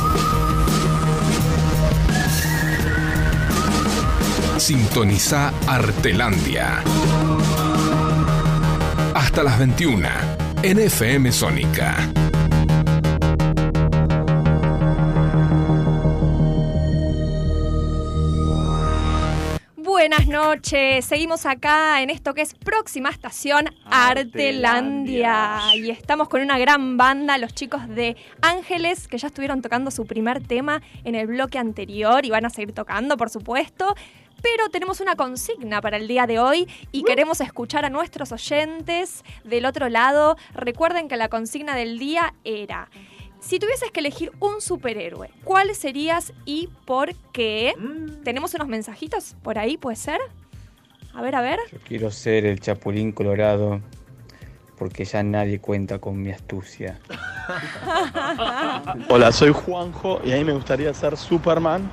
Sintoniza 4.57 5.53
Artelandia. 5.67 6.85
Hasta 9.15 9.43
las 9.43 9.59
21 9.59 10.09
en 10.63 10.79
FM 10.79 11.33
Sónica. 11.33 11.97
Noches, 20.29 21.07
seguimos 21.07 21.47
acá 21.47 22.03
en 22.03 22.11
esto 22.11 22.35
que 22.35 22.43
es 22.43 22.55
próxima 22.55 23.09
estación 23.09 23.67
Artelandia. 23.87 25.61
Y 25.75 25.91
estamos 25.91 26.29
con 26.29 26.43
una 26.43 26.59
gran 26.59 26.97
banda, 26.99 27.39
los 27.39 27.55
chicos 27.55 27.89
de 27.89 28.17
Ángeles, 28.43 29.09
que 29.09 29.17
ya 29.17 29.29
estuvieron 29.29 29.63
tocando 29.63 29.91
su 29.91 30.07
primer 30.07 30.47
tema 30.47 30.83
en 31.05 31.15
el 31.15 31.27
bloque 31.27 31.59
anterior 31.59 32.27
y 32.27 32.31
van 32.31 32.45
a 32.45 32.51
seguir 32.51 32.75
tocando, 32.75 33.17
por 33.17 33.31
supuesto. 33.31 33.95
Pero 34.43 34.69
tenemos 34.69 35.01
una 35.01 35.17
consigna 35.17 35.81
para 35.81 35.97
el 35.97 36.07
día 36.07 36.27
de 36.27 36.39
hoy 36.39 36.69
y 36.93 37.03
queremos 37.03 37.41
escuchar 37.41 37.85
a 37.85 37.91
nuestros 37.91 38.31
oyentes 38.31 39.25
del 39.45 39.65
otro 39.65 39.89
lado. 39.89 40.37
Recuerden 40.55 41.09
que 41.09 41.17
la 41.17 41.29
consigna 41.29 41.75
del 41.75 41.99
día 41.99 42.35
era, 42.45 42.89
si 43.41 43.59
tuvieses 43.59 43.91
que 43.91 44.01
elegir 44.01 44.33
un 44.41 44.61
superhéroe, 44.61 45.31
¿cuál 45.45 45.75
serías 45.75 46.33
y 46.45 46.69
por 46.85 47.15
qué? 47.33 47.75
¿Tenemos 48.25 48.55
unos 48.55 48.69
mensajitos 48.69 49.37
por 49.43 49.59
ahí, 49.59 49.77
puede 49.77 49.97
ser? 49.97 50.21
A 51.15 51.23
ver, 51.23 51.35
a 51.35 51.41
ver. 51.41 51.59
Quiero 51.87 52.11
ser 52.11 52.47
el 52.47 52.61
Chapulín 52.61 53.13
Colorado 53.13 53.81
porque 54.77 55.05
ya 55.05 55.23
nadie 55.23 55.61
cuenta 55.61 55.99
con 55.99 56.21
mi 56.21 56.31
astucia. 56.31 56.99
Hola, 59.09 59.33
soy 59.33 59.53
Juanjo 59.53 60.21
y 60.25 60.33
a 60.33 60.37
mí 60.37 60.45
me 60.45 60.53
gustaría 60.53 60.93
ser 60.95 61.17
Superman. 61.17 61.89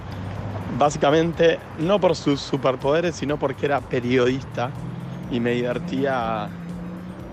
Básicamente, 0.78 1.58
no 1.80 2.00
por 2.00 2.16
sus 2.16 2.42
superpoderes, 2.42 3.16
sino 3.16 3.40
porque 3.40 3.66
era 3.66 3.82
periodista 3.82 4.72
y 5.32 5.40
me 5.40 5.52
divertía 5.52 6.50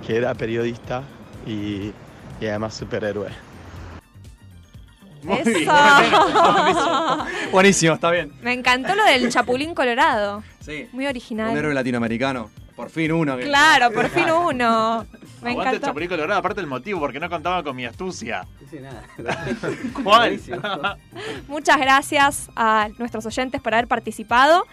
que 0.07 0.17
era 0.17 0.35
periodista 0.35 1.03
y, 1.47 1.93
y 2.41 2.47
además 2.47 2.75
superhéroe. 2.75 3.52
Muy 5.23 5.39
Eso. 5.39 5.51
bien. 5.51 5.69
Buenísimo, 7.53 7.95
está 7.95 8.11
bien. 8.11 8.33
Me 8.43 8.53
encantó 8.53 8.95
lo 8.95 9.05
del 9.05 9.31
Chapulín 9.31 9.75
Colorado. 9.75 10.43
Sí. 10.61 10.89
Muy 10.93 11.07
original. 11.07 11.51
Un 11.51 11.59
héroe 11.59 11.75
latinoamericano. 11.75 12.51
Por 12.77 12.91
fin 12.91 13.13
uno. 13.13 13.37
que- 13.37 13.45
Claro, 13.45 13.91
por 13.93 14.09
fin 14.11 14.31
uno. 14.31 15.07
Me 15.43 15.51
Aguante 15.51 15.71
el 15.71 15.77
encantó. 15.77 15.87
Chapulín 15.89 16.09
Colorado, 16.09 16.39
aparte 16.41 16.61
el 16.61 16.67
motivo, 16.67 17.01
porque 17.01 17.21
no 17.21 17.29
contaba 17.29 17.63
con 17.63 17.77
mi 17.77 17.85
astucia. 17.85 18.47
nada. 18.81 19.03
¿Cuál? 20.03 20.41
Muchas 21.49 21.79
gracias 21.79 22.51
a 22.57 22.89
nuestros 22.99 23.27
oyentes 23.27 23.61
por 23.61 23.75
haber 23.75 23.89
participado. 23.89 24.67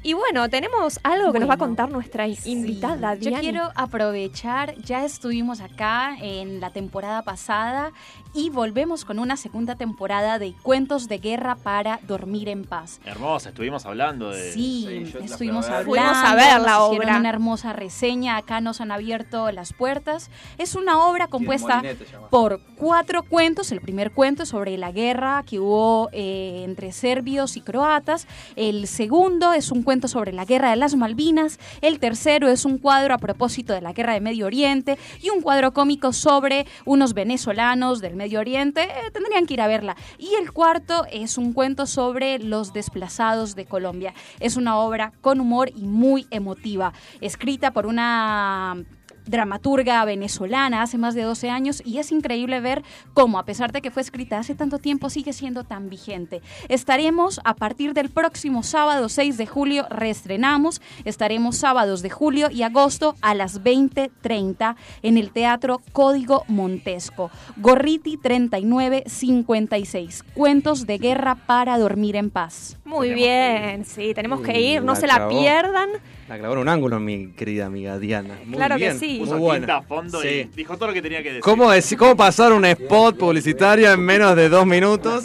Y 0.00 0.12
bueno, 0.12 0.48
tenemos 0.48 1.00
algo 1.02 1.32
que 1.32 1.40
nos 1.40 1.48
va 1.50 1.54
a 1.54 1.58
contar 1.58 1.90
nuestra 1.90 2.26
invitada, 2.28 3.16
Yo 3.16 3.32
quiero 3.40 3.72
aprovechar, 3.74 4.76
ya 4.76 5.04
estuvimos 5.04 5.60
acá 5.60 6.16
en 6.20 6.60
la 6.60 6.70
temporada 6.70 7.22
pasada 7.22 7.90
y 8.34 8.50
volvemos 8.50 9.04
con 9.04 9.18
una 9.18 9.36
segunda 9.36 9.76
temporada 9.76 10.38
de 10.38 10.54
Cuentos 10.62 11.08
de 11.08 11.18
Guerra 11.18 11.56
para 11.56 12.00
Dormir 12.06 12.48
en 12.48 12.64
Paz. 12.64 13.00
Hermosa, 13.04 13.50
estuvimos 13.50 13.86
hablando 13.86 14.30
de. 14.30 14.52
Sí, 14.52 15.12
estuvimos 15.22 15.66
hablando. 15.66 15.90
Fuimos 15.90 16.16
a 16.16 16.34
ver 16.34 16.60
la 16.60 16.78
hicieron 16.86 16.96
obra. 16.96 17.18
una 17.18 17.28
hermosa 17.28 17.72
reseña, 17.72 18.36
acá 18.36 18.60
nos 18.60 18.80
han 18.80 18.92
abierto 18.92 19.50
las 19.52 19.72
puertas. 19.72 20.30
Es 20.58 20.74
una 20.74 21.06
obra 21.06 21.28
compuesta 21.28 21.82
por 22.30 22.60
cuatro 22.76 23.22
cuentos. 23.22 23.72
El 23.72 23.80
primer 23.80 24.12
cuento 24.12 24.42
es 24.42 24.50
sobre 24.50 24.76
la 24.78 24.92
guerra 24.92 25.42
que 25.46 25.58
hubo 25.58 26.08
eh, 26.12 26.62
entre 26.64 26.92
serbios 26.92 27.56
y 27.56 27.60
croatas. 27.60 28.26
El 28.56 28.86
segundo 28.86 29.52
es 29.52 29.70
un 29.70 29.82
cuento 29.82 30.08
sobre 30.08 30.32
la 30.32 30.44
guerra 30.44 30.70
de 30.70 30.76
las 30.76 30.94
Malvinas. 30.94 31.58
El 31.80 31.98
tercero 31.98 32.48
es 32.48 32.64
un 32.64 32.78
cuadro 32.78 33.14
a 33.14 33.18
propósito 33.18 33.72
de 33.72 33.80
la 33.80 33.92
guerra 33.92 34.14
de 34.14 34.20
Medio 34.20 34.46
Oriente. 34.46 34.98
Y 35.22 35.30
un 35.30 35.40
cuadro 35.40 35.72
cómico 35.72 36.12
sobre 36.12 36.66
unos 36.84 37.14
venezolanos 37.14 38.00
del 38.00 38.17
Medio 38.18 38.40
Oriente. 38.40 38.82
Eh, 38.82 39.10
tendrían 39.10 39.46
que 39.46 39.54
ir 39.54 39.62
a 39.62 39.66
verla. 39.66 39.96
Y 40.18 40.34
el 40.34 40.52
cuarto 40.52 41.06
es 41.10 41.38
un 41.38 41.54
cuento 41.54 41.86
sobre 41.86 42.38
los 42.38 42.74
desplazados 42.74 43.54
de 43.54 43.64
Colombia. 43.64 44.12
Es 44.40 44.56
una 44.58 44.76
obra 44.76 45.12
con 45.22 45.40
humor 45.40 45.70
y 45.74 45.86
muy 45.86 46.26
emotiva. 46.30 46.92
Escrita 47.22 47.72
por 47.72 47.86
una 47.86 48.84
dramaturga 49.28 50.04
venezolana 50.04 50.82
hace 50.82 50.98
más 50.98 51.14
de 51.14 51.22
12 51.22 51.50
años 51.50 51.82
y 51.84 51.98
es 51.98 52.12
increíble 52.12 52.60
ver 52.60 52.82
cómo, 53.14 53.38
a 53.38 53.44
pesar 53.44 53.72
de 53.72 53.82
que 53.82 53.90
fue 53.90 54.02
escrita 54.02 54.38
hace 54.38 54.54
tanto 54.54 54.78
tiempo, 54.78 55.10
sigue 55.10 55.32
siendo 55.32 55.64
tan 55.64 55.88
vigente. 55.88 56.40
Estaremos 56.68 57.40
a 57.44 57.54
partir 57.54 57.94
del 57.94 58.10
próximo 58.10 58.62
sábado 58.62 59.08
6 59.08 59.36
de 59.36 59.46
julio, 59.46 59.86
reestrenamos, 59.90 60.80
estaremos 61.04 61.56
sábados 61.56 62.02
de 62.02 62.10
julio 62.10 62.50
y 62.50 62.62
agosto 62.62 63.14
a 63.20 63.34
las 63.34 63.62
20.30 63.62 64.76
en 65.02 65.18
el 65.18 65.30
Teatro 65.30 65.80
Código 65.92 66.44
Montesco. 66.48 67.30
Gorriti 67.56 68.16
3956, 68.16 70.24
Cuentos 70.34 70.86
de 70.86 70.98
Guerra 70.98 71.34
para 71.34 71.78
Dormir 71.78 72.16
en 72.16 72.30
Paz. 72.30 72.76
Muy 72.84 73.14
bien, 73.14 73.84
sí, 73.84 74.12
tenemos 74.14 74.40
que 74.40 74.60
ir, 74.60 74.82
no 74.82 74.96
se 74.96 75.06
la 75.06 75.28
pierdan. 75.28 75.88
La 76.28 76.38
clavó 76.38 76.54
en 76.54 76.60
un 76.60 76.68
ángulo, 76.68 77.00
mi 77.00 77.28
querida 77.28 77.66
amiga 77.66 77.98
Diana. 77.98 78.38
Muy 78.44 78.56
Claro 78.56 78.76
que 78.76 78.82
bien, 78.82 78.98
sí. 78.98 79.16
Puso 79.18 79.38
Muy 79.38 79.56
tinta 79.56 79.78
a 79.78 79.82
fondo 79.82 80.22
y 80.22 80.28
Sí. 80.28 80.50
dijo 80.54 80.76
todo 80.76 80.88
lo 80.88 80.92
que 80.94 81.00
tenía 81.00 81.22
que 81.22 81.28
decir. 81.30 81.42
¿Cómo, 81.42 81.70
¿Cómo 81.98 82.16
pasar 82.16 82.52
un 82.52 82.64
spot 82.66 83.16
publicitario 83.16 83.90
en 83.90 84.00
menos 84.00 84.36
de 84.36 84.48
dos 84.50 84.66
minutos? 84.66 85.24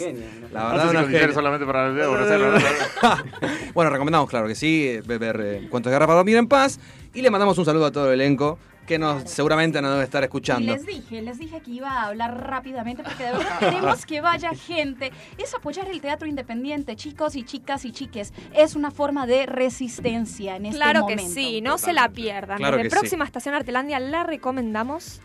La 0.50 0.62
No 0.62 0.68
verdad, 0.70 0.82
sé 1.02 1.18
si 1.18 1.24
una 1.24 1.34
solamente 1.34 1.66
para 1.66 1.90
ofrecerlo. 2.10 2.54
Bueno, 3.74 3.90
recomendamos, 3.90 4.30
claro 4.30 4.46
que 4.46 4.54
sí, 4.54 4.86
eh, 4.86 5.02
ver 5.04 5.40
eh, 5.42 5.66
Cuentos 5.68 5.90
de 5.90 5.94
Guerra 5.96 6.06
para 6.06 6.16
dormir 6.18 6.36
en 6.36 6.46
paz. 6.46 6.78
Y 7.12 7.20
le 7.22 7.30
mandamos 7.30 7.58
un 7.58 7.64
saludo 7.64 7.86
a 7.86 7.92
todo 7.92 8.06
el 8.12 8.20
elenco 8.20 8.58
que 8.86 8.98
nos 8.98 9.30
seguramente 9.30 9.80
nos 9.80 9.92
debe 9.92 10.04
estar 10.04 10.22
Y 10.22 10.26
escuchando. 10.26 10.72
les 10.72 10.84
dije, 10.86 11.22
les 11.22 11.38
dije 11.38 11.60
que 11.60 11.70
iba 11.70 11.90
a 11.90 12.06
hablar 12.08 12.38
rápidamente 12.48 13.02
porque 13.02 13.24
de 13.24 13.32
verdad 13.32 13.58
queremos 13.60 14.04
que 14.06 14.20
vaya 14.20 14.50
gente. 14.54 15.12
Es 15.38 15.54
apoyar 15.54 15.88
el 15.88 16.00
teatro 16.00 16.28
independiente, 16.28 16.94
chicos 16.96 17.34
y 17.36 17.44
chicas 17.44 17.84
y 17.84 17.92
chiques. 17.92 18.32
Es 18.52 18.74
una 18.74 18.90
forma 18.90 19.26
de 19.26 19.46
resistencia 19.46 20.56
en 20.56 20.66
este 20.66 20.76
Claro 20.78 21.00
momento. 21.00 21.22
que 21.24 21.28
sí, 21.30 21.60
no 21.60 21.78
se 21.78 21.92
la 21.92 22.08
pierdan. 22.10 22.58
Claro 22.58 22.76
Desde 22.76 22.90
sí. 22.90 22.96
próxima 22.96 23.24
estación 23.24 23.54
Artelandia 23.54 23.98
la 24.00 24.22
recomendamos. 24.24 25.20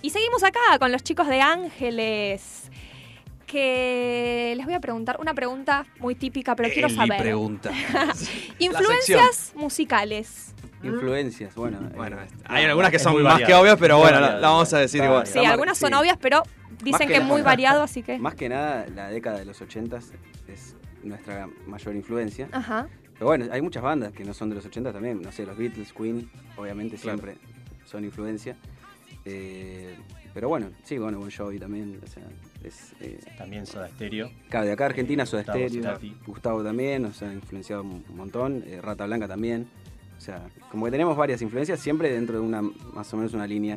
Y 0.00 0.10
seguimos 0.10 0.42
acá 0.42 0.60
con 0.78 0.90
los 0.90 1.02
chicos 1.02 1.28
de 1.28 1.40
Ángeles. 1.40 2.70
Que 3.46 4.54
les 4.56 4.64
voy 4.64 4.74
a 4.74 4.80
preguntar 4.80 5.18
una 5.20 5.34
pregunta 5.34 5.84
muy 5.98 6.14
típica, 6.14 6.56
pero 6.56 6.70
quiero 6.72 6.88
saber. 6.88 7.18
pregunta. 7.20 7.70
Influencias 8.58 9.52
musicales. 9.54 10.54
Influencias, 10.82 11.54
bueno. 11.54 11.78
Bueno, 11.94 12.20
eh, 12.20 12.28
hay 12.44 12.64
algunas 12.64 12.90
que 12.90 12.98
son 12.98 13.12
muy 13.14 13.22
más 13.22 13.34
variado. 13.34 13.48
que 13.48 13.54
obvias, 13.54 13.76
pero 13.78 13.96
Muy 13.96 14.02
bueno, 14.02 14.16
la, 14.16 14.26
variado. 14.26 14.42
la 14.42 14.48
vamos 14.48 14.72
a 14.74 14.78
decir 14.78 15.02
igual. 15.02 15.26
Sí, 15.26 15.38
algunas 15.44 15.78
son 15.78 15.90
sí. 15.90 15.94
obvias, 15.94 16.18
pero 16.20 16.42
dicen 16.82 17.06
que, 17.06 17.14
que 17.14 17.20
es 17.20 17.24
muy 17.24 17.42
variado, 17.42 17.82
así 17.82 18.02
que. 18.02 18.18
Más 18.18 18.34
que 18.34 18.48
nada, 18.48 18.86
la 18.94 19.08
década 19.08 19.38
de 19.38 19.44
los 19.44 19.60
80 19.60 19.98
es 20.48 20.76
nuestra 21.02 21.48
mayor 21.66 21.94
influencia. 21.94 22.48
Ajá. 22.52 22.88
Pero 23.14 23.26
bueno, 23.26 23.46
hay 23.52 23.62
muchas 23.62 23.82
bandas 23.82 24.12
que 24.12 24.24
no 24.24 24.34
son 24.34 24.48
de 24.48 24.56
los 24.56 24.66
80 24.66 24.92
también. 24.92 25.22
No 25.22 25.30
sé, 25.30 25.46
los 25.46 25.56
Beatles, 25.56 25.92
Queen, 25.92 26.28
obviamente 26.56 26.96
siempre 26.96 27.36
son 27.84 28.04
influencia. 28.04 28.56
Eh, 29.24 29.96
pero 30.34 30.48
bueno, 30.48 30.70
sí, 30.82 30.98
bueno, 30.98 31.18
Bon 31.18 31.30
Jovi 31.30 31.58
también. 31.58 32.00
O 32.02 32.06
sea, 32.06 32.22
es, 32.64 32.94
eh, 33.00 33.20
También 33.36 33.66
Soda 33.66 33.88
Stereo. 33.88 34.30
Claro, 34.48 34.66
de 34.66 34.72
acá 34.72 34.86
Argentina, 34.86 35.26
Soda 35.26 35.42
Gustavo 35.42 35.68
Stereo. 35.68 36.14
Gustavo 36.26 36.64
también, 36.64 37.02
nos 37.02 37.22
ha 37.22 37.32
influenciado 37.32 37.82
un 37.82 38.04
montón, 38.16 38.64
eh, 38.66 38.80
Rata 38.80 39.06
Blanca 39.06 39.28
también. 39.28 39.68
O 40.22 40.24
sea, 40.24 40.40
como 40.70 40.84
que 40.84 40.92
tenemos 40.92 41.16
varias 41.16 41.42
influencias, 41.42 41.80
siempre 41.80 42.08
dentro 42.12 42.36
de 42.40 42.46
una, 42.46 42.62
más 42.62 43.12
o 43.12 43.16
menos 43.16 43.34
una 43.34 43.44
línea. 43.44 43.76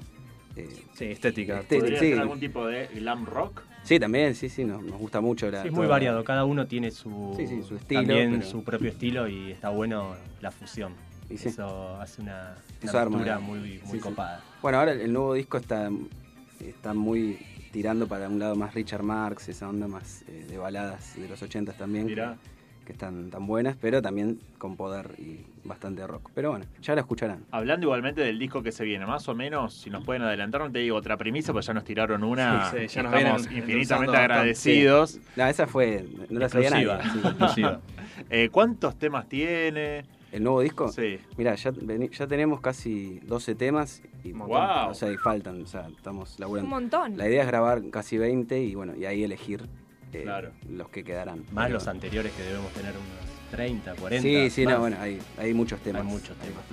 eh, 0.55 0.69
Sí, 0.93 1.05
estética. 1.05 1.59
estética, 1.61 1.79
¿Podría 1.81 1.99
sí. 1.99 2.09
ser 2.11 2.19
algún 2.19 2.39
tipo 2.39 2.67
de 2.67 2.85
glam 2.93 3.25
rock? 3.25 3.63
Sí, 3.81 3.99
también, 3.99 4.35
sí, 4.35 4.47
sí, 4.47 4.63
nos, 4.63 4.83
nos 4.83 4.99
gusta 4.99 5.21
mucho. 5.21 5.49
La, 5.49 5.63
Sí, 5.63 5.69
es 5.69 5.73
muy 5.73 5.85
toda- 5.85 5.95
variado, 5.95 6.23
cada 6.23 6.45
uno 6.45 6.67
tiene 6.67 6.91
su, 6.91 7.33
Sí, 7.35 7.47
sí, 7.47 7.63
su 7.63 7.77
estilo, 7.77 8.01
también 8.01 8.31
pero- 8.37 8.45
su 8.45 8.63
propio 8.63 8.89
estilo 8.91 9.27
y 9.27 9.51
está 9.53 9.69
bueno 9.69 10.13
la 10.39 10.51
fusión. 10.51 10.93
Y 11.31 11.37
sí. 11.39 11.47
Eso 11.49 11.99
hace 11.99 12.21
una, 12.21 12.55
una 12.83 12.89
Eso 12.91 12.99
arma, 12.99 13.17
mezcla 13.17 13.37
eh. 13.37 13.39
muy, 13.39 13.57
muy 13.59 13.69
Sí, 13.79 13.91
sí. 13.93 13.97
copada. 13.99 14.43
Bueno, 14.61 14.77
ahora 14.77 14.91
el, 14.91 15.01
el 15.01 15.11
nuevo 15.11 15.33
disco 15.33 15.57
está, 15.57 15.89
está 16.59 16.93
muy 16.93 17.39
tirando 17.71 18.07
para 18.07 18.29
un 18.29 18.37
lado 18.37 18.55
más 18.55 18.75
Richard 18.75 19.01
Marx, 19.01 19.49
esa 19.49 19.67
onda 19.67 19.87
más 19.87 20.21
eh, 20.27 20.45
de 20.47 20.57
baladas 20.59 21.15
de 21.19 21.27
los 21.27 21.41
80 21.41 21.73
también. 21.73 22.05
Mirá. 22.05 22.37
Que, 22.43 22.54
que 22.85 22.93
están 22.93 23.29
tan 23.31 23.45
buenas, 23.47 23.75
pero 23.81 24.01
también 24.01 24.39
con 24.57 24.75
poder 24.77 25.15
y 25.17 25.45
bastante 25.63 26.05
rock. 26.07 26.29
Pero 26.33 26.51
bueno, 26.51 26.65
ya 26.81 26.95
la 26.95 27.01
escucharán. 27.01 27.43
Hablando 27.51 27.87
igualmente 27.87 28.21
del 28.21 28.37
disco 28.39 28.61
que 28.63 28.71
se 28.71 28.85
viene, 28.85 29.05
más 29.05 29.27
o 29.27 29.35
menos, 29.35 29.73
si 29.73 29.89
nos 29.89 30.05
pueden 30.05 30.21
adelantar, 30.21 30.61
no 30.61 30.71
te 30.71 30.79
digo 30.79 30.95
otra 30.95 31.17
premisa, 31.17 31.51
pues 31.51 31.65
ya 31.65 31.73
nos 31.73 31.83
tiraron 31.83 32.23
una. 32.23 32.71
Sí, 32.71 32.77
sí, 32.87 32.95
ya 32.95 33.03
nos 33.03 33.13
Estamos 33.15 33.49
vienen 33.49 33.69
infinitamente 33.69 34.17
agradecidos. 34.17 35.11
Sí. 35.11 35.21
No, 35.35 35.47
esa 35.47 35.67
fue, 35.67 36.05
no 36.29 36.39
la 36.39 36.49
sabía 36.49 36.69
nadie. 36.69 36.87
Eh, 38.29 38.47
¿Cuántos 38.49 38.97
temas 38.97 39.27
tiene? 39.27 40.05
¿El 40.31 40.43
nuevo 40.43 40.61
disco? 40.61 40.87
Sí. 40.89 41.19
Mira, 41.37 41.55
ya 41.55 42.27
tenemos 42.27 42.61
casi 42.61 43.19
12 43.25 43.55
temas 43.55 44.01
y, 44.23 44.31
Wow. 44.31 44.89
o 44.89 44.93
sea, 44.93 45.11
y 45.11 45.17
faltan, 45.17 45.61
o 45.61 45.67
sea, 45.67 45.87
estamos 45.89 46.39
laburando. 46.39 46.65
Un 46.67 46.81
montón. 46.83 47.17
La 47.17 47.27
idea 47.27 47.41
es 47.41 47.47
grabar 47.47 47.81
casi 47.91 48.17
20 48.17 48.61
y 48.61 48.73
bueno, 48.75 48.95
y 48.95 49.05
ahí 49.05 49.23
elegir 49.23 49.67
eh, 50.19 50.23
Claro. 50.23 50.49
los 50.69 50.89
que 50.89 51.03
quedarán. 51.03 51.43
Más 51.51 51.65
Pero- 51.67 51.75
los 51.79 51.87
anteriores 51.87 52.31
que 52.33 52.43
debemos 52.43 52.71
tener 52.73 52.91
unos 52.91 53.51
30, 53.51 53.93
40. 53.95 54.21
Sí, 54.27 54.49
sí, 54.49 54.65
no, 54.65 54.79
bueno, 54.79 54.97
hay, 54.99 55.19
hay 55.37 55.53
muchos 55.53 55.79
temas. 55.81 56.01
Hay 56.01 56.07
muchos 56.07 56.35
temas. 56.37 56.63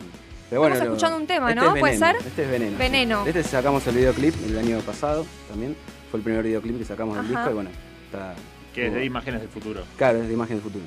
Pero 0.48 0.60
bueno, 0.60 0.74
Estamos 0.74 0.90
lo- 0.90 0.96
escuchando 0.96 1.16
un 1.18 1.26
tema, 1.26 1.48
este 1.50 1.60
¿no? 1.62 1.74
es 1.74 1.80
¿Puede 1.80 1.96
ser? 1.98 2.16
Este 2.16 2.42
es 2.44 2.50
Veneno. 2.50 2.72
sí. 2.72 2.78
Veneno. 2.78 3.26
Este 3.26 3.42
sacamos 3.42 3.86
el 3.86 3.94
videoclip 3.96 4.34
el 4.46 4.58
año 4.58 4.78
pasado 4.80 5.24
también. 5.48 5.76
Fue 6.10 6.18
el 6.18 6.24
primer 6.24 6.42
videoclip 6.42 6.78
que 6.78 6.84
sacamos 6.84 7.16
del 7.16 7.28
disco 7.28 7.50
y 7.50 7.54
bueno, 7.54 7.70
está... 8.06 8.34
Que 8.74 8.86
es 8.88 8.94
de 8.94 9.04
imágenes 9.04 9.40
del 9.40 9.48
futuro. 9.50 9.82
Claro, 9.96 10.20
es 10.22 10.28
de 10.28 10.32
Imagen 10.34 10.56
del 10.56 10.62
Futuro. 10.62 10.84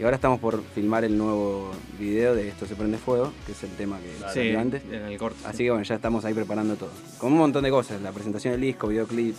Y 0.00 0.02
ahora 0.04 0.16
estamos 0.16 0.40
por 0.40 0.62
filmar 0.74 1.04
el 1.04 1.16
nuevo 1.18 1.70
video 1.98 2.34
de 2.34 2.48
Esto 2.48 2.64
se 2.66 2.74
prende 2.74 2.96
fuego, 2.98 3.32
que 3.46 3.52
es 3.52 3.62
el 3.62 3.70
tema 3.70 3.98
que 4.00 4.10
Sí, 4.12 4.22
salió 4.34 4.60
antes. 4.60 4.82
en 4.90 4.94
el 5.04 5.18
corto. 5.18 5.36
Así 5.46 5.58
que 5.64 5.70
bueno, 5.70 5.84
ya 5.84 5.94
estamos 5.94 6.24
ahí 6.24 6.32
preparando 6.34 6.74
todo. 6.76 6.90
Con 7.18 7.32
un 7.32 7.38
montón 7.38 7.64
de 7.64 7.70
cosas, 7.70 8.00
la 8.00 8.12
presentación 8.12 8.52
del 8.52 8.62
disco, 8.62 8.88
videoclip. 8.88 9.36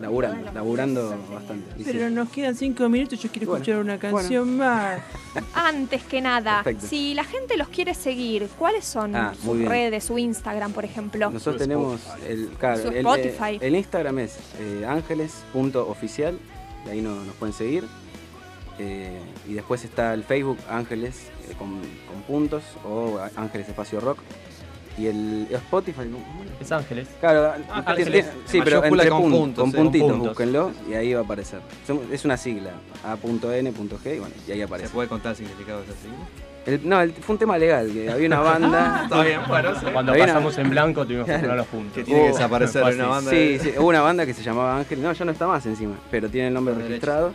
Laburando, 0.00 0.52
laburando 0.52 1.16
bastante. 1.32 1.80
Y 1.80 1.84
sí. 1.84 1.90
Pero 1.92 2.10
nos 2.10 2.28
quedan 2.30 2.54
cinco 2.54 2.88
minutos, 2.88 3.20
yo 3.22 3.30
quiero 3.30 3.46
Bueno, 3.48 3.62
escuchar 3.62 3.80
una 3.80 3.98
canción 3.98 4.56
más. 4.56 5.00
Antes 5.54 6.02
que 6.04 6.20
nada, 6.20 6.62
Perfecto. 6.62 6.86
si 6.88 7.14
la 7.14 7.24
gente 7.24 7.56
los 7.56 7.68
quiere 7.68 7.94
seguir, 7.94 8.48
¿cuáles 8.58 8.84
son 8.84 9.14
Ah, 9.16 9.34
sus 9.42 9.56
bien. 9.56 9.68
redes, 9.68 10.04
su 10.04 10.18
Instagram, 10.18 10.72
por 10.72 10.84
ejemplo? 10.84 11.30
Nosotros 11.30 11.58
tenemos 11.60 12.00
el, 12.26 12.48
claro, 12.58 12.82
Su 12.82 12.88
el, 12.88 12.96
Spotify. 12.98 13.54
eh, 13.56 13.58
el 13.68 13.74
Instagram 13.76 14.18
es 14.20 14.38
eh, 14.60 14.84
ángeles.oficial, 14.86 16.38
de 16.84 16.90
ahí 16.90 17.00
no- 17.00 17.24
nos 17.24 17.34
pueden 17.36 17.52
seguir. 17.54 17.84
Eh, 18.80 19.18
y 19.48 19.54
después 19.54 19.84
está 19.84 20.14
el 20.14 20.22
Facebook 20.22 20.58
Ángeles 20.70 21.30
eh, 21.50 21.54
con, 21.58 21.80
con 21.80 22.22
puntos 22.28 22.62
o 22.84 23.18
Ángeles 23.36 23.68
Espacio 23.68 23.98
Rock. 24.00 24.18
Y 24.98 25.06
el 25.06 25.46
Spotify, 25.50 26.02
¿no? 26.10 26.18
Es 26.60 26.72
Ángeles. 26.72 27.06
Claro, 27.20 27.52
Ah, 27.70 27.82
Ángeles. 27.86 28.26
sí, 28.46 28.60
pero 28.64 28.82
entre 28.84 29.08
con 29.10 29.22
pun- 29.22 29.30
puntos, 29.30 29.62
con 29.62 29.70
sí, 29.70 29.76
con 29.76 29.84
puntitos, 29.84 30.10
puntos. 30.10 30.28
búsquenlo 30.30 30.72
y 30.90 30.94
ahí 30.94 31.14
va 31.14 31.20
a 31.20 31.22
aparecer. 31.24 31.60
Es 32.12 32.24
una 32.24 32.36
sigla, 32.36 32.72
A.N.G 33.04 34.14
y 34.16 34.18
bueno, 34.18 34.34
y 34.46 34.50
ahí 34.52 34.62
aparece. 34.62 34.88
¿Se 34.88 34.94
puede 34.94 35.08
contar 35.08 35.30
el 35.32 35.36
significado 35.36 35.78
de 35.80 35.84
esa 35.84 35.94
sigla? 36.00 36.16
El- 36.66 36.88
no, 36.88 37.00
el- 37.00 37.12
fue 37.12 37.34
un 37.34 37.38
tema 37.38 37.56
legal, 37.56 37.90
que 37.92 38.10
había 38.10 38.26
una 38.26 38.40
banda. 38.40 39.00
Está 39.04 39.22
bien, 39.22 39.40
bueno, 39.46 39.78
sí. 39.78 39.86
Cuando 39.92 40.12
Había 40.12 40.24
una- 40.24 40.32
pasamos 40.34 40.58
en 40.58 40.70
blanco 40.70 41.04
tuvimos 41.06 41.26
que 41.26 41.38
poner 41.38 41.56
los 41.56 41.66
puntos. 41.68 41.94
Que 41.94 42.02
tiene 42.04 42.20
que 42.20 42.26
Hubo- 42.30 42.34
desaparecer 42.34 42.82
una 42.82 43.06
banda. 43.06 43.30
Sí, 43.30 43.36
de- 43.36 43.58
sí, 43.60 43.72
hubo 43.78 43.86
una 43.88 44.00
banda 44.02 44.26
que 44.26 44.34
se 44.34 44.42
llamaba 44.42 44.76
Ángel. 44.78 45.00
No, 45.00 45.12
ya 45.12 45.24
no 45.24 45.30
está 45.32 45.46
más 45.46 45.64
encima, 45.64 45.94
pero 46.10 46.28
tiene 46.28 46.48
el 46.48 46.54
nombre 46.54 46.74
registrado. 46.74 47.32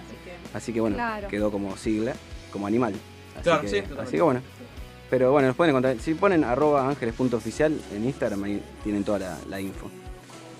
Así 0.54 0.72
que 0.74 0.82
bueno, 0.82 0.98
Claro. 0.98 1.28
quedó 1.30 1.50
como 1.50 1.76
sigla, 1.78 2.14
como 2.52 2.68
animal. 2.68 2.94
Así 3.36 3.44
Claro, 3.44 3.62
que, 3.62 3.68
sí, 3.70 3.84
así 4.00 4.12
que 4.18 4.22
bueno. 4.22 4.42
Pero 5.14 5.32
bueno, 5.32 5.50
nos 5.50 5.56
pueden 5.56 5.76
encontrar. 5.76 6.00
Si 6.00 6.16
ponen 6.16 6.44
arroba 6.44 6.90
ángeles.oficial 6.90 7.80
en 7.94 8.06
Instagram, 8.06 8.46
ahí 8.46 8.64
tienen 8.84 9.04
toda 9.04 9.20
la, 9.20 9.38
la 9.48 9.62
info. 9.62 9.88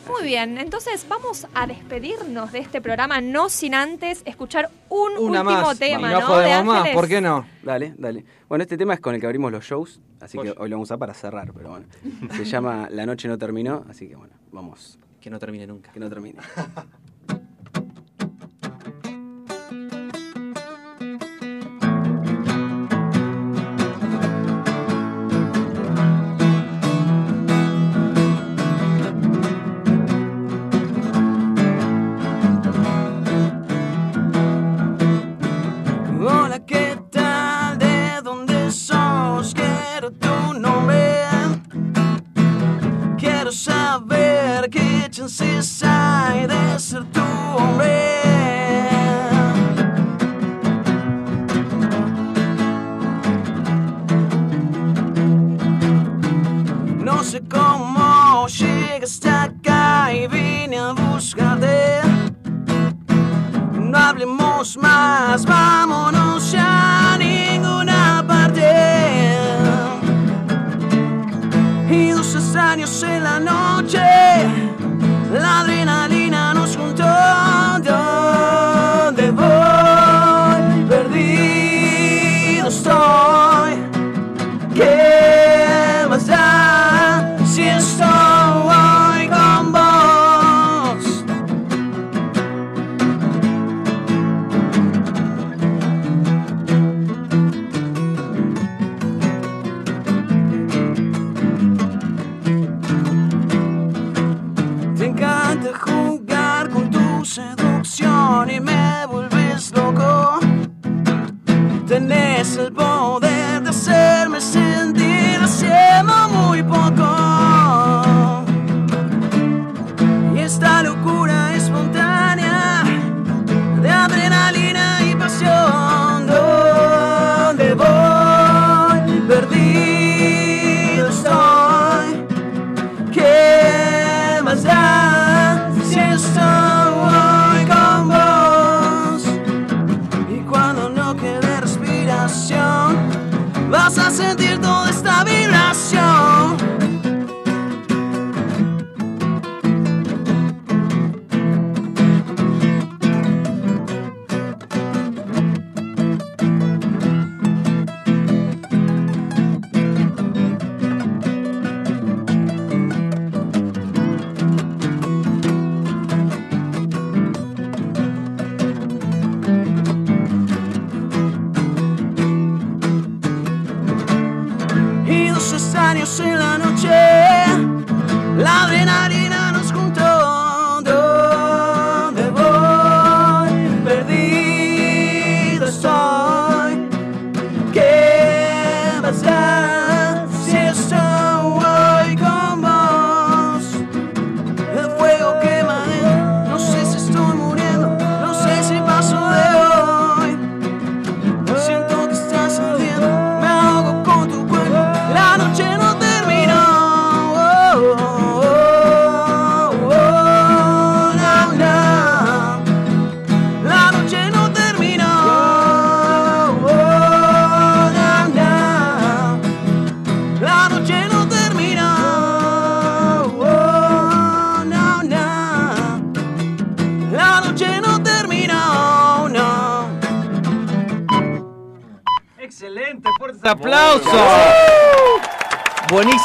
Muy 0.08 0.22
bien, 0.22 0.60
entonces 0.60 1.08
vamos 1.10 1.48
a 1.56 1.66
despedirnos 1.66 2.52
de 2.52 2.60
este 2.60 2.80
programa, 2.80 3.20
no 3.20 3.50
sin 3.50 3.74
antes 3.74 4.22
escuchar 4.26 4.70
un 4.90 5.14
Una 5.18 5.42
último 5.42 5.62
más. 5.62 5.80
tema, 5.80 6.08
y 6.08 6.14
no 6.14 6.20
¿no? 6.20 6.38
de 6.38 6.64
más, 6.64 6.78
Ángeles. 6.78 6.96
¿por 6.96 7.08
qué 7.08 7.20
no? 7.20 7.48
Dale, 7.64 7.96
dale. 7.98 8.26
Bueno, 8.48 8.62
este 8.62 8.78
tema 8.78 8.94
es 8.94 9.00
con 9.00 9.16
el 9.16 9.22
que 9.22 9.26
abrimos 9.26 9.52
los 9.52 9.66
shows, 9.66 10.00
así 10.20 10.38
que 10.38 10.54
hoy 10.56 10.70
lo 10.70 10.76
vamos 10.76 10.92
a 10.92 10.94
usar 10.94 11.00
para 11.00 11.16
cerrar, 11.16 11.52
pero 11.52 11.72
bueno. 11.72 11.88
Se 12.38 12.46
llama 12.46 12.90
La 12.92 13.08
noche 13.08 13.28
no 13.28 13.40
terminó, 13.40 13.84
así 13.90 14.08
que 14.08 14.16
bueno, 14.16 14.36
vamos. 14.52 15.00
Que 15.20 15.32
no 15.32 15.40
termine 15.40 15.66
nunca. 15.66 15.92
Que 15.92 16.00
no 16.00 16.10
termine. 16.10 16.38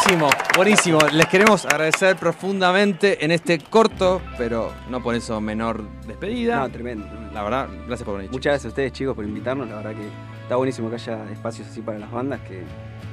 Buenísimo, 0.09 0.31
buenísimo. 0.57 0.99
Les 1.13 1.27
queremos 1.27 1.67
agradecer 1.67 2.17
profundamente 2.17 3.23
en 3.23 3.31
este 3.31 3.59
corto, 3.59 4.23
pero 4.39 4.73
no 4.89 5.03
por 5.03 5.15
eso 5.15 5.39
menor 5.39 5.83
despedida. 6.07 6.61
No, 6.61 6.71
tremendo. 6.71 7.07
La 7.35 7.43
verdad, 7.43 7.69
gracias 7.87 8.07
por 8.07 8.17
venir. 8.17 8.31
Muchas 8.31 8.53
gracias 8.53 8.65
a 8.65 8.69
ustedes, 8.69 8.93
chicos, 8.93 9.15
por 9.15 9.27
invitarnos. 9.27 9.69
La 9.69 9.77
verdad 9.77 9.95
que 9.95 10.09
está 10.45 10.57
buenísimo 10.57 10.89
que 10.89 10.95
haya 10.95 11.31
espacios 11.31 11.69
así 11.69 11.83
para 11.83 11.99
las 11.99 12.11
bandas 12.11 12.41
que 12.41 12.63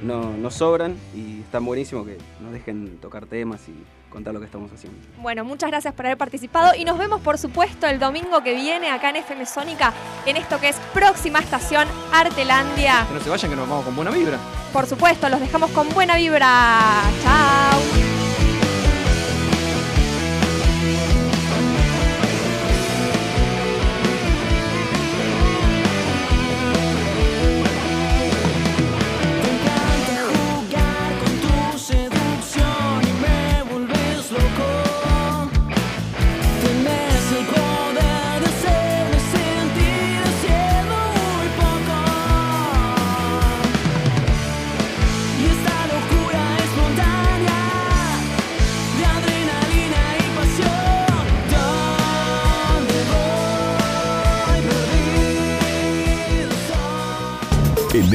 no, 0.04 0.38
no 0.38 0.50
sobran 0.50 0.96
y 1.14 1.42
están 1.42 1.66
buenísimo 1.66 2.06
que 2.06 2.18
nos 2.40 2.54
dejen 2.54 2.98
tocar 3.02 3.26
temas 3.26 3.68
y 3.68 3.74
contar 4.16 4.34
lo 4.34 4.40
que 4.40 4.46
estamos 4.46 4.72
haciendo. 4.72 4.98
Bueno, 5.22 5.44
muchas 5.44 5.70
gracias 5.70 5.94
por 5.94 6.06
haber 6.06 6.18
participado 6.18 6.74
y 6.76 6.86
nos 6.86 6.98
vemos, 6.98 7.22
por 7.22 7.38
supuesto, 7.38 7.86
el 7.86 8.00
domingo 8.00 8.42
que 8.42 8.56
viene 8.56 8.90
acá 8.90 9.10
en 9.10 9.18
FM 9.18 9.46
Sónica 9.46 9.94
en 10.26 10.38
esto 10.38 10.60
que 10.60 10.70
es 10.70 10.78
próxima 10.94 11.40
estación 11.40 11.88
Artelandia. 12.14 13.06
Que 13.08 13.14
no 13.14 13.20
se 13.20 13.30
vayan, 13.30 13.52
que 13.52 13.58
nos 13.58 13.68
vamos 13.68 13.86
con 13.86 13.96
buena 13.96 14.12
vibra. 14.12 14.40
Por 14.72 14.88
supuesto, 14.88 15.30
los 15.30 15.40
dejamos 15.40 15.70
con 15.72 15.90
buena 15.90 16.16
vibra. 16.16 17.04
Chao. 17.24 18.15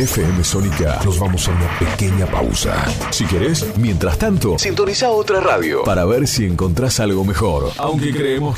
FM 0.01 0.43
Sónica 0.45 0.99
nos 1.05 1.19
vamos 1.19 1.47
a 1.47 1.51
una 1.51 1.79
pequeña 1.79 2.25
pausa. 2.25 2.87
Si 3.11 3.27
querés, 3.27 3.77
mientras 3.77 4.17
tanto, 4.17 4.59
sintoniza 4.59 5.11
otra 5.11 5.41
radio 5.41 5.85
para 5.85 6.07
ver 6.07 6.27
si 6.27 6.47
encontrás 6.47 7.01
algo 7.01 7.23
mejor. 7.23 7.71
Aunque 7.77 8.11
creemos 8.11 8.41
que 8.41 8.49